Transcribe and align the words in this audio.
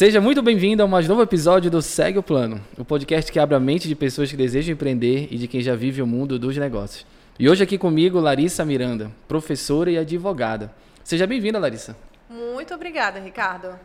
Seja 0.00 0.18
muito 0.18 0.40
bem-vindo 0.40 0.82
a 0.82 0.86
mais 0.86 1.06
novo 1.06 1.20
episódio 1.20 1.70
do 1.70 1.82
Segue 1.82 2.18
o 2.18 2.22
Plano, 2.22 2.58
o 2.78 2.82
podcast 2.86 3.30
que 3.30 3.38
abre 3.38 3.54
a 3.54 3.60
mente 3.60 3.86
de 3.86 3.94
pessoas 3.94 4.30
que 4.30 4.36
desejam 4.38 4.72
empreender 4.72 5.28
e 5.30 5.36
de 5.36 5.46
quem 5.46 5.60
já 5.60 5.74
vive 5.74 6.00
o 6.00 6.06
mundo 6.06 6.38
dos 6.38 6.56
negócios. 6.56 7.04
E 7.38 7.46
hoje 7.50 7.62
aqui 7.62 7.76
comigo, 7.76 8.18
Larissa 8.18 8.64
Miranda, 8.64 9.10
professora 9.28 9.90
e 9.90 9.98
advogada. 9.98 10.72
Seja 11.04 11.26
bem-vinda, 11.26 11.58
Larissa. 11.58 11.94
Muito 12.30 12.72
obrigada, 12.72 13.20
Ricardo. 13.20 13.78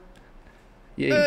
E 0.98 1.12
aí? 1.12 1.12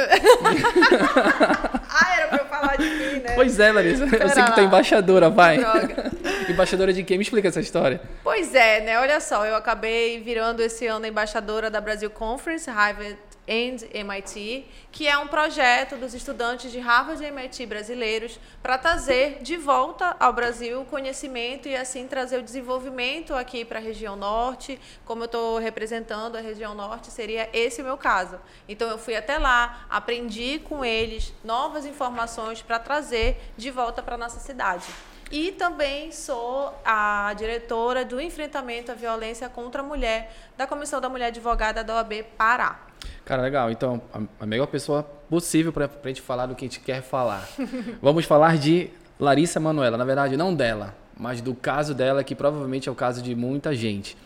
ah, 1.91 2.16
era 2.16 2.28
pra 2.28 2.38
eu 2.38 2.46
falar 2.46 2.77
de 2.77 2.88
mim, 2.88 3.20
né? 3.20 3.34
Pois 3.34 3.60
é, 3.60 3.70
Larissa. 3.70 4.06
Pera 4.06 4.24
eu 4.24 4.30
sei 4.30 4.42
que 4.42 4.52
tu 4.52 4.60
é 4.60 4.62
lá. 4.62 4.68
embaixadora, 4.68 5.28
vai. 5.28 5.59
Droga. 5.59 6.12
embaixadora 6.48 6.95
de 6.95 7.02
quem? 7.02 7.18
Me 7.18 7.24
explica 7.24 7.48
essa 7.48 7.60
história. 7.60 8.00
Pois 8.24 8.55
é, 8.55 8.80
né? 8.80 8.98
Olha 8.98 9.20
só, 9.20 9.45
eu 9.45 9.55
acabei 9.55 10.18
virando 10.23 10.62
esse 10.62 10.86
ano 10.86 11.05
embaixadora 11.05 11.68
da 11.68 11.78
Brasil 11.78 12.09
Conference, 12.09 12.70
Harvard 12.70 13.18
and 13.48 13.79
MIT, 13.95 14.66
que 14.93 15.09
é 15.09 15.16
um 15.16 15.27
projeto 15.27 15.97
dos 15.97 16.12
estudantes 16.12 16.70
de 16.70 16.79
Harvard 16.79 17.23
e 17.25 17.27
MIT 17.27 17.65
brasileiros 17.65 18.38
para 18.62 18.77
trazer 18.77 19.43
de 19.43 19.57
volta 19.57 20.15
ao 20.21 20.33
Brasil 20.33 20.83
o 20.83 20.84
conhecimento 20.84 21.66
e 21.66 21.74
assim 21.74 22.07
trazer 22.07 22.38
o 22.38 22.43
desenvolvimento 22.43 23.34
aqui 23.34 23.65
para 23.65 23.79
a 23.79 23.83
região 23.83 24.15
norte. 24.15 24.79
Como 25.05 25.23
eu 25.23 25.27
estou 25.27 25.59
representando 25.59 26.37
a 26.37 26.41
região 26.41 26.74
norte, 26.74 27.11
seria 27.11 27.48
esse 27.52 27.80
o 27.80 27.84
meu 27.84 27.97
caso. 27.97 28.38
Então 28.69 28.88
eu 28.91 28.98
fui 28.98 29.16
até 29.16 29.38
lá, 29.38 29.87
aprendi 29.88 30.59
com 30.59 30.85
eles 30.85 31.33
novas 31.43 31.87
informações 31.87 32.60
para 32.60 32.79
trazer 32.79 33.41
de 33.57 33.71
volta 33.71 34.02
para 34.02 34.19
nossa 34.19 34.38
cidade. 34.38 34.85
E 35.30 35.52
também 35.52 36.10
sou 36.10 36.74
a 36.85 37.35
diretora 37.37 38.02
do 38.05 38.19
enfrentamento 38.21 38.90
à 38.90 38.95
violência 38.95 39.49
contra 39.49 39.83
a 39.83 39.85
mulher 39.85 40.35
da 40.57 40.66
Comissão 40.66 41.01
da 41.01 41.09
Mulher 41.09 41.27
Advogada 41.27 41.85
da 41.85 41.96
OAB 41.96 42.24
Pará. 42.37 42.87
Cara, 43.24 43.43
legal. 43.43 43.71
Então, 43.71 44.01
a, 44.41 44.46
melhor 44.46 44.66
pessoa 44.66 45.02
possível 45.02 45.73
para 45.73 45.85
a 46.02 46.09
gente 46.09 46.23
falar 46.23 46.46
do 46.46 46.54
que 46.54 46.65
a 46.65 46.68
gente 46.68 46.80
quer 46.80 47.02
falar. 47.02 47.49
Vamos 48.01 48.24
falar 48.24 48.57
de 48.57 48.90
Larissa 49.21 49.60
Manuela. 49.60 49.96
Na 49.96 50.05
verdade, 50.05 50.37
não 50.37 50.55
dela, 50.55 50.96
mas 51.16 51.40
do 51.40 51.55
caso 51.55 51.95
dela, 51.95 52.24
que 52.24 52.35
provavelmente 52.35 52.88
é 52.88 52.93
o 52.93 52.95
caso 52.95 53.23
de 53.23 53.35
muita 53.35 53.74
gente. 53.74 54.16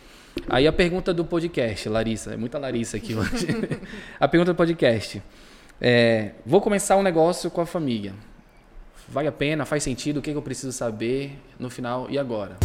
Aí 0.49 0.67
a 0.67 0.73
pergunta 0.73 1.13
do 1.13 1.23
podcast, 1.25 1.87
Larissa. 1.89 2.33
É 2.33 2.37
muita 2.37 2.57
Larissa 2.57 2.97
aqui 2.97 3.13
hoje. 3.13 3.47
a 4.19 4.27
pergunta 4.27 4.53
do 4.53 4.57
podcast. 4.57 5.21
É, 5.81 6.31
vou 6.45 6.61
começar 6.61 6.95
um 6.95 7.03
negócio 7.03 7.51
com 7.51 7.61
a 7.61 7.65
família. 7.65 8.13
Vale 9.07 9.27
a 9.27 9.31
pena? 9.31 9.65
Faz 9.65 9.83
sentido? 9.83 10.17
O 10.17 10.21
que, 10.21 10.31
que 10.31 10.37
eu 10.37 10.41
preciso 10.41 10.71
saber 10.71 11.37
no 11.59 11.69
final 11.69 12.07
e 12.09 12.17
agora? 12.17 12.57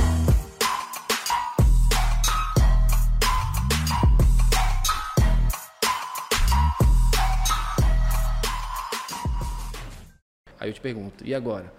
Aí 10.61 10.69
eu 10.71 10.75
te 10.75 10.81
pergunto, 10.81 11.25
e 11.27 11.35
agora? 11.35 11.73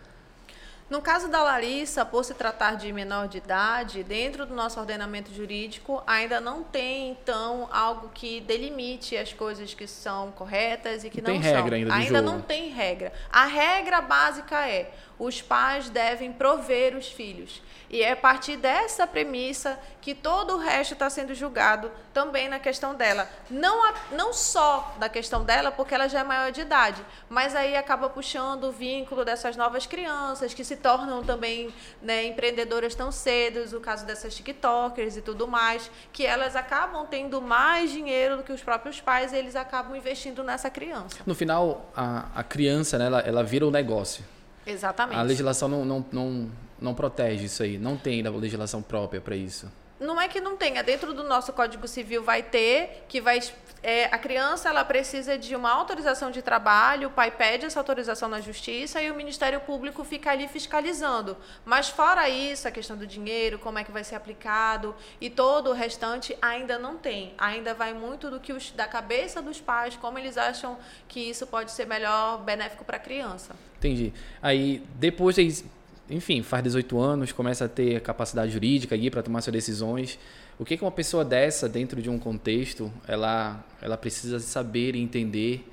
No 0.89 1.03
caso 1.03 1.27
da 1.27 1.43
Larissa, 1.43 2.03
por 2.03 2.25
se 2.25 2.33
tratar 2.33 2.75
de 2.75 2.91
menor 2.91 3.27
de 3.27 3.37
idade, 3.37 4.01
dentro 4.03 4.43
do 4.43 4.55
nosso 4.55 4.79
ordenamento 4.79 5.31
jurídico, 5.31 6.01
ainda 6.07 6.41
não 6.41 6.63
tem, 6.63 7.11
então, 7.11 7.69
algo 7.71 8.09
que 8.11 8.41
delimite 8.41 9.15
as 9.15 9.31
coisas 9.31 9.71
que 9.75 9.85
são 9.85 10.31
corretas 10.31 11.03
e 11.03 11.11
que 11.11 11.21
Não 11.21 11.31
não, 11.31 11.39
tem 11.39 11.43
são. 11.51 11.61
regra 11.61 11.75
ainda 11.75 11.93
ainda 11.93 12.21
não 12.23 12.41
tem 12.41 12.69
regra. 12.71 13.13
A 13.31 13.45
regra 13.45 14.01
básica 14.01 14.67
é: 14.67 14.91
os 15.19 15.41
pais 15.41 15.89
devem 15.89 16.31
prover 16.31 16.95
os 16.95 17.07
filhos. 17.11 17.61
E 17.91 18.03
é 18.03 18.11
a 18.11 18.15
partir 18.15 18.55
dessa 18.55 19.07
premissa 19.07 19.77
que 19.99 20.13
todo 20.13 20.53
o 20.53 20.57
resto 20.59 20.93
está 20.93 21.09
sendo 21.09 21.33
julgado 21.33 21.91
também 22.13 22.47
na 22.47 22.59
questão 22.59 22.93
dela. 22.93 23.27
Não, 23.49 23.83
a- 23.89 23.93
não 24.11 24.31
só 24.31 24.95
da 24.99 25.09
questão 25.09 25.43
dela, 25.43 25.71
porque 25.71 25.93
ela 25.95 26.07
já 26.07 26.19
é 26.19 26.23
maior 26.23 26.51
de 26.51 26.61
idade, 26.61 27.03
mas 27.27 27.55
aí 27.55 27.75
acaba 27.75 28.07
puxando 28.07 28.65
o 28.65 28.71
vínculo 28.71 29.25
dessas 29.25 29.55
novas 29.57 29.87
crianças 29.87 30.53
que 30.53 30.63
se 30.63 30.75
tornam 30.77 31.23
também 31.23 31.73
né, 31.99 32.25
empreendedoras 32.25 32.93
tão 32.93 33.11
cedo, 33.11 33.75
o 33.75 33.81
caso 33.81 34.05
dessas 34.05 34.35
TikTokers 34.35 35.17
e 35.17 35.21
tudo 35.21 35.47
mais, 35.47 35.89
que 36.13 36.23
elas 36.25 36.55
acabam 36.55 37.07
tendo 37.07 37.41
mais 37.41 37.89
dinheiro 37.91 38.37
do 38.37 38.43
que 38.43 38.53
os 38.53 38.61
próprios 38.61 39.01
pais 39.01 39.33
e 39.33 39.35
eles 39.35 39.55
acabam 39.55 39.95
investindo 39.95 40.43
nessa 40.43 40.69
criança. 40.69 41.17
No 41.25 41.33
final, 41.33 41.91
a, 41.95 42.27
a 42.35 42.43
criança, 42.43 42.99
né, 42.99 43.07
ela, 43.07 43.19
ela 43.21 43.43
vira 43.43 43.65
o 43.65 43.71
negócio. 43.71 44.23
Exatamente. 44.69 45.17
A 45.17 45.23
legislação 45.23 45.67
não, 45.67 45.85
não, 45.85 46.05
não, 46.11 46.51
não 46.79 46.93
protege 46.93 47.45
isso 47.45 47.63
aí. 47.63 47.77
Não 47.77 47.97
tem 47.97 48.21
legislação 48.21 48.81
própria 48.81 49.19
para 49.19 49.35
isso. 49.35 49.71
Não 49.99 50.19
é 50.19 50.27
que 50.27 50.39
não 50.39 50.55
tenha. 50.55 50.81
Dentro 50.81 51.13
do 51.13 51.23
nosso 51.23 51.51
Código 51.51 51.87
Civil 51.87 52.23
vai 52.23 52.41
ter 52.41 53.05
que 53.07 53.19
vai 53.19 53.41
é, 53.81 54.05
a 54.05 54.17
criança 54.17 54.67
ela 54.67 54.83
precisa 54.83 55.37
de 55.37 55.55
uma 55.55 55.71
autorização 55.71 56.31
de 56.31 56.41
trabalho, 56.41 57.07
o 57.07 57.11
pai 57.11 57.31
pede 57.31 57.65
essa 57.65 57.79
autorização 57.79 58.27
na 58.27 58.41
justiça 58.41 59.01
e 59.01 59.09
o 59.09 59.15
Ministério 59.15 59.59
Público 59.61 60.03
fica 60.03 60.31
ali 60.31 60.47
fiscalizando. 60.47 61.37
Mas 61.63 61.89
fora 61.89 62.27
isso, 62.27 62.67
a 62.67 62.71
questão 62.71 62.97
do 62.97 63.07
dinheiro, 63.07 63.57
como 63.57 63.79
é 63.79 63.83
que 63.83 63.91
vai 63.91 64.03
ser 64.03 64.15
aplicado 64.15 64.95
e 65.21 65.29
todo 65.29 65.69
o 65.69 65.73
restante 65.73 66.37
ainda 66.41 66.77
não 66.77 66.97
tem. 66.97 67.33
Ainda 67.37 67.73
vai 67.73 67.93
muito 67.93 68.29
do 68.29 68.39
que 68.39 68.51
os, 68.51 68.71
da 68.71 68.85
cabeça 68.85 69.41
dos 69.41 69.61
pais, 69.61 69.95
como 69.95 70.19
eles 70.19 70.37
acham 70.37 70.77
que 71.07 71.29
isso 71.29 71.47
pode 71.47 71.71
ser 71.71 71.85
melhor 71.85 72.39
benéfico 72.39 72.83
para 72.83 72.97
a 72.97 72.99
criança. 72.99 73.55
Entendi. 73.77 74.13
Aí, 74.41 74.83
depois, 74.95 75.37
eles, 75.37 75.63
enfim, 76.09 76.41
faz 76.41 76.63
18 76.63 76.99
anos, 76.99 77.31
começa 77.31 77.65
a 77.65 77.67
ter 77.67 78.01
capacidade 78.01 78.51
jurídica 78.51 78.95
aí 78.95 79.09
para 79.09 79.21
tomar 79.21 79.41
suas 79.41 79.53
decisões. 79.53 80.17
O 80.57 80.65
que, 80.65 80.75
que 80.75 80.83
uma 80.83 80.91
pessoa 80.91 81.23
dessa, 81.23 81.69
dentro 81.69 82.01
de 82.01 82.09
um 82.09 82.17
contexto, 82.19 82.91
ela, 83.07 83.63
ela 83.81 83.97
precisa 83.97 84.39
saber 84.39 84.95
e 84.95 84.99
entender 85.01 85.65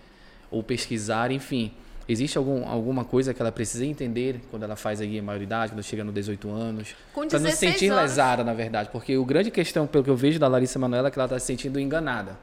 ou 0.50 0.62
pesquisar, 0.62 1.30
enfim. 1.30 1.72
Existe 2.08 2.38
algum, 2.38 2.68
alguma 2.68 3.04
coisa 3.04 3.34
que 3.34 3.42
ela 3.42 3.50
precisa 3.50 3.84
entender 3.84 4.40
quando 4.48 4.62
ela 4.62 4.76
faz 4.76 5.00
aí 5.00 5.18
a 5.18 5.22
maioridade, 5.22 5.72
quando 5.72 5.82
chega 5.82 6.04
nos 6.04 6.14
18 6.14 6.48
anos? 6.50 6.94
Com 7.12 7.26
Para 7.26 7.40
não 7.40 7.50
se 7.50 7.56
16 7.56 7.72
sentir 7.72 7.90
anos. 7.90 8.02
lesada, 8.02 8.44
na 8.44 8.54
verdade. 8.54 8.90
Porque 8.92 9.16
o 9.16 9.24
grande 9.24 9.50
questão, 9.50 9.88
pelo 9.88 10.04
que 10.04 10.10
eu 10.10 10.16
vejo 10.16 10.38
da 10.38 10.46
Larissa 10.46 10.78
Manoela, 10.78 11.08
é 11.08 11.10
que 11.10 11.18
ela 11.18 11.26
está 11.26 11.38
se 11.38 11.46
sentindo 11.46 11.80
enganada. 11.80 12.36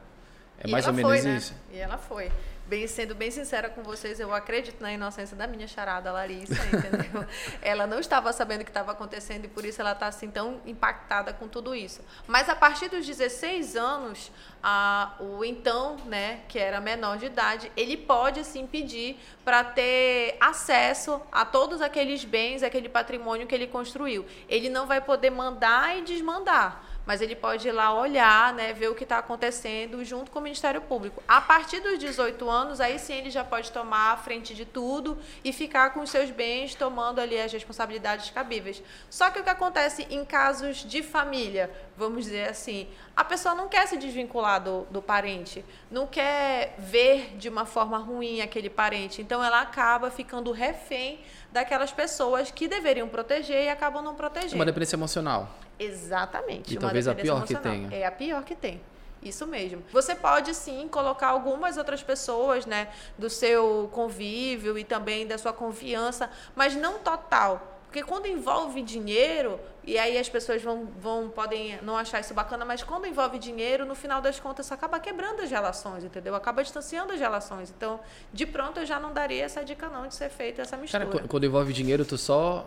É 0.60 0.68
E 0.68 0.70
mais 0.70 0.86
ou 0.86 0.92
menos 0.92 1.10
foi, 1.10 1.22
né? 1.22 1.36
isso? 1.38 1.54
E 1.72 1.78
ela 1.78 1.96
foi. 1.96 2.30
Bem, 2.66 2.86
sendo 2.86 3.14
bem 3.14 3.30
sincera 3.30 3.68
com 3.68 3.82
vocês, 3.82 4.18
eu 4.18 4.32
acredito 4.32 4.80
na 4.80 4.90
inocência 4.90 5.36
da 5.36 5.46
minha 5.46 5.68
charada 5.68 6.10
Larissa, 6.10 6.54
entendeu? 6.54 7.26
ela 7.60 7.86
não 7.86 7.98
estava 7.98 8.32
sabendo 8.32 8.62
o 8.62 8.64
que 8.64 8.70
estava 8.70 8.92
acontecendo 8.92 9.44
e 9.44 9.48
por 9.48 9.66
isso 9.66 9.82
ela 9.82 9.92
está 9.92 10.06
assim 10.06 10.30
tão 10.30 10.62
impactada 10.64 11.34
com 11.34 11.46
tudo 11.46 11.74
isso. 11.74 12.00
Mas 12.26 12.48
a 12.48 12.56
partir 12.56 12.88
dos 12.88 13.06
16 13.06 13.76
anos, 13.76 14.32
a, 14.62 15.14
o 15.20 15.44
então, 15.44 15.98
né, 16.06 16.40
que 16.48 16.58
era 16.58 16.80
menor 16.80 17.18
de 17.18 17.26
idade, 17.26 17.70
ele 17.76 17.98
pode 17.98 18.42
sim 18.44 18.66
pedir 18.66 19.18
para 19.44 19.62
ter 19.62 20.38
acesso 20.40 21.20
a 21.30 21.44
todos 21.44 21.82
aqueles 21.82 22.24
bens, 22.24 22.62
aquele 22.62 22.88
patrimônio 22.88 23.46
que 23.46 23.54
ele 23.54 23.66
construiu. 23.66 24.24
Ele 24.48 24.70
não 24.70 24.86
vai 24.86 25.02
poder 25.02 25.28
mandar 25.28 25.98
e 25.98 26.02
desmandar 26.02 26.82
mas 27.06 27.20
ele 27.20 27.36
pode 27.36 27.68
ir 27.68 27.72
lá 27.72 27.92
olhar, 27.94 28.52
né, 28.54 28.72
ver 28.72 28.88
o 28.88 28.94
que 28.94 29.04
está 29.04 29.18
acontecendo 29.18 30.04
junto 30.04 30.30
com 30.30 30.38
o 30.38 30.42
Ministério 30.42 30.80
Público. 30.80 31.22
A 31.28 31.40
partir 31.40 31.80
dos 31.80 31.98
18 31.98 32.48
anos, 32.48 32.80
aí 32.80 32.98
sim 32.98 33.14
ele 33.14 33.30
já 33.30 33.44
pode 33.44 33.70
tomar 33.70 34.12
a 34.12 34.16
frente 34.16 34.54
de 34.54 34.64
tudo 34.64 35.18
e 35.44 35.52
ficar 35.52 35.90
com 35.92 36.00
os 36.00 36.10
seus 36.10 36.30
bens, 36.30 36.74
tomando 36.74 37.20
ali 37.20 37.38
as 37.40 37.52
responsabilidades 37.52 38.30
cabíveis. 38.30 38.82
Só 39.10 39.30
que 39.30 39.38
o 39.40 39.42
que 39.44 39.50
acontece 39.50 40.06
em 40.10 40.24
casos 40.24 40.78
de 40.78 41.02
família, 41.02 41.70
vamos 41.96 42.24
dizer 42.24 42.48
assim, 42.48 42.88
a 43.16 43.22
pessoa 43.24 43.54
não 43.54 43.68
quer 43.68 43.86
se 43.86 43.96
desvincular 43.96 44.60
do, 44.62 44.82
do 44.90 45.02
parente, 45.02 45.64
não 45.90 46.06
quer 46.06 46.74
ver 46.78 47.36
de 47.36 47.48
uma 47.48 47.66
forma 47.66 47.98
ruim 47.98 48.40
aquele 48.40 48.70
parente, 48.70 49.20
então 49.20 49.44
ela 49.44 49.60
acaba 49.60 50.10
ficando 50.10 50.50
refém 50.52 51.20
daquelas 51.52 51.92
pessoas 51.92 52.50
que 52.50 52.66
deveriam 52.66 53.08
proteger 53.08 53.64
e 53.64 53.68
acabam 53.68 54.02
não 54.02 54.12
É 54.12 54.16
protegendo. 54.16 54.54
uma 54.56 54.64
dependência 54.64 54.96
emocional. 54.96 55.48
Exatamente. 55.78 56.72
E 56.72 56.76
uma 56.76 56.80
talvez 56.82 57.08
a 57.08 57.14
pior 57.14 57.44
que 57.44 57.54
tenha. 57.54 57.88
É 57.92 58.04
a 58.06 58.12
pior 58.12 58.42
que 58.44 58.54
tem. 58.54 58.80
Isso 59.22 59.46
mesmo. 59.46 59.82
Você 59.92 60.14
pode 60.14 60.54
sim 60.54 60.86
colocar 60.88 61.28
algumas 61.28 61.76
outras 61.78 62.02
pessoas, 62.02 62.66
né, 62.66 62.88
do 63.16 63.30
seu 63.30 63.88
convívio 63.92 64.76
e 64.76 64.84
também 64.84 65.26
da 65.26 65.38
sua 65.38 65.52
confiança, 65.52 66.28
mas 66.54 66.74
não 66.76 66.98
total. 66.98 67.70
Porque 67.86 68.02
quando 68.02 68.26
envolve 68.26 68.82
dinheiro, 68.82 69.58
e 69.84 69.96
aí 69.96 70.18
as 70.18 70.28
pessoas 70.28 70.60
vão, 70.60 70.88
vão 71.00 71.28
podem 71.30 71.78
não 71.80 71.96
achar 71.96 72.20
isso 72.20 72.34
bacana, 72.34 72.64
mas 72.64 72.82
quando 72.82 73.06
envolve 73.06 73.38
dinheiro, 73.38 73.86
no 73.86 73.94
final 73.94 74.20
das 74.20 74.38
contas, 74.40 74.66
isso 74.66 74.74
acaba 74.74 74.98
quebrando 74.98 75.40
as 75.40 75.50
relações, 75.50 76.02
entendeu? 76.04 76.34
Acaba 76.34 76.62
distanciando 76.62 77.12
as 77.12 77.20
relações. 77.20 77.70
Então, 77.74 78.00
de 78.32 78.44
pronto, 78.44 78.80
eu 78.80 78.84
já 78.84 78.98
não 78.98 79.12
daria 79.12 79.44
essa 79.44 79.64
dica 79.64 79.88
não 79.88 80.08
de 80.08 80.14
ser 80.16 80.28
feita 80.28 80.60
essa 80.62 80.76
mistura. 80.76 81.06
Cara, 81.06 81.18
qu- 81.22 81.28
quando 81.28 81.44
envolve 81.46 81.72
dinheiro, 81.72 82.04
tu 82.04 82.18
só 82.18 82.66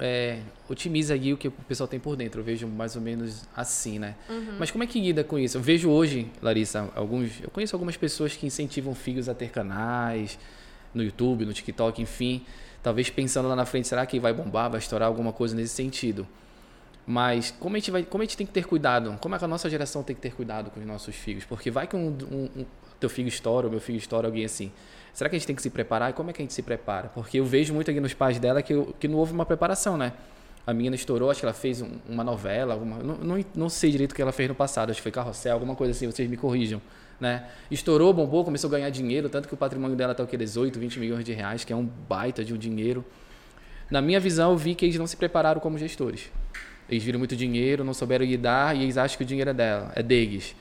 é, 0.00 0.40
otimiza 0.68 1.14
aí 1.14 1.32
o 1.32 1.36
que 1.36 1.48
o 1.48 1.52
pessoal 1.52 1.86
tem 1.86 2.00
por 2.00 2.16
dentro. 2.16 2.40
Eu 2.40 2.44
vejo 2.44 2.66
mais 2.66 2.96
ou 2.96 3.02
menos 3.02 3.46
assim, 3.56 3.98
né? 3.98 4.16
Uhum. 4.28 4.56
Mas 4.58 4.70
como 4.70 4.82
é 4.84 4.86
que 4.86 5.00
lida 5.00 5.22
com 5.24 5.38
isso? 5.38 5.56
Eu 5.58 5.62
vejo 5.62 5.88
hoje, 5.90 6.26
Larissa, 6.42 6.90
alguns, 6.94 7.40
eu 7.42 7.50
conheço 7.50 7.74
algumas 7.76 7.96
pessoas 7.96 8.34
que 8.36 8.46
incentivam 8.46 8.94
filhos 8.94 9.28
a 9.28 9.34
ter 9.34 9.50
canais 9.50 10.38
no 10.92 11.02
YouTube, 11.02 11.44
no 11.44 11.52
TikTok, 11.52 12.00
enfim. 12.02 12.44
Talvez 12.82 13.08
pensando 13.08 13.48
lá 13.48 13.56
na 13.56 13.64
frente, 13.64 13.88
será 13.88 14.04
que 14.04 14.18
vai 14.20 14.32
bombar, 14.32 14.68
vai 14.70 14.78
estourar 14.78 15.08
alguma 15.08 15.32
coisa 15.32 15.54
nesse 15.56 15.74
sentido? 15.74 16.26
Mas 17.06 17.50
como 17.60 17.76
a 17.76 17.78
gente 17.78 17.90
vai, 17.90 18.02
como 18.02 18.22
a 18.22 18.24
gente 18.24 18.36
tem 18.36 18.46
que 18.46 18.52
ter 18.52 18.64
cuidado? 18.66 19.16
Como 19.20 19.34
é 19.34 19.38
que 19.38 19.44
a 19.44 19.48
nossa 19.48 19.68
geração 19.68 20.02
tem 20.02 20.16
que 20.16 20.22
ter 20.22 20.34
cuidado 20.34 20.70
com 20.70 20.80
os 20.80 20.86
nossos 20.86 21.14
filhos? 21.14 21.44
Porque 21.44 21.70
vai 21.70 21.86
que 21.86 21.94
um, 21.96 22.08
um- 22.08 22.48
um- 22.60 22.66
teu 23.04 23.10
filho 23.10 23.28
estoura, 23.28 23.68
meu 23.68 23.80
filho 23.80 23.98
estoura, 23.98 24.28
alguém 24.28 24.44
assim. 24.44 24.72
Será 25.12 25.30
que 25.30 25.36
a 25.36 25.38
gente 25.38 25.46
tem 25.46 25.54
que 25.54 25.62
se 25.62 25.70
preparar? 25.70 26.10
E 26.10 26.12
como 26.12 26.30
é 26.30 26.32
que 26.32 26.42
a 26.42 26.44
gente 26.44 26.54
se 26.54 26.62
prepara? 26.62 27.08
Porque 27.08 27.38
eu 27.38 27.44
vejo 27.44 27.72
muito 27.72 27.90
aqui 27.90 28.00
nos 28.00 28.14
pais 28.14 28.38
dela 28.38 28.62
que, 28.62 28.74
que 28.98 29.06
não 29.06 29.18
houve 29.18 29.32
uma 29.32 29.46
preparação, 29.46 29.96
né? 29.96 30.12
A 30.66 30.72
menina 30.72 30.96
estourou, 30.96 31.30
acho 31.30 31.40
que 31.40 31.46
ela 31.46 31.52
fez 31.52 31.82
um, 31.82 31.90
uma 32.08 32.24
novela, 32.24 32.72
alguma, 32.72 32.98
não, 32.98 33.16
não, 33.18 33.44
não, 33.54 33.68
sei 33.68 33.90
direito 33.90 34.12
o 34.12 34.14
que 34.14 34.22
ela 34.22 34.32
fez 34.32 34.48
no 34.48 34.54
passado, 34.54 34.90
acho 34.90 34.96
que 34.96 35.02
foi 35.02 35.12
carrossel, 35.12 35.52
alguma 35.52 35.76
coisa 35.76 35.92
assim, 35.92 36.06
vocês 36.06 36.28
me 36.28 36.38
corrijam. 36.38 36.80
Né? 37.20 37.44
Estourou, 37.70 38.12
bombou, 38.14 38.44
começou 38.44 38.68
a 38.68 38.70
ganhar 38.70 38.88
dinheiro, 38.88 39.28
tanto 39.28 39.46
que 39.46 39.54
o 39.54 39.56
patrimônio 39.56 39.94
dela 39.94 40.12
está 40.12 40.24
o 40.24 40.26
que? 40.26 40.36
18, 40.36 40.78
20 40.78 40.98
milhões 40.98 41.24
de 41.24 41.32
reais, 41.32 41.64
que 41.64 41.72
é 41.72 41.76
um 41.76 41.84
baita 41.84 42.42
de 42.42 42.54
um 42.54 42.56
dinheiro. 42.56 43.04
Na 43.90 44.00
minha 44.00 44.18
visão, 44.18 44.52
eu 44.52 44.56
vi 44.56 44.74
que 44.74 44.86
eles 44.86 44.96
não 44.96 45.06
se 45.06 45.16
prepararam 45.16 45.60
como 45.60 45.76
gestores. 45.76 46.30
Eles 46.88 47.04
viram 47.04 47.18
muito 47.18 47.36
dinheiro, 47.36 47.84
não 47.84 47.94
souberam 47.94 48.24
lidar 48.24 48.74
e 48.74 48.82
eles 48.82 48.96
acham 48.96 49.18
que 49.18 49.22
o 49.22 49.26
dinheiro 49.26 49.50
é 49.50 49.54
dela, 49.54 49.92
é 49.94 50.02
deles. 50.02 50.56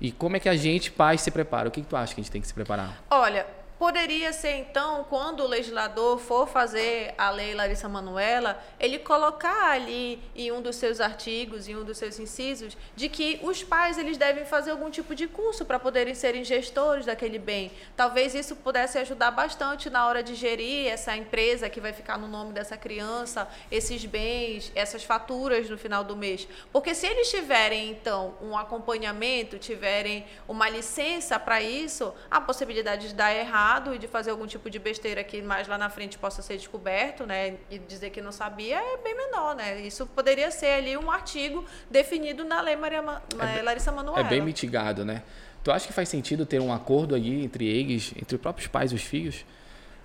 E 0.00 0.12
como 0.12 0.36
é 0.36 0.40
que 0.40 0.48
a 0.48 0.56
gente, 0.56 0.90
pais, 0.90 1.20
se 1.20 1.30
prepara? 1.30 1.68
O 1.68 1.72
que, 1.72 1.80
que 1.80 1.86
tu 1.88 1.96
acha 1.96 2.14
que 2.14 2.20
a 2.20 2.22
gente 2.22 2.30
tem 2.30 2.40
que 2.40 2.46
se 2.46 2.54
preparar? 2.54 3.02
Olha, 3.10 3.46
Poderia 3.78 4.32
ser, 4.32 4.56
então, 4.56 5.06
quando 5.08 5.44
o 5.44 5.46
legislador 5.46 6.18
for 6.18 6.48
fazer 6.48 7.14
a 7.16 7.30
lei 7.30 7.54
Larissa 7.54 7.88
Manuela, 7.88 8.60
ele 8.80 8.98
colocar 8.98 9.70
ali 9.70 10.20
em 10.34 10.50
um 10.50 10.60
dos 10.60 10.74
seus 10.74 11.00
artigos, 11.00 11.68
em 11.68 11.76
um 11.76 11.84
dos 11.84 11.96
seus 11.96 12.18
incisos, 12.18 12.76
de 12.96 13.08
que 13.08 13.38
os 13.40 13.62
pais 13.62 13.96
eles 13.96 14.16
devem 14.16 14.44
fazer 14.44 14.72
algum 14.72 14.90
tipo 14.90 15.14
de 15.14 15.28
curso 15.28 15.64
para 15.64 15.78
poderem 15.78 16.12
serem 16.12 16.42
gestores 16.42 17.06
daquele 17.06 17.38
bem. 17.38 17.70
Talvez 17.96 18.34
isso 18.34 18.56
pudesse 18.56 18.98
ajudar 18.98 19.30
bastante 19.30 19.88
na 19.88 20.08
hora 20.08 20.24
de 20.24 20.34
gerir 20.34 20.88
essa 20.88 21.16
empresa 21.16 21.70
que 21.70 21.80
vai 21.80 21.92
ficar 21.92 22.18
no 22.18 22.26
nome 22.26 22.52
dessa 22.52 22.76
criança, 22.76 23.48
esses 23.70 24.04
bens, 24.04 24.72
essas 24.74 25.04
faturas 25.04 25.70
no 25.70 25.78
final 25.78 26.02
do 26.02 26.16
mês. 26.16 26.48
Porque 26.72 26.96
se 26.96 27.06
eles 27.06 27.30
tiverem, 27.30 27.90
então, 27.90 28.34
um 28.42 28.58
acompanhamento, 28.58 29.56
tiverem 29.56 30.26
uma 30.48 30.68
licença 30.68 31.38
para 31.38 31.62
isso, 31.62 32.12
a 32.28 32.40
possibilidade 32.40 33.06
de 33.08 33.14
dar 33.14 33.32
errado 33.32 33.67
errado 33.68 33.94
e 33.94 33.98
de 33.98 34.08
fazer 34.08 34.30
algum 34.30 34.46
tipo 34.46 34.70
de 34.70 34.78
besteira 34.78 35.22
que 35.22 35.42
mais 35.42 35.68
lá 35.68 35.76
na 35.76 35.90
frente 35.90 36.18
possa 36.18 36.40
ser 36.40 36.56
descoberto, 36.56 37.26
né, 37.26 37.56
e 37.70 37.78
dizer 37.78 38.10
que 38.10 38.20
não 38.20 38.32
sabia 38.32 38.76
é 38.76 38.96
bem 38.98 39.14
menor, 39.14 39.54
né? 39.54 39.80
Isso 39.80 40.06
poderia 40.06 40.50
ser 40.50 40.72
ali 40.72 40.96
um 40.96 41.10
artigo 41.10 41.64
definido 41.90 42.44
na 42.44 42.60
lei 42.60 42.76
Maria 42.76 43.02
Ma 43.02 43.22
é, 43.38 43.62
Larissa 43.62 43.92
Manoela. 43.92 44.20
É 44.20 44.24
bem 44.24 44.40
mitigado, 44.40 45.04
né? 45.04 45.22
Tu 45.62 45.70
acha 45.70 45.86
que 45.86 45.92
faz 45.92 46.08
sentido 46.08 46.46
ter 46.46 46.60
um 46.60 46.72
acordo 46.72 47.14
aí 47.14 47.44
entre 47.44 47.66
eles, 47.66 48.12
entre 48.16 48.36
os 48.36 48.40
próprios 48.40 48.68
pais 48.68 48.92
e 48.92 48.94
os 48.94 49.02
filhos? 49.02 49.44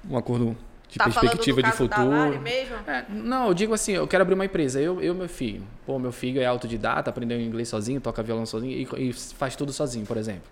Um 0.09 0.17
acordo 0.17 0.57
de 0.89 0.97
tá 0.97 1.05
perspectiva 1.05 1.63
de 1.63 1.71
futuro. 1.71 2.39
mesmo? 2.41 2.75
É, 2.87 3.05
não, 3.07 3.47
eu 3.47 3.53
digo 3.53 3.73
assim, 3.73 3.93
eu 3.93 4.07
quero 4.07 4.23
abrir 4.23 4.33
uma 4.33 4.45
empresa, 4.45 4.81
eu 4.81 5.01
e 5.01 5.13
meu 5.13 5.29
filho. 5.29 5.63
Pô, 5.85 5.97
meu 5.97 6.11
filho 6.11 6.41
é 6.41 6.45
autodidata, 6.45 7.09
aprendeu 7.09 7.39
inglês 7.39 7.69
sozinho, 7.69 8.01
toca 8.01 8.21
violão 8.21 8.45
sozinho 8.45 8.73
e, 8.97 9.09
e 9.09 9.13
faz 9.13 9.55
tudo 9.55 9.71
sozinho, 9.71 10.05
por 10.05 10.17
exemplo. 10.17 10.49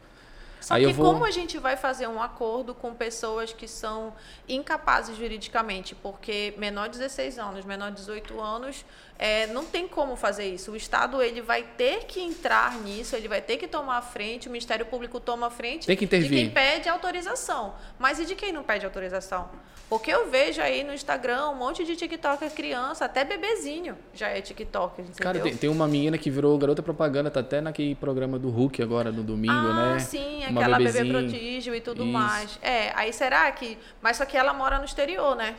Só 0.61 0.75
Aí 0.75 0.85
que 0.85 0.93
vou... 0.93 1.11
como 1.11 1.25
a 1.25 1.31
gente 1.31 1.57
vai 1.57 1.75
fazer 1.75 2.07
um 2.07 2.21
acordo 2.21 2.75
com 2.75 2.93
pessoas 2.93 3.51
que 3.51 3.67
são 3.67 4.13
incapazes 4.47 5.17
juridicamente? 5.17 5.95
Porque 5.95 6.53
menor 6.57 6.87
de 6.87 6.99
16 6.99 7.39
anos, 7.39 7.65
menor 7.65 7.89
de 7.89 7.97
18 7.97 8.39
anos, 8.39 8.85
é, 9.21 9.45
não 9.45 9.63
tem 9.63 9.87
como 9.87 10.15
fazer 10.15 10.45
isso. 10.45 10.71
O 10.71 10.75
Estado 10.75 11.21
ele 11.21 11.41
vai 11.41 11.61
ter 11.61 12.05
que 12.05 12.19
entrar 12.19 12.79
nisso, 12.79 13.15
ele 13.15 13.27
vai 13.27 13.39
ter 13.39 13.57
que 13.57 13.67
tomar 13.67 13.97
a 13.97 14.01
frente, 14.01 14.47
o 14.47 14.51
Ministério 14.51 14.83
Público 14.83 15.19
toma 15.19 15.45
a 15.45 15.49
frente 15.51 15.85
tem 15.85 15.95
que 15.95 16.05
intervir. 16.05 16.29
de 16.29 16.35
quem 16.35 16.49
pede 16.49 16.89
autorização. 16.89 17.75
Mas 17.99 18.17
e 18.17 18.25
de 18.25 18.33
quem 18.33 18.51
não 18.51 18.63
pede 18.63 18.83
autorização? 18.83 19.47
Porque 19.87 20.09
eu 20.09 20.31
vejo 20.31 20.59
aí 20.59 20.83
no 20.83 20.91
Instagram 20.91 21.49
um 21.49 21.55
monte 21.55 21.85
de 21.85 21.95
TikToker 21.95 22.49
criança, 22.49 23.05
até 23.05 23.23
bebezinho 23.23 23.95
já 24.11 24.29
é 24.29 24.41
TikToker, 24.41 25.05
entendeu? 25.05 25.21
Cara, 25.21 25.39
tem, 25.39 25.55
tem, 25.55 25.69
uma 25.69 25.87
menina 25.87 26.17
que 26.17 26.31
virou 26.31 26.57
garota 26.57 26.81
propaganda, 26.81 27.29
tá 27.29 27.41
até 27.41 27.61
naquele 27.61 27.93
programa 27.93 28.39
do 28.39 28.49
Hulk 28.49 28.81
agora, 28.81 29.11
no 29.11 29.21
domingo, 29.21 29.53
ah, 29.53 29.93
né? 29.93 29.99
sim, 29.99 30.45
uma 30.47 30.61
aquela 30.61 30.77
bebezinha. 30.79 31.03
bebê 31.03 31.19
prodígio 31.19 31.75
e 31.75 31.81
tudo 31.81 32.03
Isso. 32.03 32.11
mais. 32.11 32.59
É, 32.59 32.91
aí 32.95 33.13
será 33.13 33.51
que... 33.51 33.77
Mas 34.01 34.17
só 34.17 34.25
que 34.25 34.35
ela 34.35 34.51
mora 34.51 34.79
no 34.79 34.85
exterior, 34.85 35.35
né? 35.35 35.55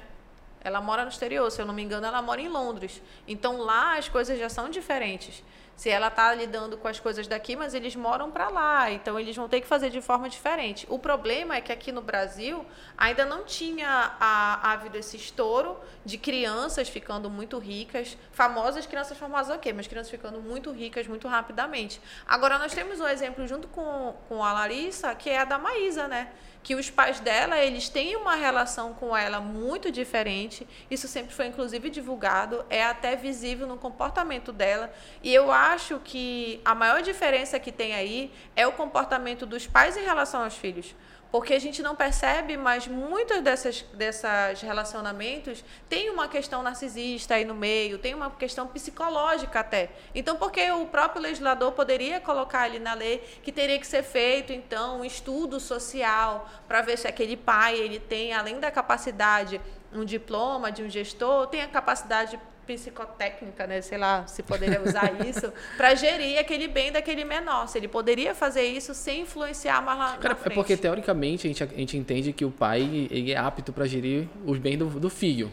Ela 0.65 0.81
mora 0.81 1.03
no 1.03 1.11
exterior, 1.11 1.51
se 1.51 1.61
eu 1.61 1.67
não 1.67 1.75
me 1.75 1.83
engano, 1.83 2.07
ela 2.07 2.23
mora 2.23 2.41
em 2.41 2.49
Londres. 2.49 3.03
Então 3.27 3.59
lá 3.59 3.99
as 3.99 4.09
coisas 4.09 4.39
já 4.39 4.49
são 4.49 4.69
diferentes 4.71 5.43
se 5.77 5.89
ela 5.91 6.09
está 6.09 6.33
lidando 6.35 6.77
com 6.77 6.87
as 6.87 7.01
coisas 7.01 7.27
daqui, 7.27 7.57
mas 7.57 7.75
eles 7.75 7.97
moram 7.97 8.31
para 8.31 8.49
lá, 8.49 8.91
então 8.91 9.19
eles 9.19 9.35
vão 9.35 9.49
ter 9.49 9.61
que 9.61 9.67
fazer 9.67 9.91
de 9.91 10.01
forma 10.01 10.29
diferente. 10.29 10.87
O 10.89 10.99
problema 10.99 11.57
é 11.57 11.61
que 11.61 11.73
aqui 11.73 11.91
no 11.91 12.01
Brasil 12.01 12.65
ainda 12.97 13.25
não 13.25 13.45
tinha 13.45 14.15
a, 14.21 14.73
havido 14.73 14.97
esse 14.97 15.17
estouro 15.17 15.77
de 16.05 16.19
crianças 16.19 16.89
ficando 16.89 17.29
muito 17.29 17.59
ricas, 17.59 18.17
famosas 18.31 18.87
crianças 18.87 19.19
famosas 19.19 19.57
ok, 19.57 19.73
mas 19.73 19.87
crianças 19.87 20.11
ficando 20.11 20.41
muito 20.41 20.71
ricas 20.71 21.07
muito 21.07 21.27
rapidamente. 21.27 22.01
Agora 22.27 22.59
nós 22.59 22.73
temos 22.73 23.01
um 23.01 23.09
exemplo 23.09 23.47
junto 23.47 23.69
com, 23.69 24.15
com 24.29 24.45
a 24.45 24.53
Larissa, 24.53 25.15
que 25.15 25.31
é 25.31 25.39
a 25.39 25.45
da 25.45 25.59
Maísa, 25.59 26.07
né? 26.07 26.29
que 26.63 26.75
os 26.75 26.89
pais 26.89 27.19
dela 27.21 27.59
eles 27.59 27.89
têm 27.89 28.17
uma 28.17 28.35
relação 28.35 28.95
com 28.95 29.17
ela 29.17 29.41
muito 29.41 29.91
diferente. 29.91 30.67
Isso 30.91 31.09
sempre 31.09 31.35
foi 31.35 31.47
inclusive 31.47 31.91
divulgado, 31.91 32.65
é 32.71 32.85
até 32.85 33.17
visível 33.17 33.67
no 33.67 33.77
comportamento 33.77 34.53
dela. 34.53 34.93
E 35.23 35.35
eu 35.35 35.51
acho 35.71 36.01
que 36.05 36.61
a 36.65 36.75
maior 36.75 37.03
diferença 37.03 37.59
que 37.59 37.71
tem 37.71 37.95
aí 37.95 38.33
é 38.57 38.67
o 38.67 38.73
comportamento 38.73 39.47
dos 39.47 39.67
pais 39.67 39.97
em 39.97 40.03
relação 40.03 40.43
aos 40.43 40.57
filhos 40.57 40.95
porque 41.33 41.55
a 41.55 41.59
gente 41.59 41.83
não 41.83 41.97
percebe, 41.97 42.59
mas 42.59 42.87
muitos 42.87 43.41
desses 43.41 43.81
dessas 43.95 44.61
relacionamentos 44.61 45.65
tem 45.89 46.11
uma 46.11 46.29
questão 46.29 46.63
narcisista 46.63 47.37
aí 47.37 47.45
no 47.45 47.55
meio, 47.55 47.97
tem 47.97 48.15
uma 48.15 48.31
questão 48.31 48.67
psicológica 48.67 49.61
até. 49.61 49.89
Então, 50.15 50.37
porque 50.37 50.71
o 50.71 50.85
próprio 50.85 51.23
legislador 51.23 51.73
poderia 51.73 52.21
colocar 52.21 52.65
ali 52.65 52.79
na 52.79 52.93
lei 52.93 53.19
que 53.43 53.51
teria 53.51 53.79
que 53.79 53.87
ser 53.87 54.03
feito, 54.03 54.53
então, 54.53 55.01
um 55.01 55.05
estudo 55.07 55.59
social 55.59 56.47
para 56.69 56.83
ver 56.83 56.99
se 56.99 57.09
aquele 57.09 57.37
pai 57.37 57.79
ele 57.79 57.99
tem, 57.99 58.35
além 58.35 58.61
da 58.61 58.71
capacidade 58.71 59.59
um 59.91 60.05
diploma 60.05 60.71
de 60.71 60.83
um 60.83 60.91
gestor, 60.91 61.47
tem 61.47 61.63
a 61.63 61.69
capacidade 61.69 62.39
psicotécnica, 62.67 63.67
né? 63.67 63.81
sei 63.81 63.99
lá 63.99 64.27
se 64.27 64.43
poderia 64.43 64.81
usar 64.83 65.13
isso, 65.27 65.53
para 65.77 65.95
gerir 65.95 66.39
aquele 66.39 66.69
bem 66.69 66.93
daquele 66.93 67.25
menor. 67.25 67.69
Se 67.69 67.79
ele 67.79 67.89
poderia 67.89 68.35
fazer 68.35 68.63
isso 68.63 68.95
sem 68.95 69.23
influenciar 69.23 69.83
mais 69.83 69.99
lá 69.99 70.17
Cara, 70.17 70.39
É 70.45 70.51
porque, 70.51 70.77
teoricamente, 70.77 71.47
a 71.47 71.51
gente, 71.51 71.63
a 71.63 71.67
gente 71.67 71.97
entende 71.97 72.33
que 72.33 72.45
o 72.45 72.51
pai 72.51 73.09
ele 73.11 73.33
é 73.33 73.37
apto 73.37 73.73
para 73.73 73.87
gerir 73.87 74.29
os 74.45 74.59
bens 74.59 74.77
do, 74.77 74.87
do 74.87 75.11
filho. 75.11 75.51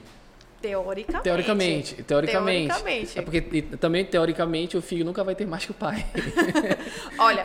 Teoricamente. 0.61 1.23
Teoricamente, 1.23 2.03
teoricamente. 2.03 2.67
Teoricamente. 2.67 3.19
É 3.19 3.21
porque 3.21 3.61
também, 3.77 4.05
teoricamente, 4.05 4.77
o 4.77 4.81
filho 4.81 5.05
nunca 5.05 5.23
vai 5.23 5.33
ter 5.33 5.47
mais 5.47 5.65
que 5.65 5.71
o 5.71 5.73
pai. 5.73 6.05
Olha, 7.17 7.43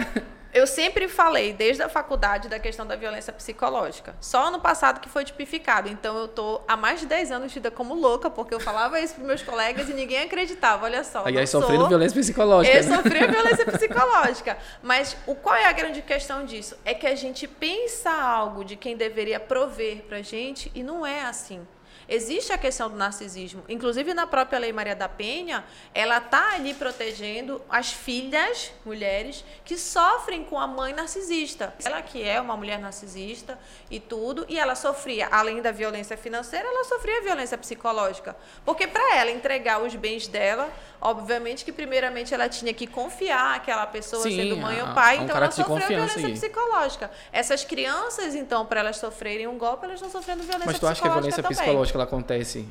eu 0.54 0.68
sempre 0.68 1.08
falei, 1.08 1.52
desde 1.52 1.82
a 1.82 1.88
faculdade, 1.88 2.48
da 2.48 2.60
questão 2.60 2.86
da 2.86 2.94
violência 2.94 3.32
psicológica. 3.32 4.14
Só 4.20 4.46
ano 4.46 4.60
passado 4.60 5.00
que 5.00 5.08
foi 5.08 5.24
tipificado. 5.24 5.88
Então, 5.88 6.16
eu 6.16 6.28
tô 6.28 6.60
há 6.68 6.76
mais 6.76 7.00
de 7.00 7.06
10 7.06 7.32
anos 7.32 7.52
tida 7.52 7.72
como 7.72 7.92
louca, 7.92 8.30
porque 8.30 8.54
eu 8.54 8.60
falava 8.60 9.00
isso 9.00 9.16
para 9.16 9.24
meus 9.24 9.42
colegas 9.42 9.88
e 9.88 9.92
ninguém 9.92 10.20
acreditava. 10.20 10.84
Olha 10.84 11.02
só. 11.02 11.24
Aí, 11.26 11.44
sofrendo 11.44 11.80
sou... 11.80 11.88
violência 11.88 12.20
psicológica. 12.20 12.76
Eu 12.76 12.84
né? 12.84 12.96
sofri 12.96 13.26
violência 13.26 13.66
psicológica. 13.72 14.58
Mas 14.80 15.16
o, 15.26 15.34
qual 15.34 15.56
é 15.56 15.66
a 15.66 15.72
grande 15.72 16.00
questão 16.02 16.44
disso? 16.44 16.76
É 16.84 16.94
que 16.94 17.06
a 17.06 17.16
gente 17.16 17.48
pensa 17.48 18.12
algo 18.12 18.64
de 18.64 18.76
quem 18.76 18.96
deveria 18.96 19.40
prover 19.40 20.04
para 20.08 20.22
gente 20.22 20.70
e 20.72 20.84
não 20.84 21.04
é 21.04 21.22
assim. 21.22 21.66
Existe 22.08 22.52
a 22.52 22.58
questão 22.58 22.90
do 22.90 22.96
narcisismo. 22.96 23.62
Inclusive, 23.68 24.12
na 24.14 24.26
própria 24.26 24.58
Lei 24.58 24.72
Maria 24.72 24.94
da 24.94 25.08
Penha, 25.08 25.64
ela 25.94 26.18
está 26.18 26.54
ali 26.54 26.74
protegendo 26.74 27.60
as 27.68 27.92
filhas, 27.92 28.72
mulheres, 28.84 29.44
que 29.64 29.76
sofrem 29.76 30.44
com 30.44 30.58
a 30.58 30.66
mãe 30.66 30.92
narcisista. 30.92 31.74
Ela 31.84 32.02
que 32.02 32.22
é 32.22 32.40
uma 32.40 32.56
mulher 32.56 32.78
narcisista 32.78 33.58
e 33.90 33.98
tudo, 33.98 34.44
e 34.48 34.58
ela 34.58 34.74
sofria, 34.74 35.28
além 35.30 35.62
da 35.62 35.72
violência 35.72 36.16
financeira, 36.16 36.66
ela 36.66 36.84
sofria 36.84 37.22
violência 37.22 37.56
psicológica. 37.56 38.36
Porque 38.64 38.86
para 38.86 39.16
ela 39.16 39.30
entregar 39.30 39.82
os 39.82 39.94
bens 39.94 40.26
dela, 40.26 40.70
obviamente 41.00 41.64
que 41.64 41.72
primeiramente 41.72 42.32
ela 42.34 42.48
tinha 42.48 42.72
que 42.72 42.86
confiar 42.86 43.56
aquela 43.56 43.86
pessoa 43.86 44.22
Sim, 44.22 44.36
sendo 44.36 44.56
mãe 44.56 44.80
ou 44.82 44.94
pai, 44.94 45.18
um 45.18 45.24
então 45.24 45.36
ela 45.36 45.50
sofreu 45.50 45.86
violência 45.86 46.26
aí. 46.26 46.32
psicológica. 46.32 47.10
Essas 47.32 47.64
crianças, 47.64 48.34
então, 48.34 48.64
para 48.66 48.80
elas 48.80 48.96
sofrerem 48.96 49.46
um 49.46 49.58
golpe, 49.58 49.84
elas 49.84 49.96
estão 49.96 50.10
sofrendo 50.10 50.42
violência 50.42 50.66
Mas 50.66 50.78
tu 50.78 50.86
acha 50.86 51.02
que 51.02 51.08
a 51.08 51.12
violência 51.12 51.42
também. 51.42 51.56
psicológica 51.56 51.93
que 51.94 51.96
ela 51.96 52.04
acontece 52.04 52.66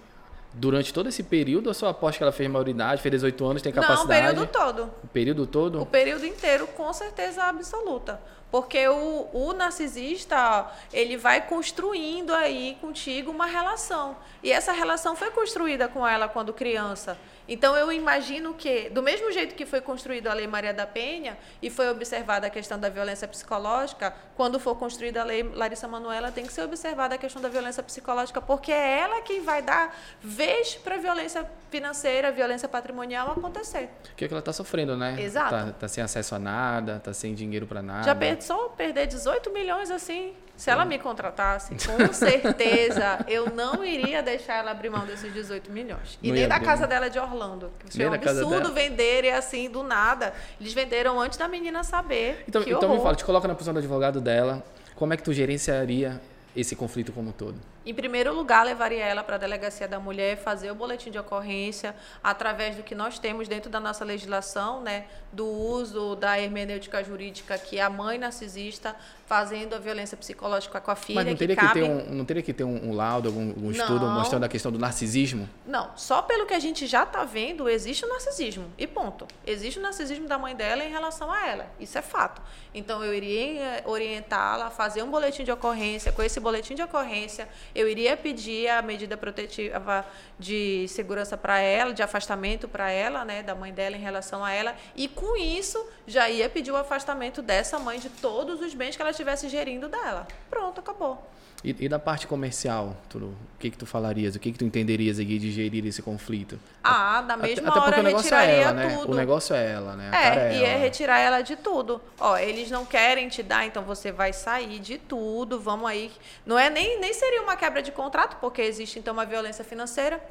durante 0.53 0.93
todo 0.93 1.09
esse 1.09 1.23
período 1.23 1.67
ou 1.67 1.73
só 1.73 1.87
após 1.87 2.17
que 2.17 2.21
ela 2.21 2.31
fez 2.31 2.49
maioridade, 2.49 3.01
fez 3.01 3.11
18 3.11 3.45
anos, 3.45 3.61
tem 3.61 3.71
capacidade? 3.71 4.35
Não, 4.35 4.43
o 4.43 4.47
período 4.47 4.51
todo. 4.51 4.91
O 5.03 5.07
período 5.07 5.47
todo? 5.47 5.81
O 5.81 5.85
período 5.85 6.25
inteiro, 6.25 6.67
com 6.67 6.91
certeza 6.93 7.43
absoluta. 7.43 8.19
Porque 8.53 8.87
o, 8.87 9.27
o 9.33 9.51
narcisista, 9.51 10.71
ele 10.93 11.17
vai 11.17 11.41
construindo 11.47 12.31
aí 12.35 12.77
contigo 12.79 13.31
uma 13.31 13.47
relação. 13.47 14.15
E 14.43 14.51
essa 14.51 14.71
relação 14.71 15.15
foi 15.15 15.31
construída 15.31 15.87
com 15.87 16.07
ela 16.07 16.27
quando 16.29 16.53
criança. 16.53 17.17
Então 17.47 17.75
eu 17.75 17.91
imagino 17.91 18.53
que, 18.53 18.89
do 18.91 19.01
mesmo 19.01 19.31
jeito 19.31 19.55
que 19.55 19.65
foi 19.65 19.81
construída 19.81 20.29
a 20.29 20.33
Lei 20.33 20.47
Maria 20.47 20.73
da 20.73 20.85
Penha 20.85 21.37
e 21.61 21.69
foi 21.69 21.89
observada 21.89 22.47
a 22.47 22.49
questão 22.49 22.79
da 22.79 22.89
violência 22.89 23.27
psicológica, 23.27 24.13
quando 24.35 24.59
for 24.59 24.75
construída 24.75 25.21
a 25.21 25.23
Lei 25.25 25.43
Larissa 25.43 25.87
Manoela, 25.87 26.31
tem 26.31 26.45
que 26.45 26.53
ser 26.53 26.61
observada 26.61 27.15
a 27.15 27.17
questão 27.17 27.41
da 27.41 27.49
violência 27.49 27.81
psicológica, 27.83 28.39
porque 28.39 28.71
é 28.71 28.99
ela 28.99 29.21
que 29.21 29.41
vai 29.41 29.61
dar 29.61 29.97
vez 30.21 30.75
para 30.75 30.95
a 30.95 30.97
violência 30.99 31.45
financeira, 31.69 32.31
violência 32.31 32.69
patrimonial 32.69 33.31
acontecer. 33.31 33.89
O 34.11 34.15
que, 34.15 34.25
é 34.25 34.27
que 34.27 34.33
ela 34.33 34.39
está 34.39 34.53
sofrendo, 34.53 34.95
né? 34.95 35.19
Exato. 35.19 35.55
Está 35.55 35.71
tá 35.71 35.87
sem 35.87 36.03
acesso 36.03 36.35
a 36.35 36.39
nada, 36.39 36.97
está 36.97 37.13
sem 37.13 37.33
dinheiro 37.33 37.65
para 37.65 37.81
nada. 37.81 38.03
Já 38.03 38.13
gente 38.42 38.42
só 38.43 38.69
perder 38.69 39.07
18 39.07 39.51
milhões 39.51 39.89
assim, 39.89 40.33
se 40.55 40.69
ela 40.69 40.85
me 40.85 40.99
contratasse, 40.99 41.75
com 41.75 42.13
certeza 42.13 43.25
eu 43.27 43.49
não 43.49 43.83
iria 43.83 44.21
deixar 44.21 44.57
ela 44.57 44.71
abrir 44.71 44.89
mão 44.89 45.05
desses 45.05 45.33
18 45.33 45.71
milhões. 45.71 46.19
E 46.21 46.27
Não 46.27 46.35
nem 46.35 46.47
da 46.47 46.55
abrir 46.55 46.65
casa 46.67 46.85
dela 46.85 47.09
de 47.09 47.17
Orlando. 47.17 47.71
Que 47.89 48.03
é 48.03 48.09
um 48.09 48.13
absurdo 48.13 48.71
venderem 48.71 49.31
assim 49.31 49.69
do 49.69 49.81
nada. 49.83 50.33
Eles 50.61 50.73
venderam 50.73 51.19
antes 51.19 51.37
da 51.37 51.47
menina 51.47 51.83
saber. 51.83 52.43
Então, 52.47 52.61
então 52.61 52.89
me 52.89 53.01
fala, 53.01 53.15
te 53.15 53.25
coloca 53.25 53.47
na 53.47 53.55
posição 53.55 53.73
do 53.73 53.79
advogado 53.79 54.21
dela. 54.21 54.63
Como 54.95 55.13
é 55.13 55.17
que 55.17 55.23
tu 55.23 55.33
gerenciaria 55.33 56.21
esse 56.55 56.75
conflito 56.75 57.11
como 57.11 57.29
um 57.29 57.33
todo? 57.33 57.55
Em 57.85 57.93
primeiro 57.93 58.33
lugar, 58.33 58.65
levaria 58.65 59.03
ela 59.03 59.23
para 59.23 59.35
a 59.35 59.39
delegacia 59.39 59.87
da 59.87 59.99
mulher, 59.99 60.37
fazer 60.37 60.71
o 60.71 60.75
boletim 60.75 61.11
de 61.11 61.19
ocorrência 61.19 61.95
através 62.23 62.75
do 62.75 62.83
que 62.83 62.95
nós 62.95 63.19
temos 63.19 63.47
dentro 63.47 63.69
da 63.69 63.79
nossa 63.79 64.05
legislação, 64.05 64.81
né, 64.81 65.05
do 65.31 65.45
uso 65.45 66.15
da 66.15 66.39
hermenêutica 66.39 67.03
jurídica 67.03 67.57
que 67.57 67.79
é 67.79 67.81
a 67.81 67.89
mãe 67.89 68.17
narcisista 68.17 68.95
fazendo 69.25 69.73
a 69.73 69.79
violência 69.79 70.15
psicológica 70.15 70.79
com 70.79 70.91
a 70.91 70.95
filha, 70.95 71.15
Mas 71.15 71.25
não 71.25 71.35
teria 71.35 71.55
que 71.55 71.61
que, 71.61 71.67
cabe 71.67 71.81
ter 71.81 71.89
um, 71.89 72.13
não 72.13 72.25
teria 72.25 72.43
que 72.43 72.53
ter 72.53 72.63
um, 72.63 72.89
um 72.89 72.93
laudo, 72.93 73.29
algum, 73.29 73.49
algum 73.49 73.71
estudo 73.71 74.05
mostrando 74.05 74.43
a 74.43 74.49
questão 74.49 74.71
do 74.71 74.77
narcisismo? 74.77 75.49
Não, 75.65 75.89
só 75.95 76.21
pelo 76.21 76.45
que 76.45 76.53
a 76.53 76.59
gente 76.59 76.85
já 76.85 77.03
está 77.03 77.23
vendo, 77.23 77.69
existe 77.69 78.05
o 78.05 78.09
narcisismo. 78.09 78.65
E 78.77 78.85
ponto. 78.85 79.27
Existe 79.45 79.79
o 79.79 79.81
narcisismo 79.81 80.27
da 80.27 80.37
mãe 80.37 80.55
dela 80.55 80.83
em 80.83 80.89
relação 80.89 81.31
a 81.31 81.47
ela. 81.47 81.67
Isso 81.79 81.97
é 81.97 82.01
fato. 82.01 82.41
Então, 82.73 83.03
eu 83.03 83.13
iria 83.13 83.81
orientá-la 83.85 84.67
a 84.67 84.69
fazer 84.69 85.03
um 85.03 85.09
boletim 85.09 85.43
de 85.43 85.51
ocorrência. 85.51 86.11
Com 86.11 86.21
esse 86.21 86.39
boletim 86.39 86.75
de 86.75 86.81
ocorrência, 86.81 87.47
eu 87.75 87.87
iria 87.87 88.15
pedir 88.15 88.67
a 88.69 88.81
medida 88.81 89.17
protetiva 89.17 90.05
de 90.39 90.87
segurança 90.87 91.37
para 91.37 91.59
ela, 91.59 91.93
de 91.93 92.03
afastamento 92.03 92.67
para 92.67 92.91
ela, 92.91 93.25
né, 93.25 93.43
da 93.43 93.55
mãe 93.55 93.73
dela 93.73 93.95
em 93.95 93.99
relação 93.99 94.43
a 94.43 94.51
ela. 94.51 94.75
E 94.95 95.07
com 95.07 95.35
isso, 95.37 95.83
já 96.05 96.29
ia 96.29 96.49
pedir 96.49 96.71
o 96.71 96.75
afastamento 96.75 97.41
dessa 97.41 97.79
mãe 97.79 97.99
de 97.99 98.09
todos 98.09 98.61
os 98.61 98.73
bens 98.73 98.95
que 98.95 99.01
ela 99.01 99.11
estivesse 99.11 99.49
gerindo 99.49 99.87
dela. 99.89 100.27
Pronto, 100.49 100.79
acabou. 100.79 101.23
E, 101.63 101.73
e 101.85 101.87
da 101.87 101.97
parte 101.97 102.27
comercial, 102.27 102.93
tu, 103.09 103.17
o 103.19 103.35
que 103.57 103.69
que 103.71 103.77
tu 103.77 103.85
falarias? 103.85 104.35
O 104.35 104.39
que 104.39 104.51
que 104.51 104.57
tu 104.57 104.65
entenderias 104.65 105.17
aqui 105.17 105.39
de 105.39 105.49
gerir 105.49 105.85
esse 105.85 106.01
conflito? 106.01 106.59
Ah, 106.83 107.21
da 107.21 107.35
Até- 107.35 107.47
mesma 107.47 107.69
até, 107.69 107.79
hora 107.79 107.85
porque 107.87 107.99
o 108.01 108.03
negócio 108.03 108.35
é 108.35 108.39
retiraria 108.41 108.63
ela, 108.65 108.73
né? 108.73 108.97
tudo. 108.97 109.11
O 109.11 109.15
negócio 109.15 109.55
é 109.55 109.71
ela, 109.71 109.95
né? 109.95 110.09
Cara 110.11 110.41
É, 110.41 110.57
e 110.57 110.63
é 110.63 110.69
ela. 110.71 110.79
retirar 110.79 111.19
ela 111.19 111.41
de 111.41 111.55
tudo. 111.55 112.01
Ó, 112.19 112.37
eles 112.37 112.69
não 112.69 112.85
querem 112.85 113.29
te 113.29 113.41
dar, 113.41 113.65
então 113.65 113.81
você 113.83 114.11
vai 114.11 114.33
sair 114.33 114.77
de 114.79 114.97
tudo, 114.97 115.57
vamos 115.57 115.89
aí. 115.89 116.11
Não 116.45 116.59
é 116.59 116.69
nem, 116.69 116.99
nem 116.99 117.13
seria 117.13 117.41
uma 117.41 117.55
quebra 117.55 117.81
de 117.81 117.93
contrato, 117.93 118.35
porque 118.41 118.61
existe 118.61 118.99
então 118.99 119.13
uma 119.13 119.25
violência 119.25 119.63
financeira. 119.63 120.21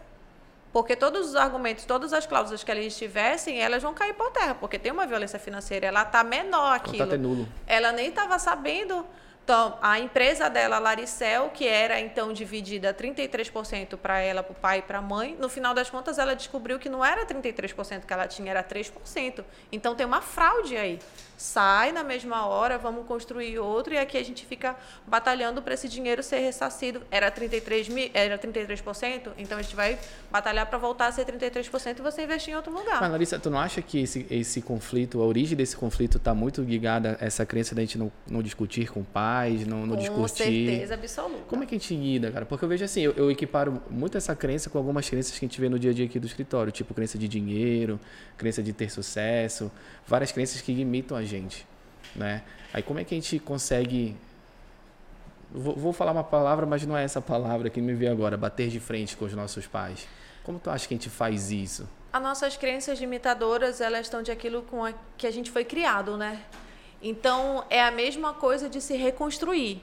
Porque 0.70 0.94
todos 0.96 1.28
os 1.28 1.36
argumentos, 1.36 1.84
todas 1.86 2.12
as 2.12 2.26
cláusulas 2.26 2.62
que 2.64 2.70
eles 2.70 2.96
tivessem, 2.96 3.58
elas 3.60 3.82
vão 3.82 3.92
cair 3.94 4.14
por 4.14 4.30
terra, 4.30 4.54
porque 4.54 4.78
tem 4.78 4.90
uma 4.92 5.06
violência 5.06 5.38
financeira, 5.38 5.86
ela 5.86 6.04
tá 6.04 6.22
menor 6.24 6.76
aquilo. 6.76 6.98
contrato 6.98 7.14
é 7.14 7.18
nulo. 7.18 7.48
Ela 7.66 7.92
nem 7.92 8.08
estava 8.08 8.38
sabendo. 8.38 9.04
Então, 9.44 9.76
a 9.82 9.98
empresa 9.98 10.48
dela, 10.48 10.78
Laricel, 10.78 11.50
que 11.50 11.66
era 11.66 11.98
então 11.98 12.32
dividida 12.32 12.94
33% 12.94 13.96
para 13.96 14.20
ela, 14.20 14.40
para 14.40 14.52
o 14.52 14.54
pai 14.54 14.78
e 14.78 14.82
para 14.82 14.98
a 14.98 15.02
mãe, 15.02 15.36
no 15.38 15.48
final 15.48 15.74
das 15.74 15.90
contas 15.90 16.16
ela 16.16 16.34
descobriu 16.36 16.78
que 16.78 16.88
não 16.88 17.04
era 17.04 17.26
33% 17.26 18.06
que 18.06 18.12
ela 18.12 18.28
tinha, 18.28 18.52
era 18.52 18.62
3%. 18.62 19.44
Então 19.72 19.96
tem 19.96 20.06
uma 20.06 20.20
fraude 20.20 20.76
aí. 20.76 21.00
Sai 21.42 21.90
na 21.90 22.04
mesma 22.04 22.46
hora, 22.46 22.78
vamos 22.78 23.04
construir 23.04 23.58
outro 23.58 23.92
e 23.92 23.98
aqui 23.98 24.16
a 24.16 24.24
gente 24.24 24.46
fica 24.46 24.76
batalhando 25.04 25.60
para 25.60 25.74
esse 25.74 25.88
dinheiro 25.88 26.22
ser 26.22 26.38
ressarcido. 26.38 27.02
Era 27.10 27.32
33 27.32 27.88
mil, 27.88 28.08
era 28.14 28.38
33%, 28.38 29.32
então 29.36 29.58
a 29.58 29.62
gente 29.62 29.74
vai 29.74 29.98
batalhar 30.30 30.66
para 30.66 30.78
voltar 30.78 31.08
a 31.08 31.12
ser 31.12 31.26
33% 31.26 31.98
e 31.98 32.00
você 32.00 32.22
investir 32.22 32.54
em 32.54 32.56
outro 32.56 32.72
lugar. 32.72 33.00
Mas, 33.00 33.10
Larissa, 33.10 33.40
tu 33.40 33.50
não 33.50 33.58
acha 33.58 33.82
que 33.82 34.02
esse, 34.02 34.24
esse 34.30 34.62
conflito, 34.62 35.20
a 35.20 35.24
origem 35.26 35.56
desse 35.56 35.76
conflito 35.76 36.18
está 36.18 36.32
muito 36.32 36.62
ligada 36.62 37.18
a 37.20 37.24
essa 37.24 37.44
crença 37.44 37.74
da 37.74 37.80
gente 37.80 37.98
não, 37.98 38.12
não 38.30 38.40
discutir 38.40 38.88
com 38.92 39.02
pais, 39.02 39.66
não, 39.66 39.84
não 39.84 39.96
Com 39.96 40.00
discutir? 40.00 40.68
certeza 40.68 40.94
absoluta. 40.94 41.42
Como 41.48 41.64
é 41.64 41.66
que 41.66 41.74
a 41.74 41.78
gente 41.78 41.92
lida, 41.92 42.30
cara? 42.30 42.46
Porque 42.46 42.64
eu 42.64 42.68
vejo 42.68 42.84
assim, 42.84 43.00
eu, 43.00 43.14
eu 43.16 43.28
equiparo 43.32 43.82
muito 43.90 44.16
essa 44.16 44.36
crença 44.36 44.70
com 44.70 44.78
algumas 44.78 45.10
crenças 45.10 45.36
que 45.36 45.44
a 45.44 45.48
gente 45.48 45.60
vê 45.60 45.68
no 45.68 45.76
dia 45.76 45.90
a 45.90 45.94
dia 45.94 46.04
aqui 46.04 46.20
do 46.20 46.26
escritório, 46.28 46.70
tipo 46.70 46.94
crença 46.94 47.18
de 47.18 47.26
dinheiro, 47.26 47.98
crença 48.38 48.62
de 48.62 48.72
ter 48.72 48.90
sucesso, 48.90 49.72
várias 50.06 50.30
crenças 50.30 50.60
que 50.60 50.72
limitam 50.72 51.16
a 51.16 51.22
gente, 51.24 51.31
né? 52.14 52.42
Aí 52.72 52.82
como 52.82 52.98
é 52.98 53.04
que 53.04 53.14
a 53.14 53.18
gente 53.18 53.38
consegue 53.38 54.16
vou, 55.52 55.74
vou 55.76 55.92
falar 55.92 56.12
uma 56.12 56.24
palavra, 56.24 56.66
mas 56.66 56.84
não 56.86 56.96
é 56.96 57.04
essa 57.04 57.20
palavra 57.20 57.68
que 57.70 57.80
me 57.80 57.94
veio 57.94 58.12
agora, 58.12 58.36
bater 58.36 58.68
de 58.68 58.80
frente 58.80 59.16
com 59.16 59.24
os 59.24 59.34
nossos 59.34 59.66
pais. 59.66 60.06
Como 60.42 60.58
tu 60.58 60.70
acha 60.70 60.88
que 60.88 60.94
a 60.94 60.96
gente 60.96 61.10
faz 61.10 61.50
isso? 61.50 61.88
As 62.12 62.22
nossas 62.22 62.56
crenças 62.56 62.98
limitadoras, 63.00 63.80
elas 63.80 64.06
estão 64.06 64.22
de 64.22 64.30
aquilo 64.30 64.62
com 64.62 64.84
a, 64.84 64.92
que 65.16 65.26
a 65.26 65.30
gente 65.30 65.50
foi 65.50 65.64
criado, 65.64 66.16
né? 66.16 66.42
Então, 67.00 67.64
é 67.68 67.82
a 67.82 67.90
mesma 67.90 68.34
coisa 68.34 68.68
de 68.68 68.80
se 68.80 68.96
reconstruir. 68.96 69.82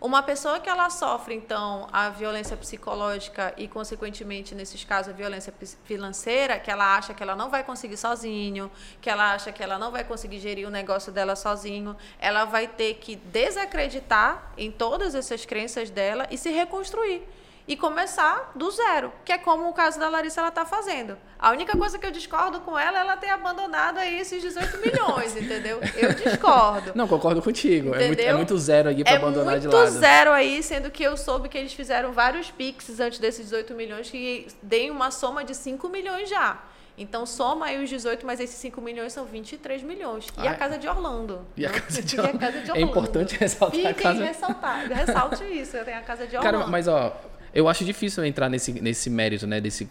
Uma 0.00 0.22
pessoa 0.22 0.60
que 0.60 0.68
ela 0.68 0.88
sofre, 0.90 1.34
então, 1.34 1.88
a 1.92 2.08
violência 2.08 2.56
psicológica 2.56 3.52
e, 3.56 3.66
consequentemente, 3.66 4.54
nesses 4.54 4.84
casos, 4.84 5.12
a 5.12 5.16
violência 5.16 5.52
financeira, 5.84 6.60
que 6.60 6.70
ela 6.70 6.96
acha 6.96 7.12
que 7.12 7.20
ela 7.20 7.34
não 7.34 7.50
vai 7.50 7.64
conseguir 7.64 7.96
sozinho, 7.96 8.70
que 9.00 9.10
ela 9.10 9.34
acha 9.34 9.50
que 9.50 9.60
ela 9.60 9.76
não 9.76 9.90
vai 9.90 10.04
conseguir 10.04 10.38
gerir 10.38 10.68
o 10.68 10.70
negócio 10.70 11.10
dela 11.10 11.34
sozinho, 11.34 11.96
ela 12.20 12.44
vai 12.44 12.68
ter 12.68 12.94
que 12.94 13.16
desacreditar 13.16 14.52
em 14.56 14.70
todas 14.70 15.16
essas 15.16 15.44
crenças 15.44 15.90
dela 15.90 16.28
e 16.30 16.38
se 16.38 16.50
reconstruir 16.50 17.26
e 17.68 17.76
começar 17.76 18.50
do 18.54 18.70
zero, 18.70 19.12
que 19.24 19.30
é 19.30 19.36
como 19.38 19.68
o 19.68 19.72
caso 19.74 20.00
da 20.00 20.08
Larissa 20.08 20.40
ela 20.40 20.48
está 20.48 20.64
fazendo. 20.64 21.16
A 21.38 21.50
única 21.50 21.76
coisa 21.76 21.98
que 21.98 22.06
eu 22.06 22.10
discordo 22.10 22.60
com 22.60 22.76
ela 22.78 22.96
é 22.98 23.00
ela 23.02 23.16
ter 23.16 23.28
abandonado 23.28 23.98
aí 23.98 24.18
esses 24.18 24.40
18 24.42 24.78
milhões, 24.84 25.36
entendeu? 25.36 25.78
Eu 25.94 26.14
discordo. 26.14 26.92
Não, 26.94 27.06
concordo 27.06 27.42
contigo. 27.42 27.94
É 27.94 28.06
muito, 28.06 28.20
é 28.20 28.32
muito 28.32 28.56
zero 28.58 28.88
aqui 28.88 29.04
para 29.04 29.12
É 29.12 29.16
abandonar 29.16 29.60
de 29.60 29.68
muito 29.68 29.76
lado. 29.76 29.90
zero 29.90 30.32
aí, 30.32 30.62
sendo 30.62 30.90
que 30.90 31.02
eu 31.02 31.16
soube 31.16 31.48
que 31.50 31.58
eles 31.58 31.72
fizeram 31.74 32.10
vários 32.10 32.50
pixes 32.50 32.98
antes 33.00 33.18
desses 33.18 33.44
18 33.44 33.74
milhões 33.74 34.10
que 34.10 34.48
deem 34.62 34.90
uma 34.90 35.10
soma 35.10 35.44
de 35.44 35.54
5 35.54 35.88
milhões 35.90 36.28
já. 36.30 36.58
Então 36.96 37.24
soma 37.26 37.66
aí 37.66 37.80
os 37.84 37.88
18, 37.88 38.26
mas 38.26 38.40
esses 38.40 38.56
5 38.56 38.80
milhões 38.80 39.12
são 39.12 39.24
23 39.24 39.82
milhões. 39.84 40.26
E 40.42 40.48
Ah, 40.48 40.50
a 40.52 40.54
casa 40.56 40.78
de 40.78 40.88
Orlando. 40.88 41.46
E 41.56 41.64
a 41.64 41.70
Não- 41.70 41.78
casa 41.78 42.02
de 42.02 42.16
e 42.16 42.18
a 42.18 42.22
Orlando. 42.22 42.38
casa 42.40 42.60
de 42.60 42.70
É 42.72 42.80
importante 42.80 43.36
ressaltar 43.38 43.78
a 43.80 43.88
Fiquem 43.90 43.94
casa- 44.02 44.24
ressaltar, 44.24 44.86
ressalte 44.88 45.44
isso, 45.44 45.76
tem 45.84 45.94
a 45.94 46.00
casa 46.00 46.26
de 46.26 46.36
Orlando. 46.36 46.58
Cara, 46.58 46.66
mas 46.66 46.88
ó, 46.88 47.14
eu 47.54 47.68
acho 47.68 47.84
difícil 47.84 48.24
entrar 48.24 48.48
nesse, 48.48 48.72
nesse 48.80 49.08
mérito, 49.10 49.46
né, 49.46 49.60
desse, 49.60 49.88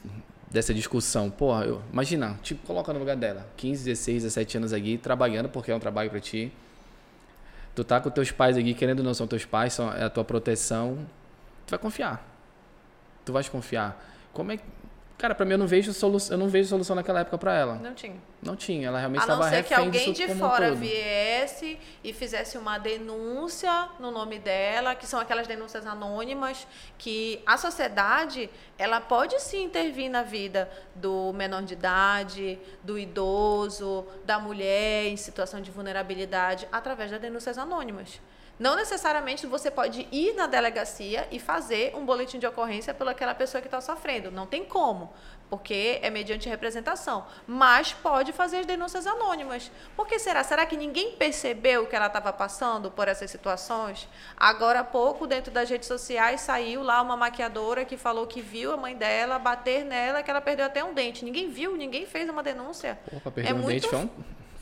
dessa 0.52 0.74
discussão. 0.74 1.30
Porra, 1.30 1.66
eu, 1.66 1.82
imagina, 1.92 2.40
tipo, 2.44 2.66
coloca 2.66 2.94
no 2.94 3.00
lugar 3.00 3.16
dela, 3.16 3.48
15, 3.58 3.86
16, 3.86 4.24
17 4.24 4.58
anos 4.58 4.74
aqui, 4.74 4.98
trabalhando, 4.98 5.50
porque 5.50 5.72
é 5.72 5.76
um 5.76 5.80
trabalho 5.80 6.10
pra 6.10 6.20
ti. 6.20 6.52
Tu 7.76 7.84
tá 7.84 8.00
com 8.00 8.10
teus 8.10 8.32
pais 8.32 8.58
aqui, 8.58 8.74
querendo 8.74 9.00
ou 9.00 9.06
não, 9.06 9.14
são 9.14 9.28
teus 9.28 9.46
pais, 9.46 9.74
são, 9.74 9.94
é 9.94 10.04
a 10.04 10.10
tua 10.10 10.24
proteção. 10.24 10.98
Tu 11.66 11.72
vai 11.72 11.80
confiar. 11.80 12.26
Tu 13.24 13.32
vais 13.32 13.48
confiar. 13.50 14.04
Como 14.34 14.52
é 14.52 14.58
que. 14.58 14.64
Cara, 15.18 15.34
pra 15.34 15.46
mim 15.48 15.54
eu 15.54 15.58
não 15.58 15.66
vejo 15.66 15.92
solução, 15.94 16.36
eu 16.36 16.38
não 16.38 16.48
vejo 16.48 16.70
solução 16.70 16.96
naquela 16.96 17.22
época 17.22 17.40
pra 17.40 17.56
ela. 17.56 17.76
Não 17.76 17.96
tinha. 17.96 18.16
Não 18.40 18.56
tinha, 18.56 18.88
ela 18.88 19.00
realmente 19.00 19.24
A 19.24 19.26
não 19.26 19.34
estava 19.36 19.50
ser 19.50 19.64
que 19.64 19.70
refém 19.70 19.86
alguém 19.86 20.14
de 20.14 20.26
um 20.26 20.36
fora 20.38 20.76
viesse 20.76 21.80
e 22.04 22.14
fizesse 22.14 22.56
uma 22.56 22.78
denúncia 22.78 23.90
no 24.00 24.12
nome 24.12 24.38
dela, 24.38 24.94
que 24.94 25.08
são 25.08 25.20
aquelas 25.20 25.48
denúncias 25.48 25.88
anônimas, 25.88 26.68
que 27.00 27.42
a 27.48 27.58
sociedade 27.58 28.48
ela 28.78 29.02
pode 29.02 29.42
sim 29.42 29.64
intervir 29.64 30.08
na 30.08 30.22
vida 30.22 30.70
do 30.94 31.34
menor 31.34 31.64
de 31.64 31.74
idade, 31.74 32.60
do 32.84 33.00
idoso, 33.00 34.06
da 34.24 34.38
mulher 34.40 35.08
em 35.08 35.18
situação 35.18 35.60
de 35.60 35.72
vulnerabilidade, 35.72 36.68
através 36.72 37.10
das 37.10 37.20
denúncias 37.20 37.58
anônimas. 37.58 38.22
Não 38.60 38.76
necessariamente 38.76 39.46
você 39.46 39.70
pode 39.70 40.08
ir 40.12 40.34
na 40.34 40.48
delegacia 40.48 41.28
e 41.32 41.40
fazer 41.40 41.96
um 41.96 42.06
boletim 42.06 42.40
de 42.40 42.48
ocorrência 42.48 42.94
pelaquela 42.94 43.36
pessoa 43.36 43.62
que 43.62 43.68
está 43.68 43.80
sofrendo. 43.80 44.32
Não 44.32 44.48
tem 44.48 44.66
como, 44.66 45.14
porque 45.48 46.00
é 46.02 46.10
mediante 46.10 46.50
representação. 46.50 47.26
Mas 47.46 47.94
pode 47.94 48.34
fazer 48.34 48.58
as 48.58 48.66
denúncias 48.66 49.06
anônimas. 49.06 49.72
Por 49.96 50.08
que 50.08 50.18
será? 50.18 50.44
Será 50.44 50.66
que 50.66 50.76
ninguém 50.76 51.12
percebeu 51.12 51.86
que 51.86 51.96
ela 51.96 52.08
estava 52.08 52.34
passando 52.34 52.90
por 52.90 53.08
essas 53.08 53.30
situações? 53.30 54.08
Agora 54.36 54.80
há 54.80 54.84
pouco, 54.84 55.28
dentro 55.28 55.52
das 55.52 55.70
redes 55.70 55.88
sociais, 55.88 56.42
saiu 56.42 56.82
lá 56.82 57.00
uma 57.02 57.16
maquiadora 57.16 57.86
que 57.86 57.96
falou 57.96 58.26
que 58.26 58.42
viu 58.42 58.72
a 58.72 58.78
mãe 58.78 58.96
dela 58.96 59.38
bater 59.38 59.86
nela, 59.86 60.24
que 60.24 60.32
ela 60.32 60.42
perdeu 60.42 60.66
até 60.66 60.84
um 60.84 60.94
dente. 60.96 61.24
Ninguém 61.24 61.50
viu, 61.50 61.78
ninguém 61.78 62.08
fez 62.08 62.28
uma 62.28 62.42
denúncia. 62.42 62.98
Porra, 63.10 63.32
perder 63.32 63.52
É 63.52 63.54
um 63.54 63.60
muito 63.60 63.74
dente 63.74 63.88
foi 63.88 64.00
um... 64.00 64.10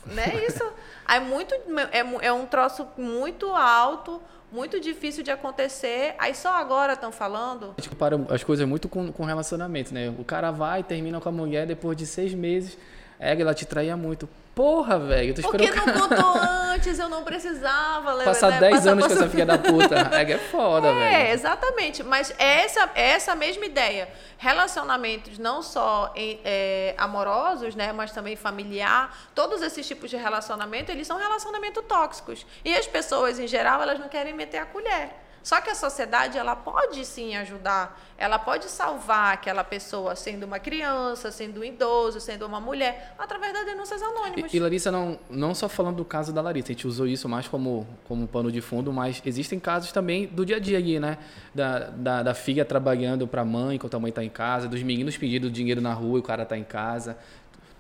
Não 0.05 0.21
é 0.21 0.45
isso? 0.45 0.63
É, 1.07 1.19
muito, 1.19 1.53
é, 1.91 2.27
é 2.27 2.33
um 2.33 2.45
troço 2.45 2.88
muito 2.97 3.47
alto, 3.47 4.21
muito 4.51 4.79
difícil 4.79 5.24
de 5.24 5.31
acontecer. 5.31 6.15
Aí 6.17 6.33
só 6.33 6.53
agora 6.53 6.93
estão 6.93 7.12
falando. 7.12 7.74
A 7.77 7.81
gente 7.81 7.89
compara 7.89 8.19
as 8.29 8.43
coisas 8.43 8.67
muito 8.67 8.88
com, 8.88 9.12
com 9.12 9.24
relacionamento, 9.24 9.93
né? 9.93 10.13
O 10.17 10.24
cara 10.24 10.51
vai, 10.51 10.83
termina 10.83 11.19
com 11.19 11.29
a 11.29 11.31
mulher, 11.31 11.67
depois 11.67 11.97
de 11.97 12.05
seis 12.05 12.33
meses, 12.33 12.77
é, 13.19 13.39
ela 13.39 13.53
te 13.53 13.65
traía 13.65 13.95
muito. 13.97 14.27
Porra, 14.55 14.97
velho, 14.97 15.31
eu 15.31 15.35
tô 15.35 15.41
Porque 15.41 15.65
esperando. 15.65 15.97
não 16.00 16.07
contou 16.09 16.38
antes, 16.71 16.97
eu 16.97 17.09
não 17.09 17.24
precisava. 17.25 18.24
Passar 18.24 18.51
né? 18.51 18.59
10 18.62 18.75
Passar 18.77 18.91
anos 18.91 19.07
com 19.07 19.13
essa 19.13 19.29
filha 19.29 19.45
da 19.45 19.57
puta. 19.57 19.95
É, 20.15 20.24
que 20.24 20.31
é 20.33 20.38
foda, 20.38 20.88
É, 20.88 20.93
velho. 20.93 21.33
exatamente. 21.33 22.03
Mas 22.03 22.33
é 22.39 22.62
essa, 22.63 22.89
é 22.95 23.09
essa 23.09 23.35
mesma 23.35 23.65
ideia. 23.65 24.07
Relacionamentos 24.38 25.38
não 25.38 25.62
só 25.62 26.12
em- 26.15 26.39
é, 26.45 26.95
amorosos, 26.97 27.75
né, 27.75 27.91
mas 27.91 28.12
também 28.13 28.35
familiar, 28.38 29.13
todos 29.35 29.62
esses 29.62 29.85
tipos 29.85 30.09
de 30.09 30.15
relacionamento, 30.15 30.89
eles 30.91 31.05
são 31.05 31.17
relacionamentos 31.17 31.83
tóxicos. 31.85 32.45
E 32.63 32.74
as 32.75 32.88
pessoas, 32.88 33.38
em 33.39 33.47
geral, 33.47 33.81
elas 33.81 34.00
não 34.00 34.07
querem 34.07 34.33
meter 34.33 34.59
a 34.59 34.65
colher. 34.65 35.09
Só 35.46 35.62
que 35.62 35.70
a 35.70 35.75
sociedade, 35.75 36.40
ela 36.40 36.56
pode 36.56 37.06
sim 37.06 37.36
ajudar, 37.36 38.02
ela 38.18 38.40
pode 38.40 38.66
salvar 38.66 39.32
aquela 39.32 39.64
pessoa, 39.64 40.16
sendo 40.16 40.48
uma 40.48 40.58
criança, 40.58 41.32
sendo 41.32 41.60
um 41.60 41.64
idoso, 41.64 42.20
sendo 42.20 42.48
uma 42.48 42.60
mulher, 42.60 43.14
através 43.16 43.54
das 43.54 43.64
denúncias 43.64 44.02
anônimas. 44.02 44.52
E, 44.52 44.58
e 44.58 44.60
Larissa, 44.60 44.92
não, 44.92 45.20
não 45.30 45.54
só 45.54 45.70
falando 45.70 45.98
do 45.98 46.04
caso 46.04 46.34
da 46.34 46.42
Larissa, 46.42 46.72
a 46.72 46.74
gente 46.74 46.88
usou 46.88 47.06
isso 47.06 47.30
mais 47.30 47.48
como, 47.48 47.88
como 48.06 48.28
pano 48.28 48.52
de 48.52 48.60
fundo, 48.60 48.92
mas 48.92 49.22
existem 49.24 49.60
casos 49.60 49.92
também 49.92 50.25
do 50.25 50.44
dia 50.44 50.56
a 50.56 50.60
dia 50.60 50.80
aqui, 50.80 51.00
né? 51.00 51.20
Da, 51.54 51.92
da, 51.92 52.24
da 52.24 52.34
filha 52.34 52.66
trabalhando 52.66 53.28
pra 53.28 53.46
mãe 53.46 53.75
enquanto 53.75 53.94
a 53.94 54.00
mãe 54.00 54.12
tá 54.12 54.24
em 54.24 54.30
casa, 54.32 54.68
dos 54.68 54.82
meninos 54.82 55.16
pedindo 55.16 55.52
dinheiro 55.52 55.80
na 55.80 55.94
rua 55.94 56.18
e 56.18 56.22
o 56.22 56.24
cara 56.24 56.44
tá 56.44 56.58
em 56.58 56.64
casa. 56.64 57.20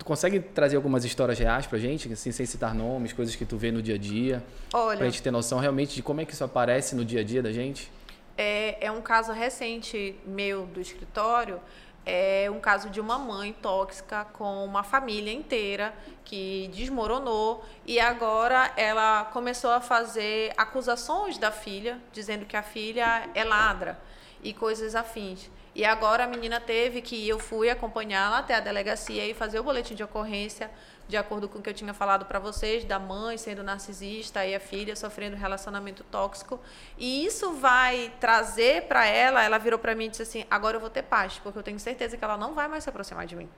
Tu 0.05 0.07
consegue 0.07 0.39
trazer 0.39 0.75
algumas 0.75 1.03
histórias 1.03 1.39
reais 1.39 1.65
pra 1.65 1.79
gente, 1.79 2.13
assim, 2.13 2.31
sem 2.31 2.45
citar 2.45 2.75
nomes, 2.75 3.11
coisas 3.11 3.35
que 3.35 3.43
tu 3.43 3.57
vê 3.57 3.71
no 3.71 3.81
dia 3.81 3.95
a 3.95 3.97
dia? 3.97 4.43
Olha, 4.71 4.97
Pra 4.97 5.07
gente 5.07 5.19
ter 5.19 5.31
noção 5.31 5.57
realmente 5.57 5.95
de 5.95 6.03
como 6.03 6.21
é 6.21 6.25
que 6.25 6.31
isso 6.31 6.43
aparece 6.43 6.95
no 6.95 7.03
dia 7.03 7.21
a 7.21 7.23
dia 7.23 7.41
da 7.41 7.51
gente? 7.51 7.91
É, 8.37 8.85
é 8.85 8.91
um 8.91 9.01
caso 9.01 9.31
recente 9.31 10.15
meu 10.23 10.67
do 10.67 10.79
escritório. 10.79 11.59
É 12.05 12.47
um 12.51 12.59
caso 12.59 12.87
de 12.91 13.01
uma 13.01 13.17
mãe 13.17 13.51
tóxica 13.51 14.25
com 14.25 14.63
uma 14.63 14.83
família 14.83 15.33
inteira 15.33 15.91
que 16.23 16.69
desmoronou 16.71 17.65
e 17.83 17.99
agora 17.99 18.71
ela 18.77 19.25
começou 19.33 19.71
a 19.71 19.81
fazer 19.81 20.53
acusações 20.55 21.39
da 21.39 21.51
filha, 21.51 21.97
dizendo 22.13 22.45
que 22.45 22.55
a 22.55 22.61
filha 22.61 23.27
é 23.33 23.43
ladra 23.43 23.97
e 24.43 24.53
coisas 24.53 24.93
afins. 24.93 25.49
E 25.75 25.83
agora 25.83 26.23
a 26.23 26.27
menina 26.27 26.61
teve 26.61 27.01
que 27.01 27.27
eu 27.27 27.37
fui 27.37 27.69
acompanhá-la 27.69 28.39
até 28.39 28.55
a 28.55 28.61
delegacia 28.61 29.27
e 29.27 29.33
fazer 29.33 29.59
o 29.59 29.63
boletim 29.63 29.93
de 29.93 30.01
ocorrência, 30.01 30.71
de 31.05 31.17
acordo 31.17 31.49
com 31.49 31.59
o 31.59 31.61
que 31.61 31.69
eu 31.69 31.73
tinha 31.73 31.93
falado 31.93 32.25
para 32.25 32.39
vocês, 32.39 32.85
da 32.85 32.97
mãe 32.97 33.37
sendo 33.37 33.61
narcisista 33.61 34.45
e 34.45 34.55
a 34.55 34.59
filha 34.59 34.95
sofrendo 34.95 35.35
relacionamento 35.35 36.01
tóxico. 36.05 36.61
E 36.97 37.25
isso 37.25 37.51
vai 37.55 38.09
trazer 38.21 38.83
para 38.83 39.05
ela, 39.05 39.43
ela 39.43 39.57
virou 39.57 39.77
para 39.77 39.93
mim 39.93 40.05
e 40.05 40.09
disse 40.09 40.21
assim: 40.21 40.45
"Agora 40.49 40.77
eu 40.77 40.79
vou 40.79 40.89
ter 40.89 41.03
paz, 41.03 41.41
porque 41.43 41.59
eu 41.59 41.63
tenho 41.63 41.77
certeza 41.77 42.15
que 42.15 42.23
ela 42.23 42.37
não 42.37 42.53
vai 42.53 42.69
mais 42.69 42.85
se 42.85 42.89
aproximar 42.89 43.27
de 43.27 43.35
mim". 43.35 43.49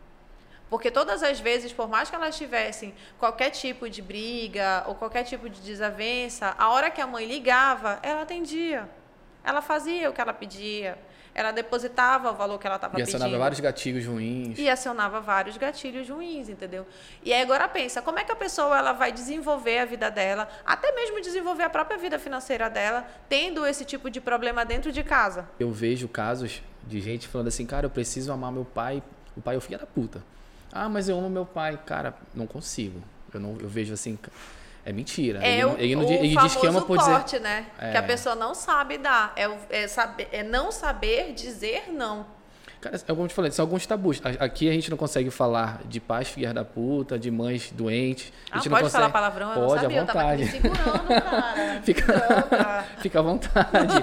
Porque 0.72 0.90
todas 0.90 1.22
as 1.22 1.40
vezes, 1.40 1.72
por 1.72 1.88
mais 1.88 2.10
que 2.10 2.16
elas 2.16 2.36
tivessem 2.36 2.96
qualquer 3.20 3.52
tipo 3.52 3.88
de 3.88 4.02
briga 4.02 4.84
ou 4.88 4.96
qualquer 4.96 5.24
tipo 5.24 5.48
de 5.48 5.62
desavença, 5.62 6.56
a 6.58 6.70
hora 6.70 6.90
que 6.90 7.00
a 7.00 7.06
mãe 7.06 7.28
ligava, 7.28 8.00
ela 8.02 8.24
atendia. 8.24 8.90
Ela 9.44 9.62
fazia 9.62 10.10
o 10.10 10.14
que 10.14 10.20
ela 10.20 10.34
pedia. 10.34 10.98
Ela 11.38 11.52
depositava 11.52 12.32
o 12.32 12.34
valor 12.34 12.58
que 12.58 12.66
ela 12.66 12.78
estava 12.78 12.96
E 12.96 12.98
pedindo. 12.98 13.16
acionava 13.16 13.38
vários 13.38 13.60
gatilhos 13.60 14.06
ruins. 14.08 14.58
E 14.58 14.68
acionava 14.68 15.22
vários 15.22 15.56
gatilhos 15.56 16.10
ruins, 16.10 16.50
entendeu? 16.50 16.84
E 17.24 17.32
aí 17.32 17.44
agora 17.44 17.68
pensa, 17.68 18.02
como 18.02 18.18
é 18.18 18.24
que 18.24 18.32
a 18.32 18.36
pessoa 18.36 18.76
ela 18.76 18.92
vai 18.92 19.12
desenvolver 19.12 19.78
a 19.78 19.86
vida 19.86 20.10
dela, 20.10 20.50
até 20.66 20.92
mesmo 20.94 21.22
desenvolver 21.22 21.62
a 21.62 21.70
própria 21.70 21.96
vida 21.96 22.18
financeira 22.18 22.72
dela, 22.72 23.06
tendo 23.30 23.68
esse 23.68 23.86
tipo 23.86 24.10
de 24.10 24.20
problema 24.20 24.66
dentro 24.66 24.92
de 24.92 25.04
casa? 25.04 25.48
Eu 25.60 25.72
vejo 25.72 26.08
casos 26.08 26.64
de 26.88 27.00
gente 27.00 27.28
falando 27.28 27.50
assim, 27.50 27.68
cara, 27.68 27.86
eu 27.86 27.92
preciso 27.92 28.32
amar 28.32 28.52
meu 28.52 28.66
pai. 28.66 29.04
O 29.36 29.42
pai 29.42 29.54
é 29.54 29.58
o 29.60 29.62
filho 29.62 29.78
da 29.78 29.86
puta. 29.86 30.24
Ah, 30.74 30.90
mas 30.90 31.08
eu 31.08 31.20
amo 31.20 31.30
meu 31.30 31.46
pai. 31.46 31.80
Cara, 31.86 32.16
não 32.34 32.48
consigo. 32.48 33.00
Eu, 33.32 33.40
não, 33.40 33.56
eu 33.62 33.70
vejo 33.70 33.94
assim, 33.94 34.18
é 34.90 34.94
mentira. 34.94 35.40
É 35.44 35.54
ele, 35.54 35.66
o, 35.66 35.76
ele, 35.78 35.96
o 35.96 36.02
ele 36.04 36.36
diz 36.38 36.56
que 36.56 36.66
ama 36.68 36.82
por 36.82 36.98
dizer. 36.98 37.12
corte, 37.12 37.40
né? 37.40 37.66
É. 37.80 37.92
Que 37.92 37.98
a 37.98 38.04
pessoa 38.04 38.36
não 38.36 38.54
sabe 38.56 38.98
dar. 38.98 39.34
É, 39.36 39.48
o- 39.48 39.58
é, 39.70 39.88
saber, 39.88 40.28
é 40.32 40.44
não 40.44 40.72
saber 40.72 41.34
dizer 41.34 41.92
não. 41.92 42.26
Cara, 42.80 42.96
é 42.96 43.00
como 43.00 43.24
eu 43.24 43.28
te 43.28 43.34
falei, 43.34 43.50
são 43.52 43.64
alguns 43.64 43.86
tabus. 43.88 44.22
Aqui 44.40 44.70
a 44.70 44.72
gente 44.72 44.90
não 44.92 44.98
consegue 44.98 45.32
falar 45.32 45.82
de 45.86 46.00
pais 46.00 46.28
filhas 46.30 46.54
da 46.54 46.64
puta, 46.64 47.18
de 47.18 47.32
mães 47.32 47.72
doentes. 47.72 48.32
A 48.52 48.56
Ah, 48.56 48.58
gente 48.60 48.70
pode 48.70 48.84
não 48.84 48.90
falar 48.92 49.10
consegue... 49.10 49.14
palavrão? 49.14 49.50
Eu 49.50 49.68
Pode, 49.68 49.68
não 49.74 49.82
sabia, 49.82 49.98
à 49.98 50.02
eu 50.02 50.06
tava 50.06 50.32
aqui 50.32 50.44
vontade. 50.44 50.44
me 50.44 50.76
segurando, 50.76 51.08
cara. 51.24 51.82
Fica, 51.82 52.86
fica 53.02 53.20
à 53.20 53.22
vontade. 53.24 53.94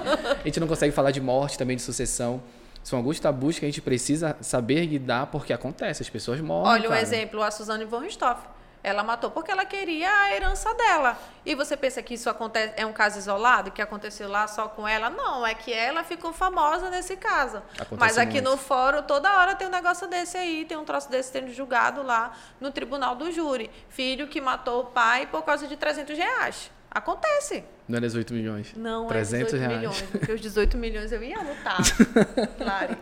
A 0.41 0.43
gente 0.45 0.59
não 0.59 0.67
consegue 0.67 0.91
falar 0.93 1.11
de 1.11 1.21
morte 1.21 1.57
também, 1.57 1.77
de 1.77 1.81
sucessão. 1.81 2.43
São 2.83 2.99
alguns 2.99 3.17
tabus 3.19 3.57
que 3.57 3.65
a 3.65 3.67
gente 3.67 3.81
precisa 3.81 4.35
saber 4.41 4.85
lidar 4.85 5.27
porque 5.27 5.51
acontece, 5.53 6.03
as 6.03 6.09
pessoas 6.09 6.39
morrem. 6.41 6.71
Olha 6.73 6.89
um 6.89 6.91
cara. 6.91 7.01
exemplo, 7.01 7.41
a 7.41 7.49
Suzane 7.49 7.85
von 7.85 7.99
Richthofen. 7.99 8.54
Ela 8.85 9.01
matou 9.03 9.31
porque 9.31 9.49
ela 9.49 9.65
queria 9.65 10.07
a 10.07 10.35
herança 10.35 10.71
dela. 10.75 11.17
E 11.43 11.55
você 11.55 11.75
pensa 11.75 12.03
que 12.03 12.13
isso 12.13 12.29
acontece, 12.29 12.71
é 12.77 12.85
um 12.85 12.93
caso 12.93 13.17
isolado, 13.17 13.71
que 13.71 13.81
aconteceu 13.81 14.29
lá 14.29 14.47
só 14.47 14.67
com 14.67 14.87
ela? 14.87 15.09
Não, 15.09 15.43
é 15.43 15.55
que 15.55 15.73
ela 15.73 16.03
ficou 16.03 16.31
famosa 16.31 16.87
nesse 16.91 17.15
caso. 17.15 17.63
Acontece 17.79 17.99
Mas 17.99 18.17
aqui 18.19 18.33
muito. 18.33 18.51
no 18.51 18.57
fórum, 18.57 19.01
toda 19.01 19.39
hora 19.39 19.55
tem 19.55 19.67
um 19.67 19.71
negócio 19.71 20.07
desse 20.07 20.37
aí, 20.37 20.65
tem 20.65 20.77
um 20.77 20.85
troço 20.85 21.09
desse 21.09 21.31
sendo 21.31 21.51
julgado 21.51 22.03
lá 22.03 22.33
no 22.61 22.69
tribunal 22.69 23.15
do 23.15 23.31
júri. 23.31 23.71
Filho 23.89 24.27
que 24.27 24.39
matou 24.39 24.81
o 24.81 24.85
pai 24.85 25.25
por 25.25 25.41
causa 25.41 25.67
de 25.67 25.75
300 25.75 26.15
reais. 26.15 26.69
Acontece. 26.91 27.63
Não 27.87 27.97
é 27.97 28.01
18 28.01 28.33
milhões. 28.35 28.73
Não 28.75 29.07
300 29.07 29.33
é 29.33 29.45
18 29.45 29.59
reais. 29.59 29.77
milhões, 29.79 30.01
porque 30.11 30.31
os 30.31 30.41
18 30.41 30.77
milhões 30.77 31.11
eu 31.11 31.23
ia 31.23 31.41
lutar. 31.41 31.79
Claro. 32.55 32.97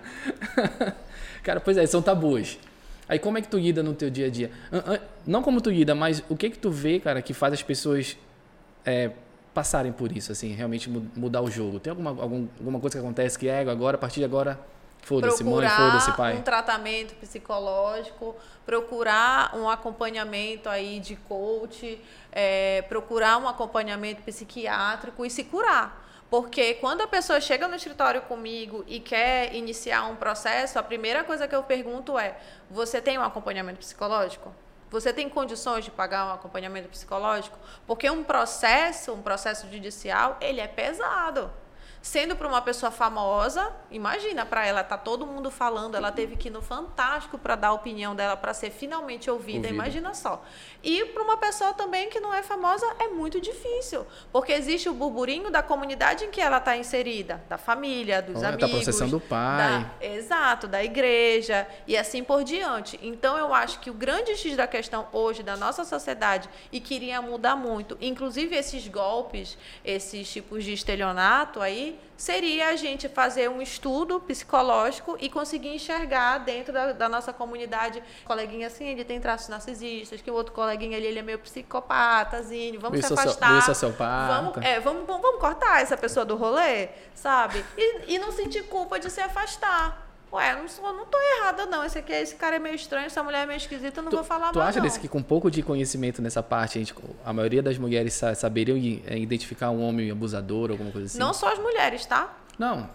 Cara, 1.44 1.60
pois 1.60 1.76
é, 1.76 1.86
são 1.86 2.02
tabus. 2.02 2.58
Aí 3.08 3.20
como 3.20 3.38
é 3.38 3.42
que 3.42 3.48
tu 3.48 3.58
lida 3.58 3.84
no 3.84 3.94
teu 3.94 4.10
dia 4.10 4.28
a 4.28 4.30
dia? 4.30 4.52
Não 5.26 5.42
como 5.42 5.60
tu 5.62 5.70
lida, 5.70 5.94
mas 5.94 6.24
o 6.30 6.36
que 6.36 6.50
que 6.50 6.58
tu 6.58 6.72
vê, 6.72 7.00
cara, 7.00 7.22
que 7.22 7.34
faz 7.34 7.54
as 7.54 7.62
pessoas 7.64 8.18
é, 8.86 9.12
passarem 9.54 9.92
por 9.92 10.12
isso, 10.16 10.32
assim, 10.32 10.54
realmente 10.54 10.90
mu- 10.90 11.06
mudar 11.16 11.42
o 11.42 11.50
jogo? 11.52 11.80
Tem 11.80 11.92
alguma, 11.92 12.10
algum- 12.12 12.48
alguma 12.60 12.80
coisa 12.80 12.98
que 12.98 13.04
acontece 13.04 13.38
que 13.38 13.48
é 13.48 13.60
agora, 13.62 13.96
a 13.96 14.00
partir 14.00 14.20
de 14.20 14.26
agora, 14.26 14.60
foda-se 15.02 15.44
mãe, 15.44 15.54
procurar 15.68 15.92
foda-se 15.92 16.12
pai? 16.18 16.38
um 16.38 16.42
tratamento 16.42 17.14
psicológico, 17.16 18.36
procurar 18.66 19.54
um 19.56 19.70
acompanhamento 19.70 20.70
aí 20.70 21.00
de 21.00 21.16
coach, 21.16 22.00
é, 22.32 22.82
procurar 22.84 23.38
um 23.38 23.48
acompanhamento 23.48 24.22
psiquiátrico 24.24 25.26
e 25.26 25.30
se 25.30 25.44
curar. 25.44 26.02
Porque 26.34 26.74
quando 26.74 27.02
a 27.02 27.08
pessoa 27.08 27.40
chega 27.40 27.68
no 27.68 27.76
escritório 27.76 28.24
comigo 28.24 28.84
e 28.88 29.00
quer 29.00 29.54
iniciar 29.54 30.06
um 30.06 30.16
processo, 30.16 30.80
a 30.80 30.82
primeira 30.82 31.24
coisa 31.24 31.48
que 31.48 31.56
eu 31.56 31.62
pergunto 31.62 32.18
é: 32.18 32.36
você 32.72 33.00
tem 33.00 33.20
um 33.20 33.22
acompanhamento 33.22 33.78
psicológico? 33.78 34.52
Você 34.90 35.14
tem 35.14 35.30
condições 35.30 35.86
de 35.86 35.92
pagar 35.92 36.26
um 36.26 36.34
acompanhamento 36.34 36.90
psicológico? 36.90 37.56
Porque 37.86 38.10
um 38.10 38.24
processo, 38.24 39.14
um 39.14 39.22
processo 39.22 39.70
judicial, 39.72 40.36
ele 40.42 40.60
é 40.60 40.68
pesado. 40.68 41.54
Sendo 42.06 42.36
para 42.36 42.50
uma 42.50 42.62
pessoa 42.62 42.92
famosa, 42.92 43.72
imagina 43.90 44.46
para 44.46 44.66
ela, 44.68 44.84
tá 44.84 44.98
todo 44.98 45.26
mundo 45.26 45.50
falando, 45.50 45.96
ela 45.96 46.12
teve 46.12 46.36
que 46.36 46.50
ir 46.50 46.52
no 46.52 46.62
Fantástico 46.62 47.38
para 47.38 47.56
dar 47.56 47.70
a 47.70 47.72
opinião 47.72 48.14
dela, 48.14 48.36
para 48.36 48.54
ser 48.54 48.72
finalmente 48.72 49.32
ouvida, 49.32 49.60
Ouvida. 49.60 49.74
imagina 49.74 50.14
só. 50.14 50.44
E 50.84 51.06
para 51.06 51.24
uma 51.24 51.38
pessoa 51.38 51.74
também 51.74 52.10
que 52.10 52.20
não 52.20 52.34
é 52.34 52.44
famosa, 52.44 52.86
é 53.00 53.08
muito 53.08 53.40
difícil, 53.40 54.06
porque 54.34 54.52
existe 54.52 54.90
o 54.90 54.94
burburinho 54.94 55.50
da 55.50 55.64
comunidade 55.64 56.26
em 56.26 56.30
que 56.30 56.42
ela 56.42 56.58
está 56.58 56.76
inserida, 56.76 57.42
da 57.48 57.58
família, 57.58 58.22
dos 58.22 58.36
Olha, 58.36 58.58
tá 58.58 58.66
amigos. 58.66 58.72
processando 58.84 59.16
o 59.16 59.22
pai. 59.22 59.88
da- 60.02 60.06
Exato, 60.06 60.68
da 60.68 60.84
igreja 60.84 61.66
e 61.88 61.96
assim 61.96 62.22
por 62.22 62.44
diante. 62.44 63.00
Então 63.02 63.38
eu 63.38 63.54
acho 63.54 63.80
que 63.80 63.90
o 63.90 63.94
grande 63.94 64.36
X 64.36 64.58
da 64.58 64.68
questão 64.68 65.08
hoje 65.14 65.42
da 65.42 65.56
nossa 65.56 65.86
sociedade 65.86 66.50
e 66.70 66.82
que 66.82 66.96
iria 66.96 67.22
mudar 67.22 67.56
muito, 67.56 67.98
inclusive 68.02 68.54
esses 68.58 68.86
golpes, 68.90 69.58
esses 69.86 70.30
tipos 70.30 70.66
de 70.66 70.74
estelionato 70.74 71.62
aí, 71.62 71.93
seria 72.16 72.70
a 72.70 72.76
gente 72.76 73.10
fazer 73.10 73.50
um 73.50 73.62
estudo 73.62 74.20
psicológico 74.20 75.18
e 75.20 75.30
conseguir 75.30 75.70
enxergar 75.70 76.38
dentro 76.40 76.72
da, 76.72 76.92
da 76.94 77.10
nossa 77.10 77.34
comunidade, 77.34 78.02
coleguinha 78.24 78.68
assim, 78.68 78.86
ele 78.86 79.04
tem 79.04 79.20
traços 79.20 79.50
narcisistas, 79.50 80.22
que 80.22 80.32
o 80.32 80.34
outro 80.34 80.54
coleguinha 80.54 80.98
ali 80.98 81.08
ele 81.08 81.20
é 81.20 81.22
meio 81.24 81.40
psicopatazinho, 81.40 82.80
vamos 82.80 83.00
se 83.00 83.08
socio- 83.08 83.30
afastar. 83.30 83.62
sociopata. 83.64 84.34
Vamos, 84.42 84.58
é, 84.66 84.80
vamos, 84.80 85.06
vamos, 85.06 85.22
vamos 85.22 85.40
cortar 85.40 85.82
essa 85.82 85.98
pessoa 85.98 86.26
do 86.26 86.36
rolê, 86.36 86.90
sabe? 87.14 87.64
E, 87.78 88.14
e 88.16 88.20
não 88.20 88.32
sentir 88.32 88.64
culpa 88.64 89.00
de 89.00 89.10
se 89.10 89.22
afastar. 89.22 90.03
Ué, 90.34 90.54
eu 90.54 90.58
não, 90.58 90.68
sou, 90.68 90.92
não 90.94 91.06
tô 91.06 91.18
errada, 91.38 91.66
não. 91.68 91.84
Esse, 91.86 92.00
aqui, 92.00 92.12
esse 92.12 92.36
cara 92.36 92.56
é 92.56 92.60
meio 92.60 92.76
estranho, 92.76 93.06
essa 93.06 93.22
mulher 93.22 93.44
é 93.44 93.46
meio 93.46 93.58
esquisita, 93.58 94.00
eu 94.00 94.04
não 94.04 94.12
vou 94.12 94.24
falar 94.24 94.52
Tu 94.52 94.58
mais. 94.58 94.70
acha 94.70 94.80
não. 94.80 94.86
desse 94.86 95.00
que 95.00 95.08
com 95.08 95.20
um 95.20 95.24
pouco 95.24 95.52
de 95.52 95.62
conhecimento 95.62 96.22
nessa 96.22 96.42
parte, 96.42 96.78
a, 96.78 96.82
gente, 96.82 96.96
a 97.24 97.32
maioria 97.32 97.62
das 97.62 97.78
mulheres 97.78 98.14
sa- 98.16 98.34
saberiam 98.34 98.76
é, 99.06 99.18
identificar 99.18 99.70
um 99.70 99.82
homem 99.84 100.10
abusador, 100.10 100.72
alguma 100.72 100.92
coisa 100.92 101.06
assim? 101.08 101.20
Não 101.20 101.34
só 101.34 101.54
as 101.54 101.60
mulheres, 101.60 102.06
tá? 102.06 102.34
Não. 102.58 102.90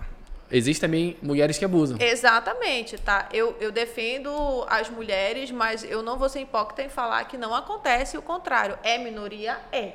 Existem 0.50 0.88
também 0.88 1.16
mulheres 1.22 1.58
que 1.58 1.64
abusam. 1.64 1.98
Exatamente, 2.00 2.96
tá? 2.96 3.28
Eu, 3.32 3.54
eu 3.60 3.70
defendo 3.70 4.30
as 4.68 4.88
mulheres, 4.88 5.50
mas 5.50 5.84
eu 5.84 6.02
não 6.02 6.16
vou 6.18 6.28
ser 6.28 6.40
hipócrita 6.40 6.82
em 6.82 6.88
falar 6.88 7.22
que 7.24 7.36
não 7.36 7.54
acontece 7.54 8.16
o 8.16 8.22
contrário. 8.22 8.78
É 8.82 8.96
minoria? 8.98 9.58
É. 9.70 9.92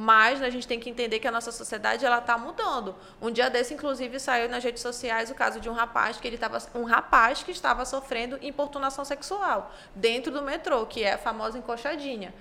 Mas 0.00 0.40
a 0.42 0.48
gente 0.48 0.66
tem 0.66 0.80
que 0.80 0.88
entender 0.88 1.18
que 1.18 1.28
a 1.28 1.30
nossa 1.30 1.52
sociedade 1.52 2.06
ela 2.06 2.20
está 2.20 2.38
mudando. 2.38 2.96
Um 3.20 3.30
dia 3.30 3.50
desse, 3.50 3.74
inclusive, 3.74 4.18
saiu 4.18 4.48
nas 4.48 4.64
redes 4.64 4.80
sociais 4.80 5.30
o 5.30 5.34
caso 5.34 5.60
de 5.60 5.68
um 5.68 5.74
rapaz 5.74 6.16
que 6.18 6.26
ele 6.26 6.36
estava 6.36 6.58
um 6.74 6.84
rapaz 6.84 7.42
que 7.42 7.50
estava 7.50 7.84
sofrendo 7.84 8.38
importunação 8.40 9.04
sexual 9.04 9.70
dentro 9.94 10.32
do 10.32 10.40
metrô, 10.40 10.86
que 10.86 11.04
é 11.04 11.12
a 11.12 11.18
famosa 11.18 11.58
encoxadinha. 11.58 12.32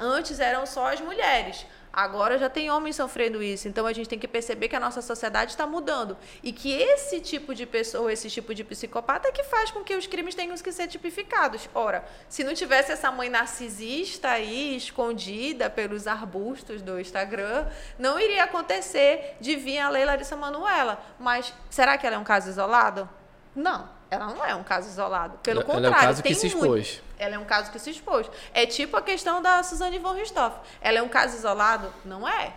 Antes 0.00 0.38
eram 0.38 0.64
só 0.66 0.92
as 0.92 1.00
mulheres. 1.00 1.66
Agora 1.92 2.38
já 2.38 2.48
tem 2.48 2.70
homens 2.70 2.96
sofrendo 2.96 3.42
isso. 3.42 3.68
Então 3.68 3.86
a 3.86 3.92
gente 3.92 4.08
tem 4.08 4.18
que 4.18 4.28
perceber 4.28 4.68
que 4.68 4.76
a 4.76 4.80
nossa 4.80 5.02
sociedade 5.02 5.50
está 5.52 5.66
mudando. 5.66 6.16
E 6.42 6.52
que 6.52 6.72
esse 6.72 7.20
tipo 7.20 7.54
de 7.54 7.66
pessoa, 7.66 8.12
esse 8.12 8.30
tipo 8.30 8.54
de 8.54 8.62
psicopata 8.62 9.28
é 9.28 9.32
que 9.32 9.44
faz 9.44 9.70
com 9.70 9.82
que 9.82 9.94
os 9.94 10.06
crimes 10.06 10.34
tenham 10.34 10.56
que 10.56 10.72
ser 10.72 10.86
tipificados. 10.88 11.68
Ora, 11.74 12.04
se 12.28 12.44
não 12.44 12.54
tivesse 12.54 12.92
essa 12.92 13.10
mãe 13.10 13.28
narcisista 13.28 14.30
aí, 14.30 14.76
escondida 14.76 15.68
pelos 15.68 16.06
arbustos 16.06 16.82
do 16.82 17.00
Instagram, 17.00 17.66
não 17.98 18.18
iria 18.18 18.44
acontecer 18.44 19.36
de 19.40 19.56
vir 19.56 19.78
a 19.78 19.88
lei 19.88 20.04
Larissa 20.04 20.36
Manuela. 20.36 21.02
Mas 21.18 21.52
será 21.68 21.98
que 21.98 22.06
ela 22.06 22.16
é 22.16 22.18
um 22.18 22.24
caso 22.24 22.48
isolado? 22.48 23.08
Não 23.54 24.00
ela 24.10 24.26
não 24.26 24.44
é 24.44 24.54
um 24.54 24.64
caso 24.64 24.88
isolado. 24.88 25.38
Pelo 25.38 25.60
ela 25.60 25.64
contrário, 25.64 25.86
ela 25.86 25.96
é 25.96 26.00
um 26.00 26.06
caso 26.08 26.22
que 26.22 26.34
se 26.34 26.48
expôs. 26.48 26.66
Muito, 26.66 27.09
ela 27.20 27.34
é 27.34 27.38
um 27.38 27.44
caso 27.44 27.70
que 27.70 27.78
se 27.78 27.90
expôs. 27.90 28.28
É 28.54 28.64
tipo 28.64 28.96
a 28.96 29.02
questão 29.02 29.42
da 29.42 29.62
Suzane 29.62 29.98
von 29.98 30.14
Richthofen. 30.14 30.60
Ela 30.80 30.98
é 30.98 31.02
um 31.02 31.08
caso 31.08 31.36
isolado? 31.36 31.92
Não 32.04 32.26
é. 32.26 32.54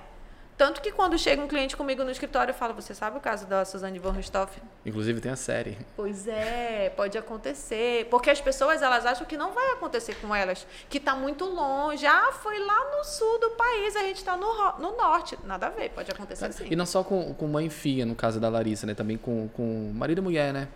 Tanto 0.56 0.82
que 0.82 0.91
quando 0.91 1.17
chega 1.17 1.41
um 1.41 1.47
cliente 1.47 1.76
comigo 1.76 2.04
no 2.04 2.12
escritório, 2.12 2.52
eu 2.52 2.56
falo, 2.56 2.73
você 2.73 2.93
sabe 2.93 3.17
o 3.17 3.19
caso 3.19 3.45
da 3.45 3.65
Suzane 3.65 3.99
von 3.99 4.12
Richthofen? 4.12 4.63
Inclusive 4.86 5.19
tem 5.19 5.32
a 5.32 5.36
série. 5.36 5.78
Pois 5.97 6.28
é, 6.28 6.93
pode 6.95 7.17
acontecer. 7.17 8.08
Porque 8.10 8.30
as 8.30 8.39
pessoas, 8.39 8.82
elas 8.82 9.06
acham 9.06 9.26
que 9.26 9.36
não 9.36 9.52
vai 9.52 9.71
acontecer 9.71 10.15
com 10.21 10.34
elas. 10.34 10.65
Que 10.89 10.99
está 10.99 11.15
muito 11.15 11.43
longe. 11.43 12.06
Ah, 12.06 12.32
foi 12.32 12.58
lá 12.60 12.95
no 12.95 13.04
sul 13.04 13.39
do 13.39 13.49
país, 13.52 13.95
a 13.97 14.04
gente 14.04 14.17
está 14.17 14.38
no, 14.38 14.80
no 14.80 14.95
norte. 14.95 15.38
Nada 15.43 15.67
a 15.67 15.69
ver, 15.69 15.89
pode 15.89 16.10
acontecer 16.10 16.54
sim. 16.54 16.67
E 16.69 16.76
não 16.76 16.86
só 16.86 17.04
com, 17.04 17.34
com 17.34 17.47
mãe 17.47 17.65
e 17.65 17.69
filha, 17.69 18.06
no 18.06 18.15
caso 18.15 18.39
da 18.39 18.47
Larissa, 18.47 18.86
né? 18.86 18.93
Também 18.93 19.17
com, 19.17 19.49
com 19.49 19.91
marido 19.93 20.19
e 20.19 20.21
mulher, 20.21 20.54
né? 20.54 20.69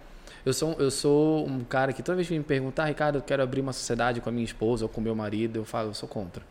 Eu 0.47 0.53
sou, 0.53 0.77
eu 0.79 0.89
sou 0.89 1.45
um 1.45 1.61
cara 1.65 1.91
que 1.91 2.01
toda 2.01 2.15
vez 2.15 2.25
que 2.25 2.37
me 2.37 2.41
perguntar, 2.41 2.83
ah, 2.83 2.85
Ricardo, 2.85 3.17
eu 3.17 3.21
quero 3.21 3.43
abrir 3.43 3.59
uma 3.59 3.73
sociedade 3.73 4.21
com 4.21 4.29
a 4.29 4.31
minha 4.31 4.45
esposa 4.45 4.85
ou 4.85 4.89
com 4.89 5.01
meu 5.01 5.13
marido, 5.13 5.57
eu 5.57 5.65
falo, 5.65 5.89
eu 5.89 5.93
sou 5.93 6.07
contra. 6.07 6.41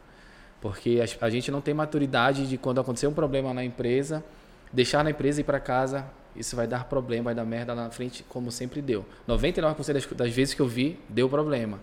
Porque 0.60 1.02
a, 1.02 1.24
a 1.24 1.30
gente 1.30 1.50
não 1.50 1.62
tem 1.62 1.72
maturidade 1.72 2.46
de 2.46 2.58
quando 2.58 2.78
acontecer 2.78 3.06
um 3.06 3.14
problema 3.14 3.54
na 3.54 3.64
empresa, 3.64 4.22
deixar 4.70 5.02
na 5.02 5.12
empresa 5.12 5.40
e 5.40 5.42
ir 5.42 5.44
para 5.44 5.58
casa, 5.58 6.04
isso 6.36 6.54
vai 6.54 6.66
dar 6.66 6.84
problema, 6.84 7.24
vai 7.24 7.34
dar 7.34 7.46
merda 7.46 7.72
lá 7.72 7.84
na 7.84 7.90
frente, 7.90 8.22
como 8.28 8.52
sempre 8.52 8.82
deu. 8.82 9.02
99% 9.26 9.94
das, 9.94 10.04
das 10.04 10.30
vezes 10.30 10.52
que 10.52 10.60
eu 10.60 10.68
vi, 10.68 11.00
deu 11.08 11.26
problema. 11.26 11.80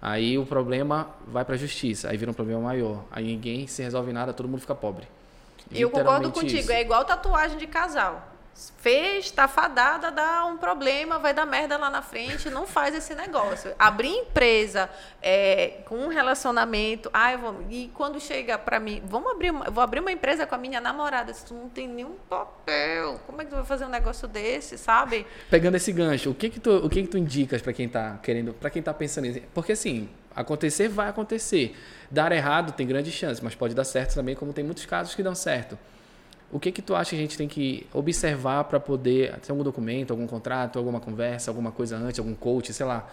Aí 0.00 0.38
o 0.38 0.46
problema 0.46 1.16
vai 1.26 1.44
para 1.44 1.56
a 1.56 1.58
justiça, 1.58 2.10
aí 2.10 2.16
vira 2.16 2.30
um 2.30 2.34
problema 2.34 2.60
maior. 2.60 3.06
Aí 3.10 3.24
ninguém 3.24 3.66
se 3.66 3.82
resolve 3.82 4.12
nada, 4.12 4.32
todo 4.32 4.48
mundo 4.48 4.60
fica 4.60 4.76
pobre. 4.76 5.08
Eu 5.72 5.90
concordo 5.90 6.30
contigo, 6.30 6.60
isso. 6.60 6.70
é 6.70 6.80
igual 6.80 7.04
tatuagem 7.04 7.58
de 7.58 7.66
casal 7.66 8.35
fez, 8.78 9.30
tá 9.30 9.46
fadada, 9.48 10.10
dá 10.10 10.44
um 10.46 10.56
problema, 10.56 11.18
vai 11.18 11.34
dar 11.34 11.44
merda 11.44 11.76
lá 11.76 11.90
na 11.90 12.02
frente, 12.02 12.48
não 12.48 12.66
faz 12.66 12.94
esse 12.94 13.14
negócio. 13.14 13.74
Abrir 13.78 14.08
empresa 14.08 14.88
é, 15.20 15.78
com 15.86 15.96
um 15.96 16.08
relacionamento, 16.08 17.10
ah, 17.12 17.32
eu 17.32 17.38
vou, 17.38 17.64
e 17.68 17.90
quando 17.94 18.20
chega 18.20 18.56
para 18.56 18.78
mim, 18.78 19.02
vamos 19.04 19.32
abrir, 19.32 19.52
vou 19.52 19.82
abrir 19.82 20.00
uma 20.00 20.12
empresa 20.12 20.46
com 20.46 20.54
a 20.54 20.58
minha 20.58 20.80
namorada, 20.80 21.34
se 21.34 21.44
tu 21.44 21.54
não 21.54 21.68
tem 21.68 21.88
nenhum 21.88 22.14
papel, 22.28 23.20
como 23.26 23.42
é 23.42 23.44
que 23.44 23.50
tu 23.50 23.56
vai 23.56 23.64
fazer 23.64 23.84
um 23.84 23.90
negócio 23.90 24.26
desse, 24.28 24.78
sabe? 24.78 25.26
Pegando 25.50 25.74
esse 25.74 25.92
gancho, 25.92 26.30
o 26.30 26.34
que 26.34 26.48
que 26.48 26.60
tu, 26.60 26.70
o 26.70 26.88
que 26.88 27.02
que 27.02 27.08
tu 27.08 27.18
indicas 27.18 27.60
para 27.60 27.72
quem 27.72 27.88
tá 27.88 28.18
querendo, 28.22 28.54
para 28.54 28.70
quem 28.70 28.82
tá 28.82 28.94
pensando 28.94 29.24
nisso? 29.24 29.42
Porque 29.52 29.72
assim, 29.72 30.08
acontecer 30.34 30.88
vai 30.88 31.08
acontecer. 31.08 31.76
Dar 32.10 32.30
errado 32.30 32.72
tem 32.72 32.86
grande 32.86 33.10
chance, 33.10 33.42
mas 33.42 33.54
pode 33.54 33.74
dar 33.74 33.84
certo 33.84 34.14
também, 34.14 34.34
como 34.34 34.52
tem 34.52 34.64
muitos 34.64 34.86
casos 34.86 35.14
que 35.14 35.22
dão 35.22 35.34
certo. 35.34 35.76
O 36.50 36.60
que 36.60 36.70
que 36.70 36.80
tu 36.80 36.94
acha 36.94 37.10
que 37.10 37.16
a 37.16 37.18
gente 37.18 37.36
tem 37.36 37.48
que 37.48 37.86
observar 37.92 38.64
para 38.64 38.78
poder 38.78 39.36
ter 39.40 39.50
algum 39.50 39.64
documento, 39.64 40.12
algum 40.12 40.26
contrato, 40.26 40.78
alguma 40.78 41.00
conversa, 41.00 41.50
alguma 41.50 41.72
coisa 41.72 41.96
antes, 41.96 42.18
algum 42.18 42.34
coach, 42.34 42.72
sei 42.72 42.86
lá? 42.86 43.06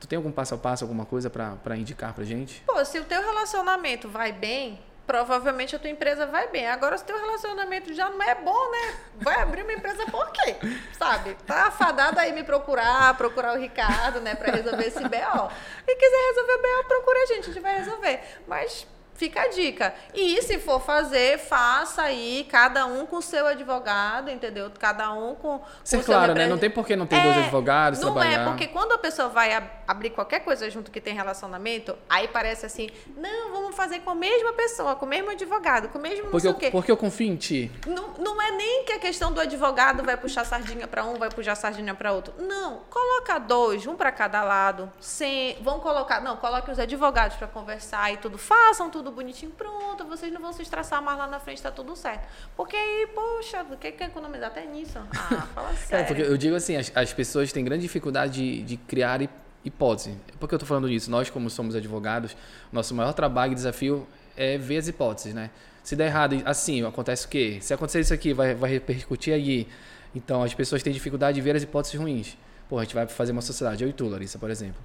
Tu 0.00 0.06
tem 0.06 0.16
algum 0.16 0.32
passo 0.32 0.54
a 0.54 0.58
passo, 0.58 0.82
alguma 0.82 1.04
coisa 1.04 1.30
para 1.30 1.76
indicar 1.76 2.12
para 2.14 2.24
gente? 2.24 2.62
Pô, 2.66 2.84
se 2.84 2.98
o 2.98 3.04
teu 3.04 3.20
relacionamento 3.20 4.08
vai 4.08 4.32
bem, 4.32 4.80
provavelmente 5.06 5.74
a 5.76 5.78
tua 5.78 5.90
empresa 5.90 6.24
vai 6.24 6.48
bem. 6.48 6.66
Agora, 6.68 6.96
se 6.96 7.04
o 7.04 7.06
teu 7.06 7.20
relacionamento 7.20 7.92
já 7.92 8.08
não 8.08 8.22
é 8.22 8.34
bom, 8.34 8.70
né? 8.70 8.94
Vai 9.16 9.40
abrir 9.42 9.62
uma 9.62 9.72
empresa 9.72 10.06
por 10.06 10.30
quê? 10.32 10.56
Sabe? 10.96 11.36
Tá 11.46 11.66
afadada 11.66 12.20
aí 12.20 12.32
me 12.32 12.44
procurar, 12.44 13.16
procurar 13.16 13.56
o 13.56 13.60
Ricardo, 13.60 14.20
né, 14.20 14.34
para 14.34 14.52
resolver 14.52 14.86
esse 14.86 15.00
BO. 15.00 15.50
E 15.86 15.96
quiser 15.96 16.28
resolver 16.28 16.52
o 16.52 16.62
BO, 16.62 16.88
procure 16.88 17.18
a 17.18 17.26
gente, 17.26 17.40
a 17.40 17.52
gente 17.52 17.60
vai 17.60 17.78
resolver. 17.78 18.20
Mas 18.46 18.86
Fica 19.20 19.42
a 19.42 19.48
dica. 19.48 19.92
E 20.14 20.40
se 20.40 20.58
for 20.58 20.80
fazer, 20.80 21.38
faça 21.38 22.00
aí, 22.00 22.46
cada 22.48 22.86
um 22.86 23.04
com 23.04 23.20
seu 23.20 23.46
advogado, 23.46 24.30
entendeu? 24.30 24.72
Cada 24.78 25.12
um 25.12 25.34
com. 25.34 25.60
Ser 25.84 25.98
com 25.98 26.04
claro, 26.04 26.32
né? 26.32 26.46
Não 26.46 26.56
tem 26.56 26.70
por 26.70 26.86
que 26.86 26.96
não 26.96 27.06
ter 27.06 27.16
é, 27.16 27.22
dois 27.24 27.36
advogados, 27.36 28.00
não 28.00 28.08
é, 28.08 28.12
trabalhar. 28.12 28.38
Não 28.38 28.44
é, 28.44 28.48
porque 28.48 28.68
quando 28.68 28.92
a 28.92 28.98
pessoa 28.98 29.28
vai 29.28 29.52
ab 29.52 29.68
abrir 29.86 30.10
qualquer 30.10 30.40
coisa 30.40 30.70
junto 30.70 30.90
que 30.90 31.00
tem 31.00 31.12
relacionamento, 31.12 31.98
aí 32.08 32.28
parece 32.28 32.64
assim, 32.64 32.88
não, 33.16 33.50
vamos 33.50 33.74
fazer 33.74 33.98
com 34.00 34.10
a 34.10 34.14
mesma 34.14 34.52
pessoa, 34.52 34.94
com 34.94 35.04
o 35.04 35.08
mesmo 35.08 35.30
advogado, 35.30 35.88
com 35.88 35.98
o 35.98 36.00
mesmo 36.00 36.26
não 36.26 36.30
porque 36.30 36.42
sei 36.42 36.50
eu, 36.50 36.54
o 36.54 36.58
quê. 36.58 36.70
Porque 36.70 36.92
eu 36.92 36.96
confio 36.96 37.26
em 37.26 37.36
ti. 37.36 37.70
Não, 37.86 38.14
não 38.18 38.40
é 38.40 38.52
nem 38.52 38.84
que 38.84 38.92
a 38.92 39.00
questão 39.00 39.32
do 39.32 39.40
advogado 39.40 40.04
vai 40.04 40.16
puxar 40.16 40.46
sardinha 40.46 40.86
para 40.86 41.04
um, 41.04 41.16
vai 41.16 41.28
puxar 41.28 41.56
sardinha 41.56 41.92
para 41.92 42.12
outro. 42.12 42.32
Não, 42.38 42.82
coloca 42.88 43.36
dois, 43.38 43.84
um 43.86 43.96
para 43.96 44.12
cada 44.12 44.42
lado. 44.44 44.90
Sem, 45.00 45.60
vão 45.60 45.80
colocar, 45.80 46.22
não, 46.22 46.36
coloque 46.36 46.70
os 46.70 46.78
advogados 46.78 47.36
para 47.36 47.48
conversar 47.48 48.12
e 48.12 48.16
tudo, 48.16 48.38
façam 48.38 48.88
tudo 48.88 49.09
tudo 49.10 49.16
bonitinho, 49.16 49.50
pronto, 49.52 50.04
vocês 50.04 50.32
não 50.32 50.40
vão 50.40 50.52
se 50.52 50.62
estressar 50.62 51.02
mais 51.02 51.18
lá 51.18 51.26
na 51.26 51.40
frente, 51.40 51.60
tá 51.60 51.70
tudo 51.70 51.94
certo. 51.96 52.26
Porque 52.56 52.76
aí, 52.76 53.08
poxa, 53.14 53.62
o 53.70 53.76
que 53.76 53.92
quer 53.92 54.06
economizar 54.06 54.48
até 54.48 54.64
nisso? 54.64 54.98
Ah, 54.98 55.46
fala 55.54 55.74
sério. 55.76 56.04
É, 56.04 56.06
porque 56.06 56.22
eu 56.22 56.36
digo 56.36 56.54
assim, 56.54 56.76
as, 56.76 56.90
as 56.94 57.12
pessoas 57.12 57.52
têm 57.52 57.64
grande 57.64 57.82
dificuldade 57.82 58.32
de, 58.32 58.62
de 58.62 58.76
criar 58.76 59.20
hipótese. 59.64 60.16
Por 60.38 60.48
que 60.48 60.54
eu 60.54 60.56
estou 60.56 60.66
falando 60.66 60.88
disso? 60.88 61.10
Nós, 61.10 61.28
como 61.28 61.50
somos 61.50 61.74
advogados, 61.74 62.36
nosso 62.72 62.94
maior 62.94 63.12
trabalho 63.12 63.52
e 63.52 63.54
desafio 63.54 64.06
é 64.36 64.56
ver 64.56 64.78
as 64.78 64.88
hipóteses, 64.88 65.34
né? 65.34 65.50
Se 65.82 65.96
der 65.96 66.06
errado, 66.06 66.40
assim, 66.44 66.84
acontece 66.84 67.26
o 67.26 67.28
quê? 67.28 67.58
Se 67.60 67.74
acontecer 67.74 68.00
isso 68.00 68.14
aqui, 68.14 68.32
vai, 68.32 68.54
vai 68.54 68.70
repercutir 68.70 69.34
aí. 69.34 69.66
Então, 70.14 70.42
as 70.42 70.54
pessoas 70.54 70.82
têm 70.82 70.92
dificuldade 70.92 71.34
de 71.34 71.40
ver 71.40 71.56
as 71.56 71.62
hipóteses 71.62 71.98
ruins. 71.98 72.36
Pô, 72.68 72.78
a 72.78 72.84
gente 72.84 72.94
vai 72.94 73.06
fazer 73.08 73.32
uma 73.32 73.42
sociedade, 73.42 73.82
eu 73.82 73.90
e 73.90 73.92
tu, 73.92 74.06
Larissa, 74.06 74.38
por 74.38 74.50
exemplo 74.50 74.80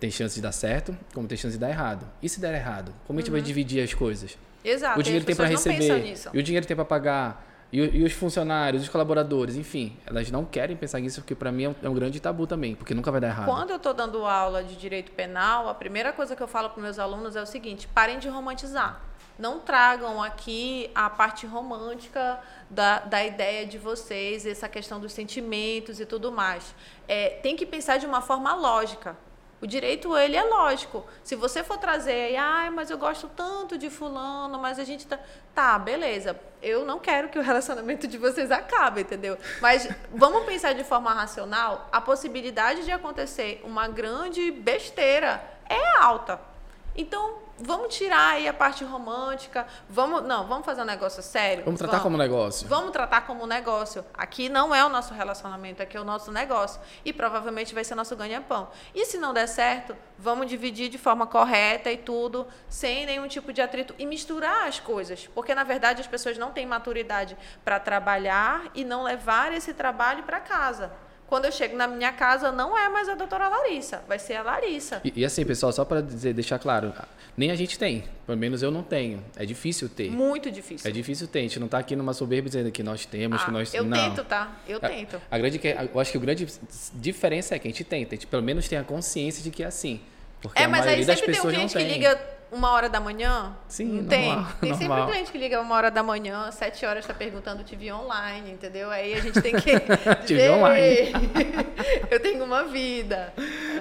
tem 0.00 0.10
chance 0.10 0.34
de 0.34 0.40
dar 0.40 0.52
certo, 0.52 0.96
como 1.14 1.28
tem 1.28 1.36
chance 1.36 1.52
de 1.52 1.60
dar 1.60 1.68
errado. 1.68 2.06
E 2.22 2.28
se 2.28 2.40
der 2.40 2.54
errado? 2.54 2.92
Como 3.06 3.18
a 3.18 3.22
gente 3.22 3.30
vai 3.30 3.40
uhum. 3.40 3.46
dividir 3.46 3.84
as 3.84 3.92
coisas? 3.92 4.36
Exato. 4.64 4.98
O 4.98 5.02
dinheiro 5.02 5.24
tem 5.24 5.36
para 5.36 5.46
receber, 5.46 6.14
e 6.32 6.38
o 6.38 6.42
dinheiro 6.42 6.66
tem 6.66 6.74
para 6.74 6.84
pagar, 6.84 7.46
e, 7.72 7.78
e, 7.78 8.02
os 8.02 8.12
funcionários, 8.12 8.82
os 8.82 8.88
colaboradores, 8.88 9.56
enfim, 9.56 9.96
elas 10.04 10.30
não 10.30 10.44
querem 10.44 10.76
pensar 10.76 10.98
nisso, 10.98 11.20
porque 11.20 11.36
para 11.36 11.52
mim 11.52 11.64
é 11.64 11.68
um, 11.68 11.74
é 11.84 11.88
um, 11.88 11.94
grande 11.94 12.18
tabu 12.18 12.46
também, 12.46 12.74
porque 12.74 12.94
nunca 12.94 13.12
vai 13.12 13.20
dar 13.20 13.28
errado. 13.28 13.46
Quando 13.46 13.70
eu 13.70 13.76
estou 13.76 13.94
dando 13.94 14.24
aula 14.24 14.64
de 14.64 14.74
direito 14.74 15.12
penal, 15.12 15.68
a 15.68 15.74
primeira 15.74 16.12
coisa 16.12 16.34
que 16.34 16.42
eu 16.42 16.48
falo 16.48 16.70
para 16.70 16.82
meus 16.82 16.98
alunos 16.98 17.36
é 17.36 17.42
o 17.42 17.46
seguinte: 17.46 17.86
parem 17.86 18.18
de 18.18 18.28
romantizar. 18.28 19.00
Não 19.38 19.60
tragam 19.60 20.22
aqui 20.22 20.90
a 20.94 21.08
parte 21.08 21.46
romântica 21.46 22.40
da, 22.68 22.98
da 23.00 23.24
ideia 23.24 23.64
de 23.64 23.78
vocês, 23.78 24.44
essa 24.44 24.68
questão 24.68 25.00
dos 25.00 25.12
sentimentos 25.12 26.00
e 26.00 26.04
tudo 26.04 26.30
mais. 26.32 26.74
É, 27.06 27.30
tem 27.42 27.56
que 27.56 27.64
pensar 27.64 27.98
de 27.98 28.04
uma 28.04 28.20
forma 28.20 28.54
lógica. 28.54 29.16
O 29.60 29.66
direito, 29.66 30.16
ele 30.16 30.36
é 30.36 30.42
lógico. 30.42 31.06
Se 31.22 31.36
você 31.36 31.62
for 31.62 31.76
trazer 31.76 32.12
aí, 32.12 32.36
ah, 32.36 32.70
mas 32.72 32.90
eu 32.90 32.96
gosto 32.96 33.28
tanto 33.28 33.76
de 33.76 33.90
fulano, 33.90 34.58
mas 34.58 34.78
a 34.78 34.84
gente 34.84 35.06
tá... 35.06 35.18
Tá, 35.54 35.78
beleza. 35.78 36.38
Eu 36.62 36.86
não 36.86 36.98
quero 36.98 37.28
que 37.28 37.38
o 37.38 37.42
relacionamento 37.42 38.06
de 38.06 38.16
vocês 38.16 38.50
acabe, 38.50 39.02
entendeu? 39.02 39.36
Mas 39.60 39.88
vamos 40.14 40.46
pensar 40.46 40.72
de 40.72 40.82
forma 40.82 41.12
racional. 41.12 41.88
A 41.92 42.00
possibilidade 42.00 42.84
de 42.84 42.90
acontecer 42.90 43.60
uma 43.62 43.86
grande 43.86 44.50
besteira 44.50 45.42
é 45.68 45.98
alta. 45.98 46.49
Então, 46.96 47.38
vamos 47.58 47.94
tirar 47.94 48.34
aí 48.34 48.48
a 48.48 48.54
parte 48.54 48.84
romântica, 48.84 49.66
vamos, 49.88 50.22
não, 50.22 50.46
vamos 50.46 50.64
fazer 50.64 50.82
um 50.82 50.84
negócio 50.84 51.22
sério. 51.22 51.64
Vamos 51.64 51.78
tratar 51.78 51.98
vamos. 51.98 52.04
como 52.04 52.16
negócio. 52.16 52.68
Vamos 52.68 52.90
tratar 52.90 53.26
como 53.26 53.46
negócio. 53.46 54.04
Aqui 54.14 54.48
não 54.48 54.74
é 54.74 54.84
o 54.84 54.88
nosso 54.88 55.14
relacionamento, 55.14 55.82
aqui 55.82 55.96
é 55.96 56.00
o 56.00 56.04
nosso 56.04 56.32
negócio 56.32 56.80
e 57.04 57.12
provavelmente 57.12 57.74
vai 57.74 57.84
ser 57.84 57.94
nosso 57.94 58.16
ganha-pão. 58.16 58.68
E 58.94 59.04
se 59.04 59.18
não 59.18 59.32
der 59.32 59.46
certo, 59.46 59.96
vamos 60.18 60.46
dividir 60.46 60.88
de 60.88 60.98
forma 60.98 61.26
correta 61.26 61.90
e 61.90 61.96
tudo, 61.96 62.46
sem 62.68 63.06
nenhum 63.06 63.28
tipo 63.28 63.52
de 63.52 63.60
atrito 63.60 63.94
e 63.98 64.06
misturar 64.06 64.66
as 64.66 64.80
coisas, 64.80 65.28
porque 65.34 65.54
na 65.54 65.64
verdade 65.64 66.00
as 66.00 66.06
pessoas 66.06 66.38
não 66.38 66.50
têm 66.50 66.66
maturidade 66.66 67.36
para 67.64 67.78
trabalhar 67.78 68.70
e 68.74 68.84
não 68.84 69.02
levar 69.02 69.52
esse 69.52 69.74
trabalho 69.74 70.22
para 70.24 70.40
casa. 70.40 70.90
Quando 71.30 71.44
eu 71.44 71.52
chego 71.52 71.76
na 71.76 71.86
minha 71.86 72.12
casa, 72.12 72.50
não 72.50 72.76
é 72.76 72.88
mais 72.88 73.08
a 73.08 73.14
doutora 73.14 73.46
Larissa, 73.46 74.02
vai 74.08 74.18
ser 74.18 74.34
a 74.34 74.42
Larissa. 74.42 75.00
E, 75.04 75.12
e 75.20 75.24
assim, 75.24 75.44
pessoal, 75.44 75.72
só 75.72 75.84
para 75.84 76.00
deixar 76.00 76.58
claro, 76.58 76.92
nem 77.36 77.52
a 77.52 77.54
gente 77.54 77.78
tem, 77.78 78.02
pelo 78.26 78.36
menos 78.36 78.64
eu 78.64 78.70
não 78.72 78.82
tenho. 78.82 79.24
É 79.36 79.46
difícil 79.46 79.88
ter. 79.88 80.10
Muito 80.10 80.50
difícil. 80.50 80.90
É 80.90 80.92
difícil 80.92 81.28
ter. 81.28 81.38
A 81.38 81.42
gente 81.42 81.60
não 81.60 81.66
está 81.66 81.78
aqui 81.78 81.94
numa 81.94 82.12
soberba 82.12 82.48
dizendo 82.48 82.72
que 82.72 82.82
nós 82.82 83.06
temos, 83.06 83.40
ah, 83.40 83.44
que 83.44 83.50
nós 83.52 83.72
Eu 83.72 83.84
não. 83.84 83.96
tento, 83.96 84.24
tá? 84.24 84.56
Eu 84.66 84.78
a, 84.78 84.88
tento. 84.88 85.22
A 85.30 85.38
grande, 85.38 85.60
eu 85.94 86.00
acho 86.00 86.10
que 86.10 86.18
a 86.18 86.20
grande 86.20 86.48
diferença 86.94 87.54
é 87.54 87.60
que 87.60 87.68
a 87.68 87.70
gente 87.70 87.84
tenta. 87.84 88.16
A 88.16 88.16
gente 88.16 88.26
pelo 88.26 88.42
menos 88.42 88.66
tem 88.66 88.76
a 88.76 88.82
consciência 88.82 89.40
de 89.40 89.52
que 89.52 89.62
é 89.62 89.66
assim. 89.66 90.00
Porque 90.42 90.60
é, 90.60 90.64
a 90.64 90.68
mas 90.68 90.80
maioria 90.80 91.02
aí 91.04 91.06
das 91.06 91.20
sempre 91.20 91.34
pessoas 91.34 91.54
tem 91.54 91.64
um 91.64 91.68
cliente 91.68 91.90
que 91.92 91.94
liga 91.94 92.39
uma 92.52 92.70
hora 92.72 92.88
da 92.88 92.98
manhã? 93.00 93.56
Sim, 93.68 93.84
não 93.86 94.02
normal, 94.02 94.08
tem. 94.10 94.46
Tem 94.60 94.70
normal. 94.70 94.98
sempre 94.98 95.12
cliente 95.12 95.32
que 95.32 95.38
liga 95.38 95.60
uma 95.60 95.74
hora 95.74 95.90
da 95.90 96.02
manhã, 96.02 96.50
sete 96.50 96.84
horas 96.84 97.04
está 97.04 97.14
perguntando 97.14 97.62
te 97.62 97.76
vi 97.76 97.92
online, 97.92 98.50
entendeu? 98.50 98.90
Aí 98.90 99.14
a 99.14 99.20
gente 99.20 99.40
tem 99.40 99.54
que 99.54 99.72
dizer, 100.26 100.50
online. 100.50 101.12
eu 102.10 102.20
tenho 102.20 102.44
uma 102.44 102.64
vida. 102.64 103.32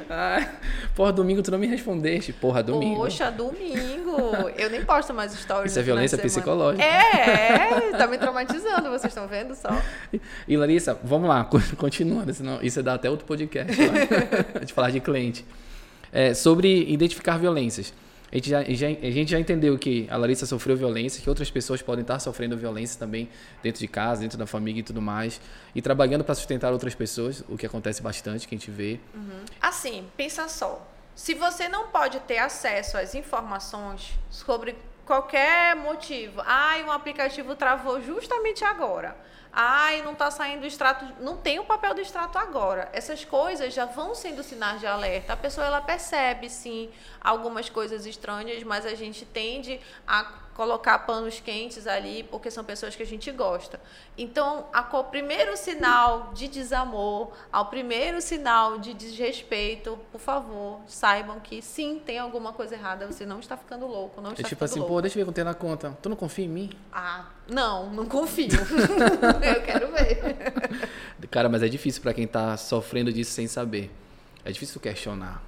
Ai, 0.09 0.49
porra, 0.95 1.11
domingo 1.11 1.41
tu 1.41 1.51
não 1.51 1.57
me 1.59 1.67
respondeste. 1.67 2.31
Porra, 2.33 2.61
domingo. 2.63 3.01
Poxa, 3.01 3.31
domingo. 3.31 4.49
Eu 4.57 4.69
nem 4.69 4.83
posto 4.85 5.13
mais 5.13 5.33
stories. 5.33 5.71
Isso 5.71 5.79
é 5.79 5.83
violência 5.83 6.17
psicológica. 6.17 6.83
É, 6.83 7.89
é, 7.89 7.97
tá 7.97 8.07
me 8.07 8.17
traumatizando, 8.17 8.89
vocês 8.89 9.05
estão 9.05 9.27
vendo 9.27 9.55
só? 9.55 9.69
E 10.47 10.57
Larissa, 10.57 10.97
vamos 11.03 11.27
lá, 11.29 11.43
co- 11.43 11.59
continuando, 11.77 12.33
senão 12.33 12.59
isso 12.61 12.81
dá 12.83 12.93
até 12.95 13.09
outro 13.09 13.25
podcast 13.25 13.75
lá, 13.81 14.59
de 14.63 14.73
falar 14.73 14.91
de 14.91 14.99
cliente. 14.99 15.45
É, 16.11 16.33
sobre 16.33 16.89
identificar 16.91 17.37
violências. 17.37 17.93
A 18.31 18.35
gente, 18.35 18.49
já, 18.49 18.59
a 18.59 18.63
gente 19.11 19.31
já 19.31 19.39
entendeu 19.39 19.77
que 19.77 20.07
a 20.09 20.15
Larissa 20.15 20.45
sofreu 20.45 20.77
violência, 20.77 21.21
que 21.21 21.29
outras 21.29 21.49
pessoas 21.49 21.81
podem 21.81 22.03
estar 22.03 22.19
sofrendo 22.19 22.55
violência 22.55 22.99
também 22.99 23.27
dentro 23.63 23.79
de 23.79 23.87
casa, 23.87 24.21
dentro 24.21 24.37
da 24.37 24.45
família 24.45 24.81
e 24.81 24.83
tudo 24.83 25.01
mais. 25.01 25.41
E 25.73 25.81
trabalhando 25.81 26.23
para 26.23 26.35
sustentar 26.35 26.71
outras 26.71 26.93
pessoas, 26.93 27.43
o 27.49 27.57
que 27.57 27.65
acontece 27.65 28.01
bastante, 28.01 28.47
que 28.47 28.53
a 28.53 28.57
gente 28.57 28.69
vê. 28.69 28.99
Assim, 29.59 30.05
pensa 30.15 30.47
só. 30.47 30.87
Se 31.15 31.33
você 31.33 31.67
não 31.67 31.87
pode 31.87 32.19
ter 32.21 32.37
acesso 32.37 32.97
às 32.97 33.15
informações 33.15 34.13
sobre 34.29 34.75
qualquer 35.05 35.75
motivo, 35.75 36.41
ai, 36.45 36.83
um 36.83 36.91
aplicativo 36.91 37.55
travou 37.55 37.99
justamente 38.01 38.63
agora. 38.63 39.17
Ai, 39.51 40.01
não 40.03 40.13
está 40.13 40.29
saindo 40.29 40.63
o 40.63 40.67
extrato, 40.67 41.05
não 41.21 41.35
tem 41.35 41.59
o 41.59 41.63
papel 41.65 41.93
do 41.95 42.01
extrato 42.01 42.37
agora. 42.37 42.87
Essas 42.93 43.25
coisas 43.25 43.73
já 43.73 43.85
vão 43.85 44.13
sendo 44.13 44.43
sinais 44.43 44.79
de 44.79 44.85
alerta. 44.87 45.33
A 45.33 45.37
pessoa 45.37 45.65
ela 45.65 45.81
percebe 45.81 46.49
sim 46.49 46.89
algumas 47.19 47.69
coisas 47.69 48.05
estranhas, 48.05 48.61
mas 48.63 48.85
a 48.85 48.93
gente 48.95 49.25
tende 49.25 49.79
a 50.07 50.23
colocar 50.55 50.99
panos 50.99 51.39
quentes 51.39 51.87
ali, 51.87 52.21
porque 52.23 52.51
são 52.51 52.65
pessoas 52.65 52.93
que 52.93 53.01
a 53.01 53.05
gente 53.05 53.31
gosta. 53.31 53.79
Então, 54.17 54.67
a, 54.73 54.83
co- 54.83 55.05
primeiro 55.05 55.55
sinal 55.55 56.31
de 56.33 56.49
desamor, 56.49 57.31
ao 57.49 57.67
primeiro 57.67 58.21
sinal 58.21 58.77
de 58.77 58.93
desrespeito, 58.93 59.97
por 60.11 60.19
favor, 60.19 60.81
saibam 60.85 61.39
que 61.39 61.61
sim, 61.61 62.01
tem 62.05 62.19
alguma 62.19 62.51
coisa 62.51 62.75
errada, 62.75 63.07
você 63.07 63.25
não 63.25 63.39
está 63.39 63.55
ficando 63.55 63.87
louco, 63.87 64.19
não 64.19 64.31
É 64.31 64.33
está 64.33 64.43
tipo 64.43 64.49
ficando 64.49 64.65
assim, 64.69 64.79
louco. 64.79 64.93
pô, 64.95 65.01
deixa 65.01 65.17
eu 65.17 65.21
ver 65.21 65.25
quanto 65.29 65.35
tem 65.35 65.45
na 65.45 65.53
conta. 65.53 65.97
Tu 66.01 66.09
não 66.09 66.17
confia 66.17 66.43
em 66.43 66.49
mim? 66.49 66.69
Ah, 66.91 67.27
não, 67.49 67.89
não 67.91 68.05
confio. 68.05 68.49
Eu 69.55 69.61
quero 69.61 69.91
ver. 69.91 70.19
Cara, 71.31 71.49
mas 71.49 71.61
é 71.63 71.67
difícil 71.67 72.01
para 72.01 72.13
quem 72.13 72.27
tá 72.27 72.55
sofrendo 72.57 73.11
disso 73.11 73.31
sem 73.31 73.47
saber. 73.47 73.91
É 74.45 74.51
difícil 74.51 74.79
questionar. 74.79 75.41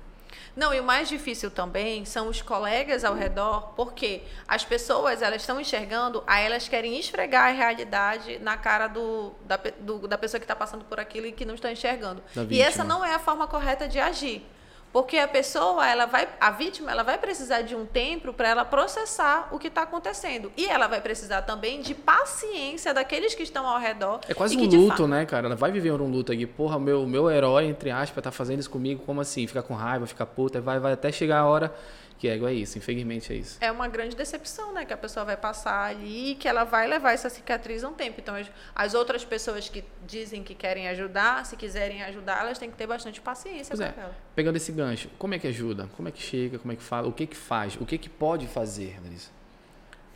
Não, 0.54 0.74
e 0.74 0.82
o 0.82 0.84
mais 0.84 1.08
difícil 1.08 1.50
também 1.50 2.04
são 2.04 2.28
os 2.28 2.42
colegas 2.42 3.06
ao 3.06 3.16
redor, 3.16 3.72
porque 3.74 4.22
as 4.46 4.66
pessoas 4.66 5.22
elas 5.22 5.42
estão 5.42 5.62
enxergando, 5.62 6.22
aí 6.28 6.46
elas 6.46 6.68
querem 6.68 7.00
esfregar 7.00 7.46
a 7.48 7.52
realidade 7.52 8.38
na 8.40 8.58
cara 8.58 8.88
do, 8.90 9.32
da, 9.46 9.56
do- 9.80 10.08
da 10.10 10.18
pessoa 10.18 10.40
que 10.40 10.44
está 10.44 10.56
passando 10.56 10.84
por 10.84 11.00
aquilo 11.00 11.28
e 11.28 11.32
que 11.32 11.46
não 11.46 11.56
está 11.56 11.72
enxergando. 11.72 12.22
E 12.54 12.62
essa 12.62 12.84
não 12.84 13.04
é 13.06 13.16
a 13.16 13.20
forma 13.20 13.48
correta 13.48 13.88
de 13.88 13.98
agir. 13.98 14.46
Porque 14.92 15.18
a 15.18 15.28
pessoa, 15.28 15.88
ela 15.88 16.06
vai, 16.06 16.28
a 16.40 16.52
vítima, 16.52 16.92
ela 16.92 17.04
vai 17.04 17.18
precisar 17.18 17.62
de 17.62 17.76
um 17.76 17.86
tempo 17.86 18.34
para 18.34 18.50
ela 18.50 18.66
processar 18.66 19.48
o 19.52 19.58
que 19.58 19.68
está 19.68 19.84
acontecendo. 19.84 20.52
E 20.58 20.66
ela 20.66 20.88
vai 20.88 21.00
precisar 21.00 21.44
também 21.44 21.82
de 21.82 21.96
paciência 21.96 22.94
daqueles 22.94 23.34
que 23.34 23.44
estão 23.44 23.66
ao 23.66 23.80
redor. 23.80 24.20
É 24.28 24.34
quase 24.34 24.58
um 24.58 24.62
luto, 24.62 24.88
fato, 24.88 25.08
né, 25.08 25.26
cara? 25.26 25.48
Ela 25.48 25.56
vai 25.56 25.72
viver 25.72 25.92
um 25.94 26.10
luto 26.10 26.32
aqui. 26.32 26.46
Porra, 26.46 26.78
meu, 26.78 27.06
meu 27.08 27.30
herói, 27.32 27.66
entre 27.66 27.90
aspas, 27.90 28.24
tá 28.24 28.32
fazendo 28.32 28.60
isso 28.60 28.70
comigo. 28.70 29.04
Como 29.06 29.22
assim? 29.22 29.48
Fica 29.48 29.64
com 29.64 29.74
raiva, 29.74 30.06
fica 30.06 30.26
puta. 30.26 30.60
Vai, 30.60 30.80
vai 30.80 30.94
até 30.94 31.12
chegar 31.12 31.40
a 31.40 31.46
hora 31.46 31.74
que 32.22 32.28
é, 32.28 32.38
é 32.38 32.54
isso. 32.54 32.78
Infelizmente 32.78 33.34
é 33.34 33.36
isso. 33.36 33.58
é 33.60 33.72
uma 33.72 33.88
grande 33.88 34.16
decepção, 34.16 34.72
né? 34.72 34.86
Que 34.86 34.94
a 34.94 34.98
pessoa 34.98 35.26
vai 35.26 35.36
passar 35.36 35.90
ali 35.90 36.34
e 36.34 36.36
que 36.36 36.48
ela 36.48 36.64
vai 36.64 36.88
levar 36.88 37.14
essa 37.14 37.32
cicatriz 37.32 37.84
um 37.84 37.94
tempo. 37.94 38.20
Então, 38.22 38.36
as, 38.36 38.46
as 38.76 38.94
outras 38.94 39.26
pessoas 39.26 39.68
que 39.68 39.84
dizem 40.06 40.44
que 40.44 40.54
querem 40.54 40.88
ajudar, 40.90 41.44
se 41.48 41.58
quiserem 41.58 42.04
ajudar, 42.04 42.42
elas 42.42 42.60
têm 42.60 42.70
que 42.70 42.78
ter 42.78 42.86
bastante 42.86 43.20
paciência 43.20 43.76
Pois 43.76 43.92
com 43.92 44.00
é. 44.00 44.04
ela. 44.04 44.16
Pegando 44.36 44.58
esse 44.58 44.72
gancho, 44.72 45.10
como 45.18 45.34
é 45.34 45.40
que 45.40 45.48
ajuda? 45.48 45.90
Como 45.98 46.08
é 46.08 46.12
que 46.12 46.22
chega? 46.22 46.60
Como 46.60 46.72
é 46.72 46.76
que 46.76 46.84
fala? 46.84 47.08
O 47.08 47.12
que 47.12 47.26
que 47.26 47.36
faz? 47.36 47.76
O 47.78 47.88
que 47.88 47.98
que 47.98 48.08
pode 48.08 48.46
fazer, 48.46 49.00
Larissa? 49.04 49.32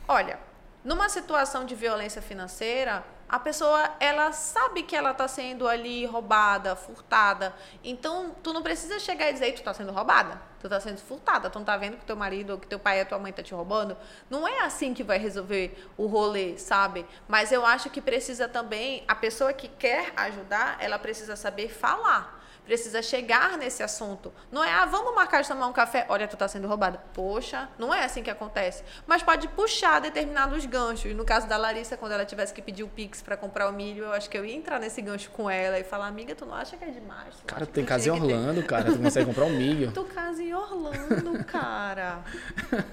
Olha, 0.08 0.38
numa 0.84 1.10
situação 1.10 1.66
de 1.66 1.74
violência 1.74 2.22
financeira, 2.22 3.04
a 3.28 3.40
pessoa 3.40 3.96
ela 4.00 4.32
sabe 4.32 4.84
que 4.84 4.96
ela 4.96 5.10
está 5.10 5.28
sendo 5.28 5.68
ali 5.68 6.06
roubada, 6.06 6.76
furtada. 6.76 7.52
Então, 7.84 8.36
tu 8.44 8.54
não 8.54 8.62
precisa 8.62 9.00
chegar 9.00 9.32
e 9.32 9.34
dizer, 9.34 9.46
"Ei, 9.46 9.54
tu 9.54 9.58
está 9.58 9.74
sendo 9.74 9.92
roubada, 9.92 10.40
tu 10.68 10.74
está 10.74 10.80
sendo 10.80 10.98
furtada, 10.98 11.50
tu 11.50 11.60
não 11.60 11.66
tá 11.66 11.78
vendo 11.78 11.98
que 11.98 12.06
teu 12.06 12.16
marido 12.16 12.58
que 12.58 12.66
teu 12.66 12.80
pai 12.80 13.00
ou 13.00 13.06
tua 13.06 13.20
mãe 13.20 13.32
tá 13.32 13.44
te 13.44 13.54
roubando. 13.54 13.96
Não 14.30 14.48
é 14.48 14.62
assim 14.62 14.94
que 14.94 15.04
vai 15.04 15.20
resolver 15.20 15.78
o 15.96 16.08
rolê, 16.08 16.58
sabe? 16.58 17.06
Mas 17.28 17.52
eu 17.52 17.64
acho 17.64 17.90
que 17.92 18.02
precisa 18.02 18.48
também 18.48 19.04
a 19.08 19.14
pessoa 19.14 19.54
que 19.54 19.68
quer 19.68 20.12
ajudar, 20.16 20.78
ela 20.80 20.98
precisa 20.98 21.36
saber 21.36 21.70
falar. 21.70 22.35
Precisa 22.66 23.02
chegar 23.02 23.58
nesse 23.58 23.84
assunto. 23.84 24.34
Não 24.52 24.64
é, 24.64 24.72
ah, 24.72 24.86
vamos 24.86 25.14
marcar 25.14 25.42
de 25.42 25.48
tomar 25.48 25.68
um 25.68 25.74
café. 25.74 26.06
Olha, 26.10 26.28
tu 26.28 26.36
tá 26.36 26.48
sendo 26.48 26.68
roubada. 26.68 27.00
Poxa, 27.14 27.70
não 27.78 27.94
é 27.94 28.04
assim 28.04 28.24
que 28.24 28.30
acontece. 28.30 28.84
Mas 29.06 29.22
pode 29.22 29.48
puxar 29.50 30.02
determinados 30.02 30.66
ganchos. 30.66 31.16
No 31.16 31.24
caso 31.24 31.48
da 31.48 31.58
Larissa, 31.58 31.96
quando 31.96 32.14
ela 32.14 32.26
tivesse 32.26 32.54
que 32.54 32.62
pedir 32.62 32.84
o 32.84 32.88
Pix 32.88 33.22
para 33.22 33.38
comprar 33.38 33.70
o 33.70 33.74
milho, 33.74 34.06
eu 34.06 34.14
acho 34.14 34.30
que 34.30 34.38
eu 34.38 34.44
ia 34.44 34.56
entrar 34.56 34.80
nesse 34.80 35.02
gancho 35.02 35.30
com 35.30 35.50
ela 35.50 35.80
e 35.80 35.84
falar, 35.84 36.08
amiga, 36.08 36.34
tu 36.34 36.46
não 36.46 36.56
acha 36.56 36.76
que 36.76 36.84
é 36.84 36.90
demais? 36.90 37.36
Tu 37.36 37.46
Cara, 37.46 37.66
tu 37.66 37.72
tem 37.72 37.86
casa 37.86 38.10
em 38.10 38.12
Orlando, 38.12 38.64
cara. 38.64 38.86
Tu 38.86 38.98
consegue 38.98 39.26
comprar 39.28 39.46
um 39.46 39.52
milho. 39.52 39.92
Tu 39.96 40.04
casa 40.06 40.42
em 40.42 40.54
Orlando, 40.54 41.44
cara. 41.46 42.20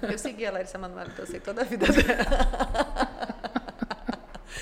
Eu 0.03 0.19
segui 0.19 0.47
a 0.47 0.53
Larissa 0.53 0.79
Manoela, 0.79 1.09
então 1.11 1.25
eu 1.25 1.31
sei 1.31 1.41
toda 1.41 1.63
a 1.63 1.65
vida 1.65 1.87
dela. 1.87 3.29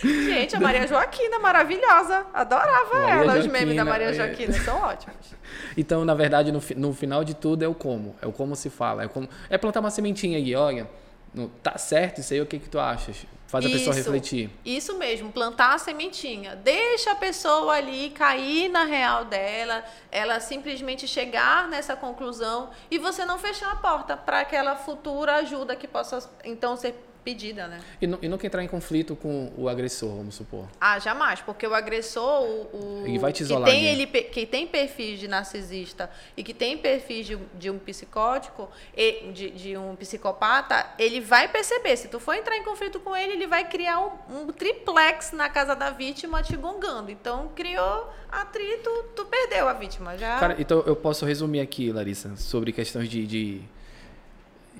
Gente, 0.03 0.57
a 0.57 0.61
Maria 0.61 0.87
Joaquina, 0.87 1.39
maravilhosa. 1.39 2.27
Adorava 2.33 2.95
Maria 2.95 3.15
ela. 3.15 3.39
Os 3.39 3.47
memes 3.47 3.61
Joaquina, 3.61 3.85
da 3.85 3.91
Maria 3.91 4.09
é. 4.09 4.13
Joaquina 4.15 4.53
são 4.53 4.81
ótimos. 4.83 5.35
Então, 5.77 6.05
na 6.05 6.15
verdade, 6.15 6.53
no, 6.53 6.63
no 6.77 6.95
final 6.95 7.25
de 7.25 7.35
tudo 7.35 7.65
é 7.65 7.69
o 7.69 7.75
como. 7.75 8.17
É 8.23 8.27
o 8.27 8.33
como 8.33 8.55
se 8.57 8.71
fala. 8.71 9.05
É, 9.05 9.09
como, 9.09 9.29
é 9.49 9.59
plantar 9.59 9.81
uma 9.81 9.91
sementinha 9.91 10.39
aí, 10.39 10.55
olha. 10.55 10.89
no- 11.35 11.49
tá 11.63 11.77
certo 11.79 12.21
isso 12.21 12.33
aí, 12.33 12.41
o 12.41 12.47
que 12.47 12.59
que 12.59 12.69
tu 12.69 12.79
achas? 12.79 13.17
Faz 13.47 13.67
a 13.67 13.69
pessoa 13.69 13.91
Isso. 13.97 14.05
refletir. 14.05 14.49
Isso 14.65 14.97
mesmo, 14.97 15.33
plantar 15.33 15.75
a 15.75 15.79
sementinha. 15.79 16.55
Deixa 16.55 17.11
a 17.11 17.15
pessoa 17.17 17.73
ali 17.73 18.11
cair 18.11 18.69
na 18.69 18.85
real 18.85 19.25
dela, 19.25 19.83
ela 20.13 20.39
simplesmente 20.39 21.09
chegar 21.09 21.67
nessa 21.67 21.97
conclusão 21.97 22.71
e 22.89 22.97
você 22.97 23.25
não 23.25 23.41
fechar 23.41 23.73
a 23.73 23.77
porta 23.77 24.17
para 24.17 24.39
aquela 24.39 24.77
futura 24.77 25.35
ajuda 25.39 25.75
que 25.75 25.89
possa 25.89 26.31
então 26.45 26.77
ser 26.77 26.95
pedida, 27.21 27.67
né? 27.69 27.81
E, 28.01 28.07
nu- 28.07 28.19
e 28.23 28.29
nunca 28.29 28.47
entrar 28.47 28.63
em 28.65 28.69
conflito 28.69 29.15
com 29.15 29.53
o 29.57 29.69
agressor, 29.69 30.09
vamos 30.17 30.35
supor. 30.35 30.67
Ah, 30.81 30.99
jamais, 30.99 31.41
porque 31.41 31.67
o 31.67 31.75
agressor, 31.75 32.43
o, 32.43 33.03
o- 33.03 33.05
Ele 33.07 33.19
vai 33.19 33.33
te 33.33 33.39
que 33.39 33.43
isolar 33.45 33.69
tem 33.69 33.89
ali. 33.89 34.03
ele 34.03 34.07
que 34.07 34.47
tem 34.47 34.67
perfis 34.67 35.19
de 35.21 35.29
narcisista 35.29 36.11
e 36.37 36.43
que 36.43 36.53
tem 36.55 36.77
perfis 36.79 37.27
de, 37.27 37.37
de 37.55 37.71
um 37.71 37.79
psicótico, 37.79 38.69
e- 38.97 39.31
de, 39.33 39.51
de 39.51 39.77
um 39.77 39.95
psicopata, 39.97 40.87
ele 40.99 41.21
vai 41.21 41.49
perceber. 41.49 41.97
Se 41.97 42.09
tu 42.09 42.19
for 42.21 42.35
entrar 42.35 42.57
em 42.57 42.65
conflito 42.65 42.99
com 43.01 43.17
ele, 43.17 43.33
ele 43.35 43.47
vai 43.47 43.69
criar 43.69 44.01
um, 44.01 44.43
um 44.43 44.47
triplex 44.53 45.33
na 45.33 45.49
casa 45.49 45.75
da 45.75 45.91
vítima 45.91 46.43
te 46.43 46.57
gongando. 46.57 47.11
Então, 47.11 47.49
criou 47.55 48.09
atrito, 48.31 48.91
tu 49.15 49.25
perdeu 49.27 49.69
a 49.69 49.73
vítima. 49.73 50.17
Já 50.17 50.39
Cara, 50.39 50.57
então 50.59 50.83
eu 50.87 50.95
posso 50.97 51.25
resumir 51.25 51.61
aqui, 51.61 51.91
Larissa, 51.93 52.37
sobre 52.37 52.73
questões 52.73 53.09
de, 53.09 53.27
de, 53.27 53.61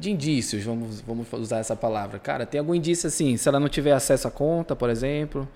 de 0.01 0.11
indícios, 0.11 0.65
vamos, 0.65 1.03
vamos 1.03 1.31
usar 1.35 1.59
essa 1.59 1.77
palavra. 1.77 2.19
Cara, 2.19 2.47
tem 2.47 2.59
algum 2.59 2.75
indício 2.75 3.07
assim, 3.07 3.37
se 3.37 3.49
ela 3.49 3.61
não 3.61 3.69
tiver 3.69 3.93
acesso 3.93 4.27
à 4.27 4.31
conta, 4.31 4.75
por 4.75 4.89
exemplo, 4.89 5.47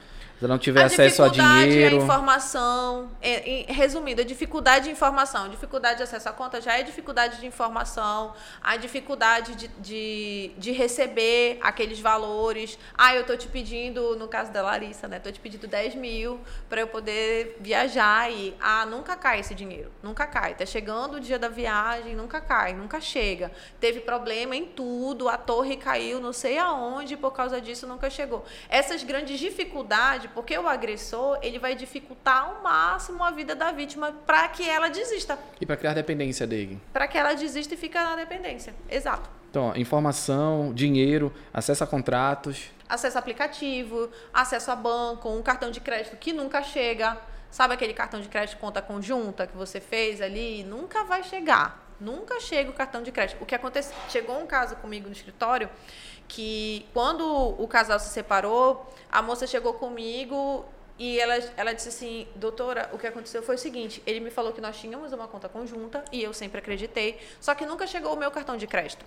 se 0.45 0.49
não 0.49 0.59
tiver 0.59 0.83
a 0.83 0.87
acesso 0.87 1.23
a 1.23 1.29
dificuldade 1.29 1.71
dinheiro. 1.71 1.97
à 1.97 2.05
informação, 2.05 3.11
é, 3.23 3.65
resumindo, 3.69 4.21
a 4.21 4.25
dificuldade 4.25 4.85
de 4.85 4.91
informação, 4.91 5.49
dificuldade 5.49 5.97
de 5.97 6.03
acesso 6.03 6.29
à 6.29 6.33
conta 6.33 6.61
já 6.61 6.79
é 6.79 6.83
dificuldade 6.83 7.41
de 7.41 7.47
informação, 7.47 8.35
a 8.63 8.77
dificuldade 8.77 9.55
de, 9.55 9.69
de, 9.69 10.53
de 10.59 10.73
receber 10.73 11.59
aqueles 11.63 11.99
valores. 11.99 12.79
Ah, 12.97 13.15
eu 13.15 13.25
tô 13.25 13.35
te 13.37 13.49
pedindo, 13.49 14.17
no 14.17 14.29
caso 14.29 14.53
da 14.53 14.61
Larissa, 14.61 15.09
né? 15.09 15.19
Tô 15.19 15.33
te 15.33 15.41
pedindo 15.41 15.67
10 15.67 15.95
mil 15.95 16.39
para 16.69 16.83
eu 16.83 16.89
poder 16.89 17.57
viajar 17.61 18.31
e 18.31 18.55
ah, 18.61 18.85
nunca 18.85 19.17
cai 19.17 19.41
esse 19.41 19.55
dinheiro, 19.55 19.91
nunca 20.03 20.27
cai. 20.27 20.55
Tá 20.55 20.67
chegando 20.67 21.15
o 21.15 21.21
dia 21.21 21.39
da 21.39 21.49
viagem, 21.49 22.15
nunca 22.15 22.41
cai, 22.43 22.75
nunca 22.75 23.01
chega. 23.01 23.51
Teve 23.81 24.01
problema 24.01 24.55
em 24.55 24.67
tudo, 24.67 25.27
a 25.27 25.39
torre 25.39 25.79
caiu, 25.79 26.21
não 26.21 26.35
sei 26.35 26.59
aonde, 26.59 27.17
por 27.17 27.33
causa 27.33 27.63
disso 27.63 27.87
nunca 27.87 28.11
chegou. 28.11 28.45
Essas 28.69 29.03
grandes 29.03 29.41
dificuldades, 29.41 30.34
porque 30.35 30.59
o 30.59 30.67
agressor, 30.69 31.39
ele 31.41 31.59
vai 31.59 31.75
dificultar 31.75 32.45
ao 32.45 32.63
máximo 32.63 33.23
a 33.25 33.31
vida 33.31 33.55
da 33.55 33.71
vítima 33.73 34.13
para 34.27 34.49
que 34.49 34.69
ela 34.69 34.89
desista, 34.89 35.39
E 35.61 35.65
para 35.65 35.77
criar 35.77 35.95
dependência 35.95 36.47
dele. 36.47 36.81
para 36.93 37.07
que 37.07 37.17
ela 37.17 37.33
desista 37.35 37.75
e 37.75 37.77
fique 37.77 37.95
na 37.97 38.17
dependência. 38.17 38.75
Exato. 38.89 39.31
Então, 39.51 39.69
ó, 39.69 39.77
informação, 39.77 40.73
dinheiro, 40.75 41.33
acesso 41.53 41.85
a 41.85 41.87
contratos. 41.87 42.71
Acesso 42.89 43.17
a 43.17 43.21
aplicativo, 43.21 44.11
acesso 44.33 44.71
a 44.71 44.77
banco, 44.77 45.29
um 45.31 45.43
cartão 45.43 45.71
de 45.71 45.81
crédito 45.81 46.17
que 46.17 46.33
nunca 46.33 46.63
chega. 46.63 47.17
Sabe 47.51 47.73
aquele 47.75 47.95
cartão 47.95 48.21
de 48.21 48.29
crédito 48.29 48.59
conta 48.59 48.83
conjunta 48.83 49.47
que 49.47 49.57
você 49.57 49.81
fez 49.81 50.21
ali? 50.21 50.65
Nunca 50.65 51.05
vai 51.05 51.23
chegar. 51.23 51.83
Nunca 52.01 52.41
chega 52.41 52.69
o 52.69 52.73
cartão 52.73 53.01
de 53.03 53.13
crédito. 53.13 53.41
O 53.41 53.47
que 53.47 53.55
aconteceu? 53.55 53.95
Chegou 54.09 54.37
um 54.41 54.47
caso 54.47 54.75
comigo 54.77 55.07
no 55.07 55.13
escritório 55.13 55.71
que 56.29 56.87
quando 56.93 57.25
o 57.27 57.67
casal 57.69 57.99
se 57.99 58.09
separou, 58.09 58.93
a 59.11 59.23
moça 59.23 59.47
chegou 59.47 59.75
comigo 59.75 60.65
e 60.99 61.19
ela, 61.19 61.35
ela 61.57 61.73
disse 61.73 61.89
assim, 61.89 62.29
doutora, 62.37 62.89
o 62.93 62.99
que 62.99 63.07
aconteceu 63.07 63.43
foi 63.43 63.57
o 63.57 63.59
seguinte, 63.59 64.03
ele 64.07 64.21
me 64.21 64.31
falou 64.31 64.53
que 64.53 64.61
nós 64.61 64.77
tínhamos 64.77 65.13
uma 65.13 65.27
conta 65.27 65.49
conjunta 65.49 66.05
e 66.13 66.23
eu 66.23 66.33
sempre 66.33 66.59
acreditei, 66.59 67.19
só 67.41 67.55
que 67.55 67.67
nunca 67.67 67.87
chegou 67.87 68.15
o 68.15 68.17
meu 68.17 68.31
cartão 68.31 68.57
de 68.57 68.67
crédito. 68.67 69.05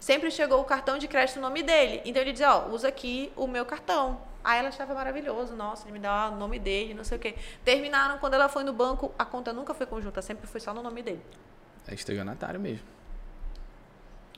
Sempre 0.00 0.30
chegou 0.30 0.60
o 0.60 0.64
cartão 0.64 0.96
de 0.96 1.08
crédito 1.08 1.36
no 1.36 1.42
nome 1.42 1.60
dele. 1.60 2.00
Então 2.04 2.22
ele 2.22 2.30
dizia, 2.30 2.54
ó, 2.54 2.68
usa 2.68 2.86
aqui 2.86 3.32
o 3.34 3.48
meu 3.48 3.66
cartão. 3.66 4.20
Aí 4.44 4.60
ela 4.60 4.68
achava 4.68 4.94
maravilhoso, 4.94 5.56
nossa, 5.56 5.84
ele 5.84 5.92
me 5.92 5.98
dá 5.98 6.30
o 6.30 6.36
nome 6.36 6.58
dele, 6.58 6.94
não 6.94 7.02
sei 7.02 7.18
o 7.18 7.20
quê. 7.20 7.34
Terminaram, 7.64 8.18
quando 8.18 8.34
ela 8.34 8.48
foi 8.48 8.62
no 8.62 8.72
banco, 8.72 9.12
a 9.18 9.24
conta 9.24 9.52
nunca 9.52 9.74
foi 9.74 9.86
conjunta, 9.86 10.22
sempre 10.22 10.46
foi 10.46 10.60
só 10.60 10.72
no 10.72 10.82
nome 10.82 11.02
dele. 11.02 11.20
É 11.86 11.94
estelionatário 11.94 12.60
mesmo. 12.60 12.97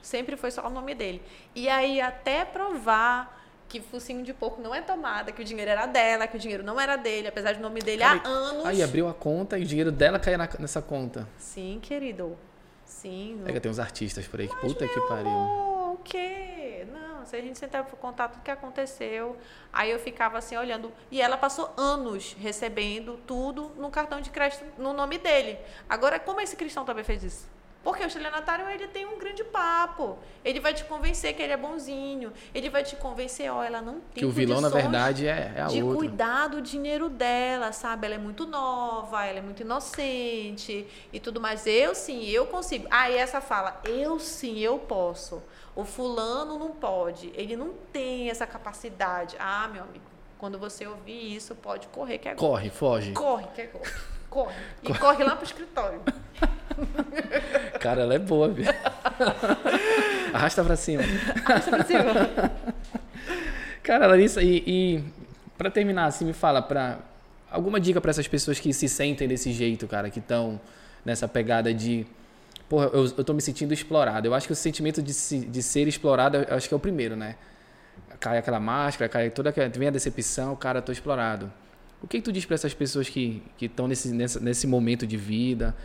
Sempre 0.02 0.36
foi 0.36 0.50
só 0.50 0.66
o 0.66 0.70
nome 0.70 0.94
dele. 0.94 1.22
E 1.54 1.68
aí, 1.68 2.00
até 2.00 2.44
provar 2.44 3.38
que 3.70 3.80
focinho 3.80 4.24
de 4.24 4.34
porco 4.34 4.60
não 4.60 4.74
é 4.74 4.82
tomada, 4.82 5.30
que 5.30 5.40
o 5.40 5.44
dinheiro 5.44 5.70
era 5.70 5.86
dela, 5.86 6.26
que 6.26 6.36
o 6.36 6.40
dinheiro 6.40 6.64
não 6.64 6.78
era 6.78 6.96
dele, 6.96 7.28
apesar 7.28 7.54
do 7.54 7.60
nome 7.60 7.80
dele 7.80 8.02
Cara, 8.02 8.20
há 8.24 8.28
anos. 8.28 8.66
Aí 8.66 8.82
abriu 8.82 9.08
a 9.08 9.14
conta 9.14 9.56
e 9.58 9.62
o 9.62 9.64
dinheiro 9.64 9.92
dela 9.92 10.18
caía 10.18 10.36
nessa 10.58 10.82
conta. 10.82 11.28
Sim, 11.38 11.78
querido. 11.80 12.36
Sim. 12.84 13.40
É 13.46 13.52
que 13.52 13.60
tem 13.60 13.70
uns 13.70 13.78
artistas 13.78 14.26
por 14.26 14.40
aí 14.40 14.48
que 14.48 14.56
puta 14.56 14.86
que 14.88 15.00
pariu. 15.02 15.30
Amor, 15.30 15.94
o 15.94 15.96
quê? 16.02 16.84
Não, 16.92 17.24
se 17.24 17.36
a 17.36 17.40
gente 17.40 17.56
sentar 17.60 17.84
para 17.84 17.96
contar 17.96 18.28
tudo 18.28 18.42
que 18.42 18.50
aconteceu, 18.50 19.36
aí 19.72 19.90
eu 19.92 20.00
ficava 20.00 20.38
assim 20.38 20.56
olhando. 20.56 20.92
E 21.08 21.22
ela 21.22 21.36
passou 21.36 21.72
anos 21.76 22.34
recebendo 22.40 23.20
tudo 23.24 23.70
no 23.76 23.88
cartão 23.88 24.20
de 24.20 24.30
crédito 24.30 24.64
no 24.76 24.92
nome 24.92 25.16
dele. 25.16 25.56
Agora, 25.88 26.18
como 26.18 26.40
esse 26.40 26.56
cristão 26.56 26.84
também 26.84 27.04
fez 27.04 27.22
isso? 27.22 27.60
Porque 27.82 28.04
o 28.04 28.06
estelionatário 28.06 28.68
ele 28.68 28.86
tem 28.88 29.06
um 29.06 29.18
grande 29.18 29.42
papo. 29.42 30.18
Ele 30.44 30.60
vai 30.60 30.74
te 30.74 30.84
convencer 30.84 31.34
que 31.34 31.42
ele 31.42 31.52
é 31.52 31.56
bonzinho. 31.56 32.30
Ele 32.54 32.68
vai 32.68 32.82
te 32.82 32.94
convencer, 32.94 33.50
ó, 33.50 33.62
ela 33.62 33.80
não 33.80 34.00
tem 34.00 34.22
Que 34.22 34.24
o 34.26 34.30
vilão, 34.30 34.60
na 34.60 34.68
verdade, 34.68 35.26
é, 35.26 35.54
é 35.56 35.62
a 35.62 35.66
de 35.66 35.82
outra. 35.82 35.98
cuidar 35.98 36.48
do 36.48 36.60
dinheiro 36.60 37.08
dela, 37.08 37.72
sabe? 37.72 38.06
Ela 38.06 38.16
é 38.16 38.18
muito 38.18 38.46
nova, 38.46 39.24
ela 39.24 39.38
é 39.38 39.42
muito 39.42 39.62
inocente 39.62 40.86
e 41.10 41.18
tudo 41.18 41.40
mais. 41.40 41.66
Eu 41.66 41.94
sim, 41.94 42.28
eu 42.28 42.46
consigo. 42.46 42.86
Aí 42.90 43.18
ah, 43.18 43.22
essa 43.22 43.40
fala, 43.40 43.80
eu 43.84 44.18
sim, 44.18 44.58
eu 44.58 44.78
posso. 44.78 45.42
O 45.74 45.84
fulano 45.84 46.58
não 46.58 46.72
pode. 46.72 47.32
Ele 47.34 47.56
não 47.56 47.72
tem 47.92 48.28
essa 48.28 48.46
capacidade. 48.46 49.36
Ah, 49.38 49.68
meu 49.72 49.84
amigo, 49.84 50.04
quando 50.38 50.58
você 50.58 50.86
ouvir 50.86 51.34
isso, 51.34 51.54
pode 51.54 51.86
correr 51.88 52.18
que 52.18 52.28
é 52.28 52.34
Corre, 52.34 52.68
foge. 52.68 53.12
Corre 53.12 53.46
que 53.54 53.62
é 53.62 53.66
corre. 53.66 53.90
Corre. 54.30 54.54
E 54.82 54.86
corre, 54.86 54.98
corre 54.98 55.24
lá 55.24 55.34
pro 55.36 55.44
escritório. 55.44 56.00
Cara, 57.80 58.02
ela 58.02 58.14
é 58.14 58.18
boa, 58.18 58.48
viu? 58.48 58.64
Arrasta 60.32 60.64
pra 60.64 60.76
cima. 60.76 61.02
Arrasta 61.44 61.70
pra 61.70 61.84
cima. 61.84 62.04
Cara, 63.82 64.06
Larissa, 64.06 64.40
e, 64.40 64.62
e 64.66 65.04
para 65.58 65.70
terminar, 65.70 66.06
assim, 66.06 66.24
me 66.24 66.32
fala, 66.32 66.62
pra, 66.62 67.00
alguma 67.50 67.80
dica 67.80 68.00
para 68.00 68.10
essas 68.10 68.28
pessoas 68.28 68.60
que 68.60 68.72
se 68.72 68.88
sentem 68.88 69.26
desse 69.26 69.52
jeito, 69.52 69.88
cara, 69.88 70.08
que 70.08 70.20
estão 70.20 70.60
nessa 71.04 71.26
pegada 71.26 71.74
de. 71.74 72.06
Porra, 72.68 72.86
eu, 72.92 73.04
eu 73.18 73.24
tô 73.24 73.34
me 73.34 73.42
sentindo 73.42 73.74
explorado. 73.74 74.28
Eu 74.28 74.34
acho 74.34 74.46
que 74.46 74.52
o 74.52 74.56
sentimento 74.56 75.02
de, 75.02 75.12
se, 75.12 75.40
de 75.40 75.62
ser 75.62 75.88
explorado, 75.88 76.36
eu 76.36 76.56
acho 76.56 76.68
que 76.68 76.74
é 76.74 76.76
o 76.76 76.80
primeiro, 76.80 77.16
né? 77.16 77.34
Cai 78.20 78.38
aquela 78.38 78.60
máscara, 78.60 79.08
cai 79.08 79.30
toda 79.30 79.50
aquela. 79.50 79.68
Vem 79.68 79.88
a 79.88 79.90
decepção, 79.90 80.54
cara, 80.54 80.78
eu 80.78 80.82
tô 80.82 80.92
explorado. 80.92 81.52
O 82.02 82.06
que, 82.06 82.18
que 82.18 82.24
tu 82.24 82.32
diz 82.32 82.44
para 82.44 82.54
essas 82.54 82.72
pessoas 82.72 83.08
que 83.08 83.42
estão 83.60 83.86
nesse, 83.86 84.10
nesse, 84.10 84.40
nesse 84.40 84.66
momento 84.66 85.06
de 85.06 85.16
vida? 85.16 85.76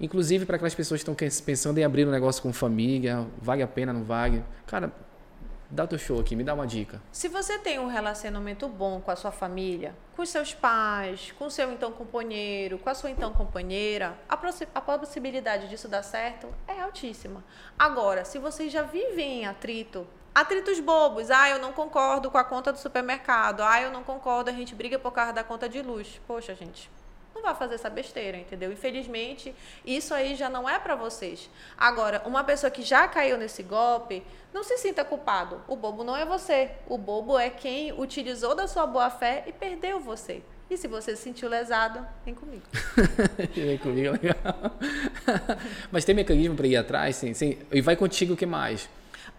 Inclusive 0.00 0.44
para 0.44 0.56
aquelas 0.56 0.74
pessoas 0.74 1.02
que 1.02 1.10
estão 1.10 1.44
pensando 1.44 1.78
em 1.78 1.84
abrir 1.84 2.06
um 2.06 2.10
negócio 2.10 2.42
com 2.42 2.52
família, 2.52 3.26
vale 3.40 3.62
a 3.62 3.66
pena, 3.66 3.92
não 3.92 4.04
vale? 4.04 4.44
Cara, 4.66 4.92
dá 5.70 5.86
teu 5.86 5.98
show 5.98 6.20
aqui, 6.20 6.36
me 6.36 6.44
dá 6.44 6.52
uma 6.52 6.66
dica. 6.66 7.00
Se 7.10 7.28
você 7.28 7.58
tem 7.58 7.78
um 7.78 7.86
relacionamento 7.86 8.68
bom 8.68 9.00
com 9.00 9.10
a 9.10 9.16
sua 9.16 9.32
família, 9.32 9.94
com 10.14 10.26
seus 10.26 10.52
pais, 10.52 11.32
com 11.38 11.46
o 11.46 11.50
seu 11.50 11.72
então 11.72 11.92
companheiro, 11.92 12.78
com 12.78 12.90
a 12.90 12.94
sua 12.94 13.10
então 13.10 13.32
companheira, 13.32 14.18
a, 14.28 14.34
a 14.74 14.80
possibilidade 14.80 15.68
disso 15.68 15.88
dar 15.88 16.02
certo 16.02 16.48
é 16.68 16.80
altíssima. 16.80 17.42
Agora, 17.78 18.24
se 18.24 18.38
vocês 18.38 18.72
já 18.72 18.82
vivem 18.82 19.42
em 19.42 19.46
atrito, 19.46 20.06
atritos 20.36 20.78
bobos, 20.80 21.30
ah, 21.30 21.48
eu 21.48 21.58
não 21.58 21.72
concordo 21.72 22.30
com 22.30 22.36
a 22.36 22.44
conta 22.44 22.70
do 22.70 22.78
supermercado, 22.78 23.62
ah, 23.62 23.80
eu 23.80 23.90
não 23.90 24.04
concordo, 24.04 24.50
a 24.50 24.52
gente 24.52 24.74
briga 24.74 24.98
por 24.98 25.10
causa 25.10 25.32
da 25.32 25.42
conta 25.42 25.66
de 25.66 25.80
luz. 25.80 26.20
Poxa, 26.26 26.54
gente, 26.54 26.90
não 27.34 27.40
vai 27.40 27.54
fazer 27.54 27.76
essa 27.76 27.88
besteira, 27.88 28.36
entendeu? 28.36 28.70
Infelizmente, 28.70 29.54
isso 29.82 30.12
aí 30.12 30.36
já 30.36 30.50
não 30.50 30.68
é 30.68 30.78
para 30.78 30.94
vocês. 30.94 31.48
Agora, 31.78 32.20
uma 32.26 32.44
pessoa 32.44 32.70
que 32.70 32.82
já 32.82 33.08
caiu 33.08 33.38
nesse 33.38 33.62
golpe, 33.62 34.22
não 34.52 34.62
se 34.62 34.76
sinta 34.76 35.02
culpado. 35.06 35.62
O 35.66 35.74
bobo 35.74 36.04
não 36.04 36.14
é 36.14 36.26
você. 36.26 36.70
O 36.86 36.98
bobo 36.98 37.38
é 37.38 37.48
quem 37.48 37.98
utilizou 37.98 38.54
da 38.54 38.68
sua 38.68 38.86
boa 38.86 39.08
fé 39.08 39.42
e 39.46 39.52
perdeu 39.54 39.98
você. 40.00 40.42
E 40.68 40.76
se 40.76 40.86
você 40.86 41.16
se 41.16 41.22
sentiu 41.22 41.48
lesado, 41.48 42.06
vem 42.26 42.34
comigo. 42.34 42.64
vem 43.56 43.78
comigo, 43.78 44.12
legal. 44.12 44.36
Mas 45.90 46.04
tem 46.04 46.14
mecanismo 46.14 46.54
para 46.54 46.66
ir 46.66 46.76
atrás, 46.76 47.16
sim, 47.16 47.32
sim. 47.32 47.56
E 47.72 47.80
vai 47.80 47.96
contigo 47.96 48.34
o 48.34 48.36
que 48.36 48.44
mais? 48.44 48.86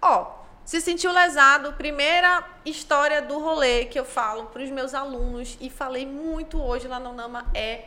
Ó, 0.02 0.47
se 0.68 0.82
sentiu 0.82 1.14
lesado, 1.14 1.72
primeira 1.72 2.46
história 2.66 3.22
do 3.22 3.40
rolê 3.40 3.86
que 3.86 3.98
eu 3.98 4.04
falo 4.04 4.48
para 4.48 4.62
os 4.62 4.70
meus 4.70 4.94
alunos 4.94 5.58
e 5.62 5.70
falei 5.70 6.06
muito 6.06 6.62
hoje 6.62 6.90
lá 6.90 7.00
no 7.00 7.14
NAMA 7.14 7.50
é 7.54 7.86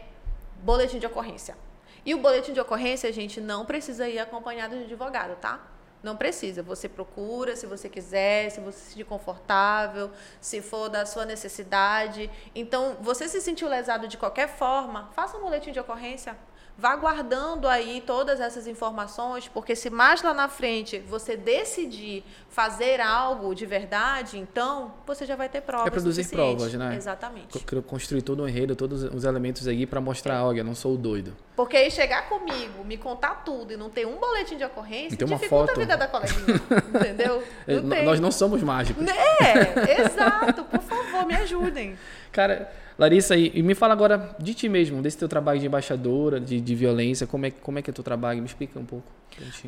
boletim 0.62 0.98
de 0.98 1.04
ocorrência. 1.04 1.58
E 2.06 2.14
o 2.14 2.18
boletim 2.18 2.54
de 2.54 2.60
ocorrência, 2.60 3.12
gente, 3.12 3.38
não 3.38 3.66
precisa 3.66 4.08
ir 4.08 4.18
acompanhado 4.18 4.78
de 4.78 4.84
advogado, 4.84 5.36
tá? 5.36 5.60
Não 6.02 6.16
precisa. 6.16 6.62
Você 6.62 6.88
procura 6.88 7.54
se 7.54 7.66
você 7.66 7.86
quiser, 7.86 8.48
se 8.48 8.60
você 8.60 8.78
se 8.78 8.90
sentir 8.92 9.04
confortável, 9.04 10.10
se 10.40 10.62
for 10.62 10.88
da 10.88 11.04
sua 11.04 11.26
necessidade. 11.26 12.30
Então, 12.54 12.96
você 13.02 13.28
se 13.28 13.42
sentiu 13.42 13.68
lesado 13.68 14.08
de 14.08 14.16
qualquer 14.16 14.48
forma, 14.48 15.10
faça 15.12 15.36
um 15.36 15.42
boletim 15.42 15.70
de 15.70 15.80
ocorrência 15.80 16.34
vá 16.80 16.96
guardando 16.96 17.68
aí 17.68 18.02
todas 18.06 18.40
essas 18.40 18.66
informações, 18.66 19.46
porque 19.46 19.76
se 19.76 19.90
mais 19.90 20.22
lá 20.22 20.32
na 20.32 20.48
frente 20.48 20.98
você 20.98 21.36
decidir 21.36 22.24
fazer 22.48 23.02
algo 23.02 23.54
de 23.54 23.66
verdade, 23.66 24.38
então 24.38 24.94
você 25.06 25.26
já 25.26 25.36
vai 25.36 25.48
ter 25.48 25.60
provas. 25.60 25.86
É 25.86 25.90
produzir 25.90 26.26
provas, 26.28 26.72
né? 26.72 26.96
Exatamente. 26.96 27.58
Construir 27.86 28.22
todo 28.22 28.40
o 28.40 28.44
um 28.44 28.48
enredo, 28.48 28.74
todos 28.74 29.02
os 29.02 29.24
elementos 29.24 29.68
aí 29.68 29.86
para 29.86 30.00
mostrar, 30.00 30.36
é. 30.36 30.42
olha, 30.42 30.60
eu 30.60 30.64
não 30.64 30.74
sou 30.74 30.94
o 30.94 30.96
doido. 30.96 31.36
Porque 31.54 31.76
aí 31.76 31.90
chegar 31.90 32.26
comigo, 32.30 32.82
me 32.82 32.96
contar 32.96 33.44
tudo 33.44 33.74
e 33.74 33.76
não 33.76 33.90
ter 33.90 34.06
um 34.06 34.16
boletim 34.18 34.56
de 34.56 34.64
ocorrência, 34.64 35.18
tem 35.18 35.26
uma 35.26 35.36
dificulta 35.36 35.66
foto. 35.66 35.76
a 35.76 35.80
vida 35.80 35.96
da 35.98 36.08
coleguinha, 36.08 36.60
entendeu? 36.94 37.42
Não 37.66 38.04
Nós 38.04 38.20
não 38.20 38.32
somos 38.32 38.62
mágicos. 38.62 39.04
É, 39.06 40.00
exato. 40.00 40.64
Por 40.64 40.80
favor, 40.80 41.26
me 41.26 41.34
ajudem. 41.34 41.98
Cara, 42.32 42.72
Larissa, 43.00 43.34
e, 43.34 43.50
e, 43.54 43.62
me 43.62 43.74
fala 43.74 43.94
agora 43.94 44.36
de 44.38 44.52
ti 44.52 44.68
mesmo, 44.68 45.00
desse 45.00 45.16
teu 45.16 45.26
trabalho 45.26 45.58
de 45.58 45.64
embaixadora, 45.64 46.38
de, 46.38 46.60
de 46.60 46.74
violência, 46.74 47.26
como 47.26 47.46
é, 47.46 47.50
como 47.50 47.78
é 47.78 47.82
que 47.82 47.88
é 47.88 47.94
teu 47.94 48.04
trabalho? 48.04 48.40
Me 48.40 48.46
explica 48.46 48.78
um 48.78 48.84
pouco. 48.84 49.10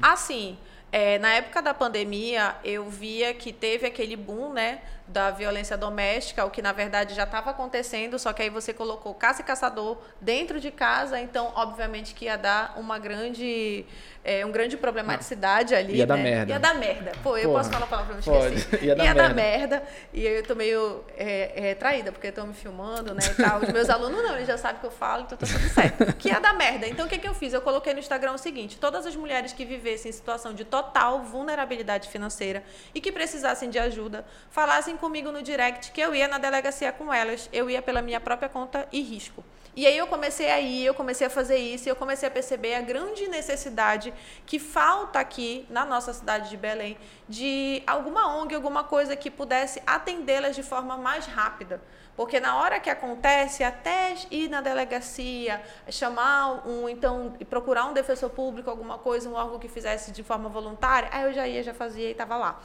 Assim, 0.02 0.58
é, 0.92 1.18
na 1.18 1.30
época 1.30 1.62
da 1.62 1.72
pandemia, 1.72 2.54
eu 2.62 2.90
via 2.90 3.32
que 3.32 3.50
teve 3.50 3.86
aquele 3.86 4.16
boom, 4.16 4.52
né, 4.52 4.80
da 5.06 5.30
violência 5.30 5.76
doméstica, 5.76 6.44
o 6.44 6.50
que 6.50 6.62
na 6.62 6.72
verdade 6.72 7.14
já 7.14 7.24
estava 7.24 7.50
acontecendo, 7.50 8.18
só 8.18 8.32
que 8.32 8.42
aí 8.42 8.50
você 8.50 8.72
colocou 8.72 9.14
caça 9.14 9.42
e 9.42 9.44
caçador 9.44 9.98
dentro 10.20 10.60
de 10.60 10.70
casa, 10.70 11.20
então 11.20 11.52
obviamente 11.54 12.14
que 12.14 12.26
ia 12.26 12.36
dar 12.36 12.74
uma 12.78 12.98
grande 12.98 13.84
é, 14.24 14.46
um 14.46 14.52
grande 14.52 14.76
problematicidade 14.76 15.74
ali. 15.74 15.96
Ia 15.96 16.06
né? 16.06 16.06
dar 16.06 16.16
merda. 16.16 16.52
Ia 16.52 16.60
dar 16.60 16.74
merda. 16.74 17.12
Pô, 17.22 17.36
eu 17.36 17.48
Porra, 17.48 17.58
posso 17.58 17.70
falar 17.70 17.84
a 17.84 17.88
palavra, 17.88 18.14
não 18.14 18.20
esqueci. 18.20 18.84
Ia, 18.84 18.94
dar, 18.94 19.04
ia 19.04 19.14
merda. 19.14 19.28
dar 19.28 19.34
merda. 19.34 19.82
E 20.12 20.24
eu 20.24 20.42
tô 20.44 20.54
meio 20.54 21.04
é, 21.16 21.70
é, 21.70 21.74
traída, 21.74 22.12
porque 22.12 22.28
estão 22.28 22.46
me 22.46 22.54
filmando, 22.54 23.14
né? 23.14 23.22
E 23.26 23.42
tal. 23.42 23.60
Os 23.60 23.68
meus 23.68 23.90
alunos 23.90 24.22
não, 24.22 24.36
eles 24.36 24.46
já 24.46 24.56
sabem 24.56 24.80
que 24.80 24.86
eu 24.86 24.90
falo, 24.90 25.24
então 25.24 25.36
tá 25.36 25.46
tudo 25.46 25.68
certo. 25.68 26.12
Que 26.14 26.28
ia 26.28 26.38
dar 26.38 26.54
merda. 26.54 26.86
Então 26.86 27.06
o 27.06 27.08
que, 27.08 27.18
que 27.18 27.26
eu 27.26 27.34
fiz? 27.34 27.52
Eu 27.52 27.60
coloquei 27.60 27.92
no 27.92 27.98
Instagram 27.98 28.32
o 28.32 28.38
seguinte: 28.38 28.78
todas 28.78 29.06
as 29.06 29.16
mulheres 29.16 29.52
que 29.52 29.64
vivessem 29.64 30.10
em 30.10 30.12
situação 30.12 30.54
de 30.54 30.64
total 30.64 31.22
vulnerabilidade 31.22 32.08
financeira 32.08 32.62
e 32.94 33.00
que 33.00 33.10
precisassem 33.10 33.70
de 33.70 33.78
ajuda, 33.78 34.24
falassem 34.50 34.91
comigo 34.96 35.30
no 35.32 35.42
direct 35.42 35.92
que 35.92 36.00
eu 36.00 36.14
ia 36.14 36.28
na 36.28 36.38
delegacia 36.38 36.92
com 36.92 37.12
elas, 37.12 37.48
eu 37.52 37.68
ia 37.68 37.82
pela 37.82 38.02
minha 38.02 38.20
própria 38.20 38.48
conta 38.48 38.88
e 38.92 39.00
risco. 39.00 39.44
E 39.74 39.86
aí 39.86 39.96
eu 39.96 40.06
comecei 40.06 40.50
a 40.50 40.60
ir, 40.60 40.84
eu 40.84 40.92
comecei 40.92 41.26
a 41.26 41.30
fazer 41.30 41.56
isso, 41.56 41.88
e 41.88 41.90
eu 41.90 41.96
comecei 41.96 42.28
a 42.28 42.30
perceber 42.30 42.74
a 42.74 42.82
grande 42.82 43.26
necessidade 43.28 44.12
que 44.44 44.58
falta 44.58 45.18
aqui 45.18 45.66
na 45.70 45.86
nossa 45.86 46.12
cidade 46.12 46.50
de 46.50 46.58
Belém 46.58 46.98
de 47.26 47.82
alguma 47.86 48.36
ONG, 48.36 48.54
alguma 48.54 48.84
coisa 48.84 49.16
que 49.16 49.30
pudesse 49.30 49.82
atendê-las 49.86 50.54
de 50.54 50.62
forma 50.62 50.98
mais 50.98 51.24
rápida. 51.24 51.80
Porque 52.14 52.38
na 52.38 52.56
hora 52.56 52.78
que 52.78 52.90
acontece, 52.90 53.64
até 53.64 54.14
ir 54.30 54.50
na 54.50 54.60
delegacia, 54.60 55.62
chamar 55.88 56.68
um, 56.68 56.86
então, 56.86 57.34
procurar 57.48 57.86
um 57.86 57.94
defensor 57.94 58.28
público, 58.28 58.68
alguma 58.68 58.98
coisa, 58.98 59.26
um 59.26 59.34
órgão 59.34 59.58
que 59.58 59.68
fizesse 59.68 60.12
de 60.12 60.22
forma 60.22 60.50
voluntária, 60.50 61.08
aí 61.10 61.24
eu 61.24 61.32
já 61.32 61.48
ia, 61.48 61.62
já 61.62 61.72
fazia 61.72 62.08
e 62.08 62.12
estava 62.12 62.36
lá. 62.36 62.60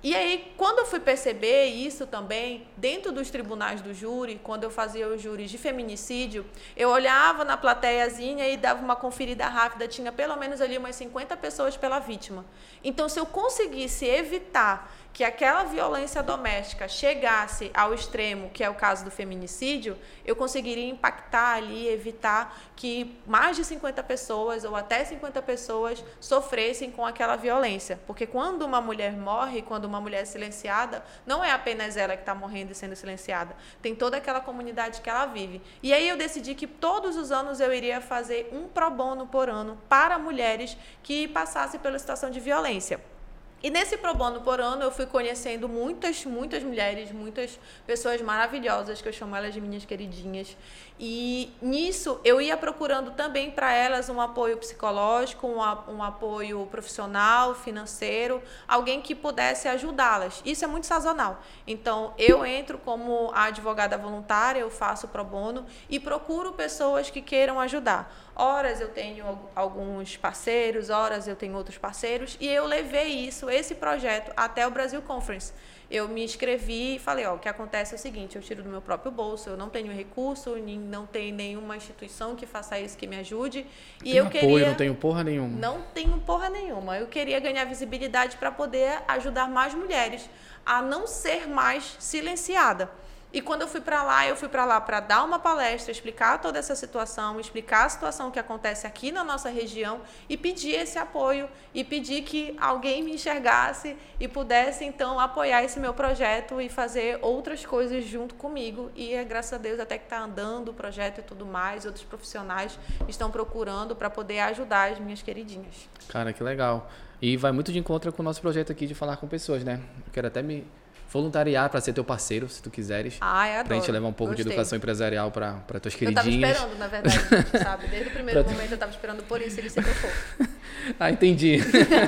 E 0.00 0.14
aí, 0.14 0.52
quando 0.56 0.78
eu 0.78 0.86
fui 0.86 1.00
perceber 1.00 1.64
isso 1.66 2.06
também, 2.06 2.68
dentro 2.76 3.10
dos 3.10 3.30
tribunais 3.30 3.80
do 3.80 3.92
júri, 3.92 4.40
quando 4.44 4.62
eu 4.62 4.70
fazia 4.70 5.08
os 5.08 5.20
júris 5.20 5.50
de 5.50 5.58
feminicídio, 5.58 6.46
eu 6.76 6.88
olhava 6.88 7.44
na 7.44 7.56
plateiazinha 7.56 8.48
e 8.48 8.56
dava 8.56 8.80
uma 8.80 8.94
conferida 8.94 9.48
rápida, 9.48 9.88
tinha 9.88 10.12
pelo 10.12 10.36
menos 10.36 10.60
ali 10.60 10.78
umas 10.78 10.94
50 10.94 11.36
pessoas 11.38 11.76
pela 11.76 11.98
vítima. 11.98 12.44
Então, 12.84 13.08
se 13.08 13.18
eu 13.18 13.26
conseguisse 13.26 14.06
evitar 14.06 14.88
que 15.18 15.24
aquela 15.24 15.64
violência 15.64 16.22
doméstica 16.22 16.86
chegasse 16.86 17.72
ao 17.74 17.92
extremo, 17.92 18.50
que 18.50 18.62
é 18.62 18.70
o 18.70 18.74
caso 18.74 19.04
do 19.04 19.10
feminicídio, 19.10 19.98
eu 20.24 20.36
conseguiria 20.36 20.88
impactar 20.88 21.56
ali, 21.56 21.88
evitar 21.88 22.56
que 22.76 23.18
mais 23.26 23.56
de 23.56 23.64
50 23.64 24.00
pessoas 24.04 24.62
ou 24.62 24.76
até 24.76 25.04
50 25.04 25.42
pessoas 25.42 26.04
sofressem 26.20 26.92
com 26.92 27.04
aquela 27.04 27.34
violência. 27.34 27.98
Porque 28.06 28.28
quando 28.28 28.62
uma 28.62 28.80
mulher 28.80 29.16
morre, 29.16 29.60
quando 29.60 29.86
uma 29.86 30.00
mulher 30.00 30.22
é 30.22 30.24
silenciada, 30.24 31.04
não 31.26 31.42
é 31.42 31.50
apenas 31.50 31.96
ela 31.96 32.14
que 32.14 32.22
está 32.22 32.32
morrendo 32.32 32.70
e 32.70 32.74
sendo 32.76 32.94
silenciada, 32.94 33.56
tem 33.82 33.96
toda 33.96 34.18
aquela 34.18 34.40
comunidade 34.40 35.00
que 35.00 35.10
ela 35.10 35.26
vive. 35.26 35.60
E 35.82 35.92
aí 35.92 36.08
eu 36.08 36.16
decidi 36.16 36.54
que 36.54 36.68
todos 36.68 37.16
os 37.16 37.32
anos 37.32 37.58
eu 37.58 37.74
iria 37.74 38.00
fazer 38.00 38.50
um 38.52 38.68
pro 38.68 38.88
bono 38.88 39.26
por 39.26 39.50
ano 39.50 39.76
para 39.88 40.16
mulheres 40.16 40.76
que 41.02 41.26
passassem 41.26 41.80
pela 41.80 41.98
situação 41.98 42.30
de 42.30 42.38
violência. 42.38 43.17
E 43.60 43.70
nesse 43.70 43.96
Pro 43.96 44.14
Bono 44.14 44.40
por 44.42 44.60
ano 44.60 44.84
eu 44.84 44.90
fui 44.92 45.04
conhecendo 45.04 45.68
muitas, 45.68 46.24
muitas 46.24 46.62
mulheres, 46.62 47.10
muitas 47.10 47.58
pessoas 47.84 48.22
maravilhosas, 48.22 49.02
que 49.02 49.08
eu 49.08 49.12
chamo 49.12 49.34
elas 49.34 49.52
de 49.52 49.60
minhas 49.60 49.84
queridinhas. 49.84 50.56
E 51.00 51.52
nisso 51.60 52.20
eu 52.24 52.40
ia 52.40 52.56
procurando 52.56 53.12
também 53.12 53.50
para 53.50 53.72
elas 53.72 54.08
um 54.08 54.20
apoio 54.20 54.56
psicológico, 54.58 55.46
um, 55.46 55.58
um 55.92 56.02
apoio 56.02 56.66
profissional, 56.66 57.52
financeiro, 57.52 58.40
alguém 58.66 59.00
que 59.00 59.12
pudesse 59.12 59.66
ajudá-las. 59.66 60.40
Isso 60.44 60.64
é 60.64 60.68
muito 60.68 60.86
sazonal. 60.86 61.42
Então 61.66 62.14
eu 62.16 62.46
entro 62.46 62.78
como 62.78 63.32
advogada 63.34 63.98
voluntária, 63.98 64.60
eu 64.60 64.70
faço 64.70 65.08
pro 65.08 65.24
bono 65.24 65.66
e 65.90 65.98
procuro 65.98 66.52
pessoas 66.52 67.10
que 67.10 67.20
queiram 67.20 67.58
ajudar. 67.58 68.12
Horas 68.38 68.80
eu 68.80 68.88
tenho 68.88 69.38
alguns 69.52 70.16
parceiros, 70.16 70.90
horas 70.90 71.26
eu 71.26 71.34
tenho 71.34 71.56
outros 71.56 71.76
parceiros 71.76 72.36
e 72.40 72.46
eu 72.46 72.66
levei 72.66 73.08
isso, 73.08 73.50
esse 73.50 73.74
projeto 73.74 74.32
até 74.36 74.64
o 74.64 74.70
Brasil 74.70 75.02
Conference 75.02 75.52
eu 75.90 76.06
me 76.06 76.22
inscrevi 76.22 76.96
e 76.96 76.98
falei, 76.98 77.24
ó, 77.24 77.34
o 77.34 77.38
que 77.38 77.48
acontece 77.48 77.94
é 77.94 77.96
o 77.96 77.98
seguinte, 77.98 78.36
eu 78.36 78.42
tiro 78.42 78.62
do 78.62 78.68
meu 78.68 78.82
próprio 78.82 79.10
bolso, 79.10 79.48
eu 79.48 79.56
não 79.56 79.70
tenho 79.70 79.90
recurso, 79.90 80.54
não 80.56 81.06
tem 81.06 81.32
nenhuma 81.32 81.76
instituição 81.76 82.36
que 82.36 82.46
faça 82.46 82.78
isso 82.78 82.96
que 82.96 83.06
me 83.06 83.16
ajude. 83.16 83.66
E 84.04 84.14
eu 84.14 84.26
apoio, 84.26 84.40
queria 84.42 84.68
não 84.68 84.74
tenho 84.74 84.94
porra 84.94 85.24
nenhuma. 85.24 85.58
Não 85.58 85.82
tenho 85.94 86.20
porra 86.20 86.50
nenhuma. 86.50 86.98
Eu 86.98 87.06
queria 87.06 87.40
ganhar 87.40 87.64
visibilidade 87.64 88.36
para 88.36 88.50
poder 88.50 89.02
ajudar 89.08 89.48
mais 89.48 89.74
mulheres 89.74 90.28
a 90.64 90.82
não 90.82 91.06
ser 91.06 91.48
mais 91.48 91.96
silenciada. 91.98 92.90
E 93.30 93.42
quando 93.42 93.62
eu 93.62 93.68
fui 93.68 93.80
para 93.80 94.02
lá, 94.02 94.26
eu 94.26 94.34
fui 94.34 94.48
para 94.48 94.64
lá 94.64 94.80
para 94.80 95.00
dar 95.00 95.22
uma 95.22 95.38
palestra, 95.38 95.92
explicar 95.92 96.40
toda 96.40 96.58
essa 96.58 96.74
situação, 96.74 97.38
explicar 97.38 97.84
a 97.84 97.88
situação 97.88 98.30
que 98.30 98.38
acontece 98.38 98.86
aqui 98.86 99.12
na 99.12 99.22
nossa 99.22 99.50
região 99.50 100.00
e 100.28 100.36
pedir 100.36 100.72
esse 100.72 100.98
apoio 100.98 101.46
e 101.74 101.84
pedir 101.84 102.22
que 102.22 102.56
alguém 102.58 103.02
me 103.02 103.12
enxergasse 103.12 103.96
e 104.18 104.26
pudesse 104.26 104.84
então 104.84 105.20
apoiar 105.20 105.62
esse 105.62 105.78
meu 105.78 105.92
projeto 105.92 106.58
e 106.58 106.70
fazer 106.70 107.18
outras 107.20 107.66
coisas 107.66 108.04
junto 108.04 108.34
comigo. 108.34 108.90
E 108.96 109.12
é, 109.12 109.22
graças 109.24 109.52
a 109.52 109.58
Deus 109.58 109.78
até 109.78 109.98
que 109.98 110.04
está 110.04 110.20
andando 110.20 110.70
o 110.70 110.74
projeto 110.74 111.18
e 111.18 111.22
tudo 111.22 111.44
mais, 111.44 111.84
outros 111.84 112.04
profissionais 112.04 112.78
estão 113.06 113.30
procurando 113.30 113.94
para 113.94 114.08
poder 114.08 114.40
ajudar 114.40 114.92
as 114.92 114.98
minhas 114.98 115.20
queridinhas. 115.20 115.88
Cara, 116.08 116.32
que 116.32 116.42
legal. 116.42 116.90
E 117.20 117.36
vai 117.36 117.52
muito 117.52 117.72
de 117.72 117.78
encontro 117.78 118.10
com 118.10 118.22
o 118.22 118.24
nosso 118.24 118.40
projeto 118.40 118.72
aqui 118.72 118.86
de 118.86 118.94
falar 118.94 119.16
com 119.18 119.26
pessoas, 119.28 119.62
né? 119.64 119.82
Eu 120.06 120.12
quero 120.12 120.28
até 120.28 120.40
me 120.40 120.66
voluntariar 121.10 121.70
para 121.70 121.80
ser 121.80 121.92
teu 121.92 122.04
parceiro, 122.04 122.48
se 122.48 122.62
tu 122.62 122.70
quiseres. 122.70 123.16
Ai, 123.20 123.52
adoro. 123.52 123.68
Pra 123.68 123.76
gente 123.76 123.90
levar 123.90 124.08
um 124.08 124.12
pouco 124.12 124.32
Gostei. 124.32 124.44
de 124.44 124.50
educação 124.50 124.76
empresarial 124.76 125.30
para 125.30 125.80
tuas 125.80 125.94
queridinhas. 125.94 126.26
Eu 126.26 126.56
tava 126.56 126.72
esperando, 126.74 126.78
na 126.78 126.86
verdade, 126.86 127.58
sabe? 127.64 127.88
Desde 127.88 128.08
o 128.08 128.12
primeiro 128.12 128.44
momento 128.44 128.72
eu 128.72 128.78
tava 128.78 128.92
esperando 128.92 129.22
por 129.22 129.40
isso 129.40 129.58
ele 129.58 129.70
se 129.70 129.80
tocou. 129.80 130.10
ah, 131.00 131.10
entendi. 131.10 131.58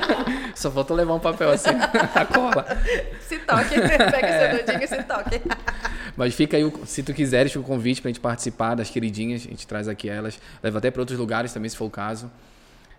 Só 0.55 0.69
falta 0.69 0.93
levar 0.93 1.15
um 1.15 1.19
papel 1.19 1.49
assim, 1.49 1.69
a 1.69 2.25
cola. 2.25 2.65
Se 3.21 3.39
toque, 3.39 3.75
pega 3.75 4.27
é. 4.27 4.55
seu 4.55 4.65
dedinho 4.65 4.83
e 4.83 4.87
se 4.87 5.03
toque. 5.03 5.41
Mas 6.15 6.35
fica 6.35 6.57
aí, 6.57 6.73
se 6.85 7.01
tu 7.01 7.13
quiseres, 7.13 7.55
o 7.55 7.63
convite 7.63 8.01
pra 8.01 8.09
gente 8.09 8.19
participar 8.19 8.75
das 8.75 8.89
queridinhas, 8.89 9.41
a 9.41 9.49
gente 9.49 9.65
traz 9.65 9.87
aqui 9.87 10.09
elas, 10.09 10.39
leva 10.61 10.77
até 10.77 10.91
para 10.91 11.01
outros 11.01 11.17
lugares 11.17 11.51
também, 11.51 11.69
se 11.69 11.77
for 11.77 11.85
o 11.85 11.89
caso. 11.89 12.29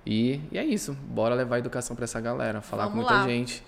E, 0.04 0.40
e 0.50 0.58
é 0.58 0.64
isso, 0.64 0.96
bora 1.08 1.34
levar 1.34 1.58
educação 1.58 1.94
para 1.94 2.04
essa 2.04 2.20
galera, 2.20 2.60
falar 2.60 2.84
Vamos 2.88 3.04
com 3.04 3.12
muita 3.12 3.20
lá. 3.20 3.28
gente. 3.28 3.62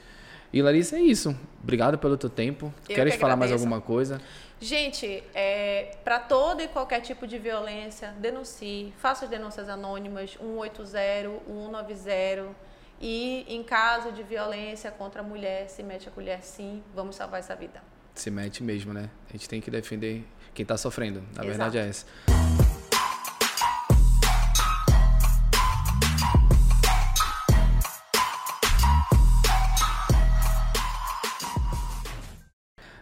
E 0.54 0.62
Larissa, 0.62 0.96
é 0.96 1.00
isso. 1.00 1.36
Obrigado 1.60 1.98
pelo 1.98 2.16
teu 2.16 2.30
tempo. 2.30 2.72
Eu 2.88 2.94
Queres 2.94 3.14
que 3.14 3.18
falar 3.18 3.34
mais 3.34 3.50
alguma 3.50 3.80
coisa? 3.80 4.20
Gente, 4.60 5.20
é, 5.34 5.96
para 6.04 6.20
todo 6.20 6.62
e 6.62 6.68
qualquer 6.68 7.00
tipo 7.00 7.26
de 7.26 7.38
violência, 7.38 8.14
denuncie, 8.20 8.94
faça 8.98 9.24
as 9.24 9.30
denúncias 9.32 9.68
anônimas 9.68 10.38
180, 10.38 11.40
190. 11.44 12.54
E 13.00 13.44
em 13.48 13.64
caso 13.64 14.12
de 14.12 14.22
violência 14.22 14.92
contra 14.92 15.22
a 15.22 15.24
mulher, 15.24 15.68
se 15.68 15.82
mete 15.82 16.08
a 16.08 16.12
colher 16.12 16.40
sim, 16.40 16.84
vamos 16.94 17.16
salvar 17.16 17.40
essa 17.40 17.56
vida. 17.56 17.82
Se 18.14 18.30
mete 18.30 18.62
mesmo, 18.62 18.92
né? 18.92 19.10
A 19.28 19.32
gente 19.32 19.48
tem 19.48 19.60
que 19.60 19.72
defender 19.72 20.24
quem 20.54 20.62
está 20.62 20.76
sofrendo. 20.76 21.18
Na 21.34 21.44
Exato. 21.44 21.48
verdade 21.48 21.78
é 21.78 21.88
essa. 21.88 22.06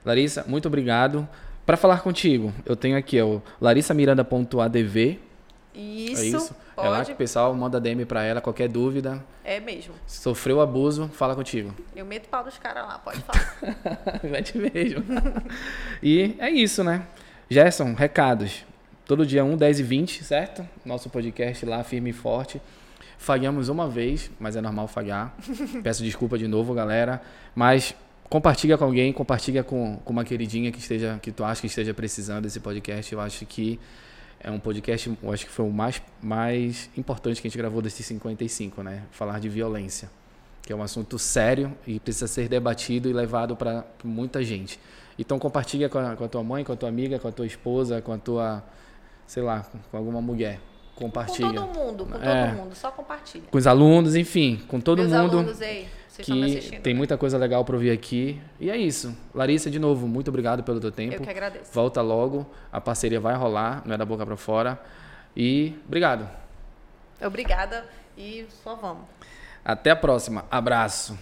Larissa, 0.05 0.44
muito 0.46 0.66
obrigado. 0.66 1.28
Para 1.64 1.76
falar 1.76 2.00
contigo, 2.00 2.53
eu 2.66 2.74
tenho 2.74 2.96
aqui 2.96 3.20
o 3.22 3.40
larissamiranda.adv. 3.61 5.18
Isso, 5.74 6.20
é 6.20 6.26
isso. 6.26 6.57
Pode. 6.74 6.88
É 6.88 6.90
lá 6.90 7.05
que 7.05 7.12
o 7.12 7.16
pessoal 7.16 7.55
manda 7.55 7.80
DM 7.80 8.05
para 8.05 8.22
ela, 8.24 8.40
qualquer 8.40 8.68
dúvida. 8.68 9.22
É 9.44 9.61
mesmo. 9.61 9.94
Sofreu 10.07 10.61
abuso, 10.61 11.09
fala 11.09 11.34
contigo. 11.34 11.74
Eu 11.94 12.05
meto 12.05 12.28
pau 12.28 12.44
dos 12.44 12.59
caras 12.59 12.84
lá, 12.86 12.98
pode 12.98 13.20
falar. 13.20 14.20
Mete 14.24 14.59
mesmo. 14.59 15.05
e 16.03 16.34
é 16.38 16.50
isso, 16.50 16.82
né? 16.82 17.07
Gerson, 17.48 17.94
recados. 17.94 18.64
Todo 19.07 19.26
dia 19.26 19.44
1, 19.44 19.57
10 19.57 19.80
e 19.80 19.82
20, 19.82 20.24
certo? 20.24 20.66
Nosso 20.84 21.11
podcast 21.11 21.64
lá, 21.66 21.82
firme 21.84 22.11
e 22.11 22.12
forte. 22.12 22.61
Falhamos 23.18 23.68
uma 23.68 23.88
vez, 23.88 24.30
mas 24.40 24.57
é 24.57 24.61
normal 24.61 24.88
falhar. 24.88 25.34
Peço 25.82 26.03
desculpa 26.03 26.38
de 26.38 26.48
novo, 26.48 26.74
galera. 26.74 27.22
Mas 27.55 27.94
compartilha 28.33 28.78
com 28.78 28.85
alguém, 28.85 29.12
compartilha 29.12 29.62
com, 29.62 29.99
com 30.03 30.11
uma 30.11 30.24
queridinha 30.24 30.72
que 30.72 30.78
esteja 30.78 31.18
que 31.20 31.30
tu 31.30 31.45
acha 31.45 31.61
que 31.61 31.66
esteja 31.66 31.93
precisando 31.93 32.45
desse 32.45 32.61
podcast. 32.61 33.12
Eu 33.12 33.20
acho 33.20 33.45
que 33.45 33.78
é 34.41 34.51
um 34.51 34.59
podcast, 34.59 35.14
eu 35.22 35.30
acho 35.30 35.45
que 35.45 35.53
foi 35.53 35.66
o 35.66 35.70
mais 35.70 36.01
mais 36.22 36.89
importante 36.97 37.43
que 37.43 37.47
a 37.47 37.51
gente 37.51 37.59
gravou 37.59 37.83
desses 37.83 38.07
55, 38.07 38.83
né? 38.83 39.03
Falar 39.11 39.39
de 39.39 39.51
violência, 39.51 40.11
que 40.62 40.72
é 40.72 40.76
um 40.76 40.83
assunto 40.83 41.18
sério 41.18 41.76
e 41.87 42.01
precisa 42.01 42.26
ser 42.26 42.49
debatido 42.49 43.07
e 43.11 43.12
levado 43.12 43.55
para 43.55 43.85
muita 44.03 44.43
gente. 44.43 44.80
Então 45.18 45.39
compartilha 45.39 45.91
com 45.91 45.99
a, 45.99 46.16
com 46.16 46.24
a 46.24 46.28
tua 46.28 46.43
mãe, 46.43 46.64
com 46.64 46.72
a 46.72 46.76
tua 46.76 46.89
amiga, 46.89 47.18
com 47.18 47.28
a 47.28 47.33
tua 47.33 47.45
esposa, 47.45 48.01
com 48.01 48.14
a 48.14 48.18
tua, 48.18 48.64
sei 49.26 49.43
lá, 49.43 49.66
com 49.91 49.97
alguma 49.99 50.22
mulher 50.22 50.59
compartilha. 50.95 51.49
Com 51.49 51.66
todo 51.66 51.78
mundo, 51.78 52.07
com 52.07 52.16
é, 52.16 52.49
todo 52.49 52.57
mundo, 52.57 52.74
só 52.74 52.91
compartilha. 52.91 53.45
Com 53.51 53.59
os 53.59 53.66
alunos, 53.66 54.16
enfim, 54.16 54.62
com 54.68 54.80
todo 54.80 55.01
Meus 55.01 55.12
mundo. 55.12 55.39
Alunos, 55.39 55.61
ei 55.61 55.87
que 56.19 56.81
tem 56.83 56.93
né? 56.93 56.99
muita 56.99 57.17
coisa 57.17 57.39
legal 57.39 57.65
para 57.65 57.75
ouvir 57.75 57.91
aqui. 57.91 58.41
E 58.61 58.71
é 58.71 58.77
isso. 58.77 59.17
Larissa, 59.35 59.71
de 59.71 59.79
novo, 59.79 60.07
muito 60.07 60.29
obrigado 60.29 60.63
pelo 60.63 60.81
teu 60.81 60.93
tempo. 60.93 61.15
Eu 61.15 61.21
que 61.21 61.31
agradeço. 61.31 61.73
Volta 61.73 62.03
logo. 62.03 62.47
A 62.71 62.81
parceria 62.81 63.21
vai 63.21 63.35
rolar, 63.35 63.83
não 63.87 63.95
é 63.95 63.99
da 63.99 64.05
boca 64.05 64.27
para 64.27 64.37
fora. 64.37 64.79
E 65.37 65.75
obrigado. 65.87 66.29
Obrigada 67.25 67.85
e 68.17 68.47
só 68.63 68.75
vamos. 68.75 69.05
Até 69.65 69.91
a 69.91 69.97
próxima. 69.97 70.45
Abraço. 70.51 71.17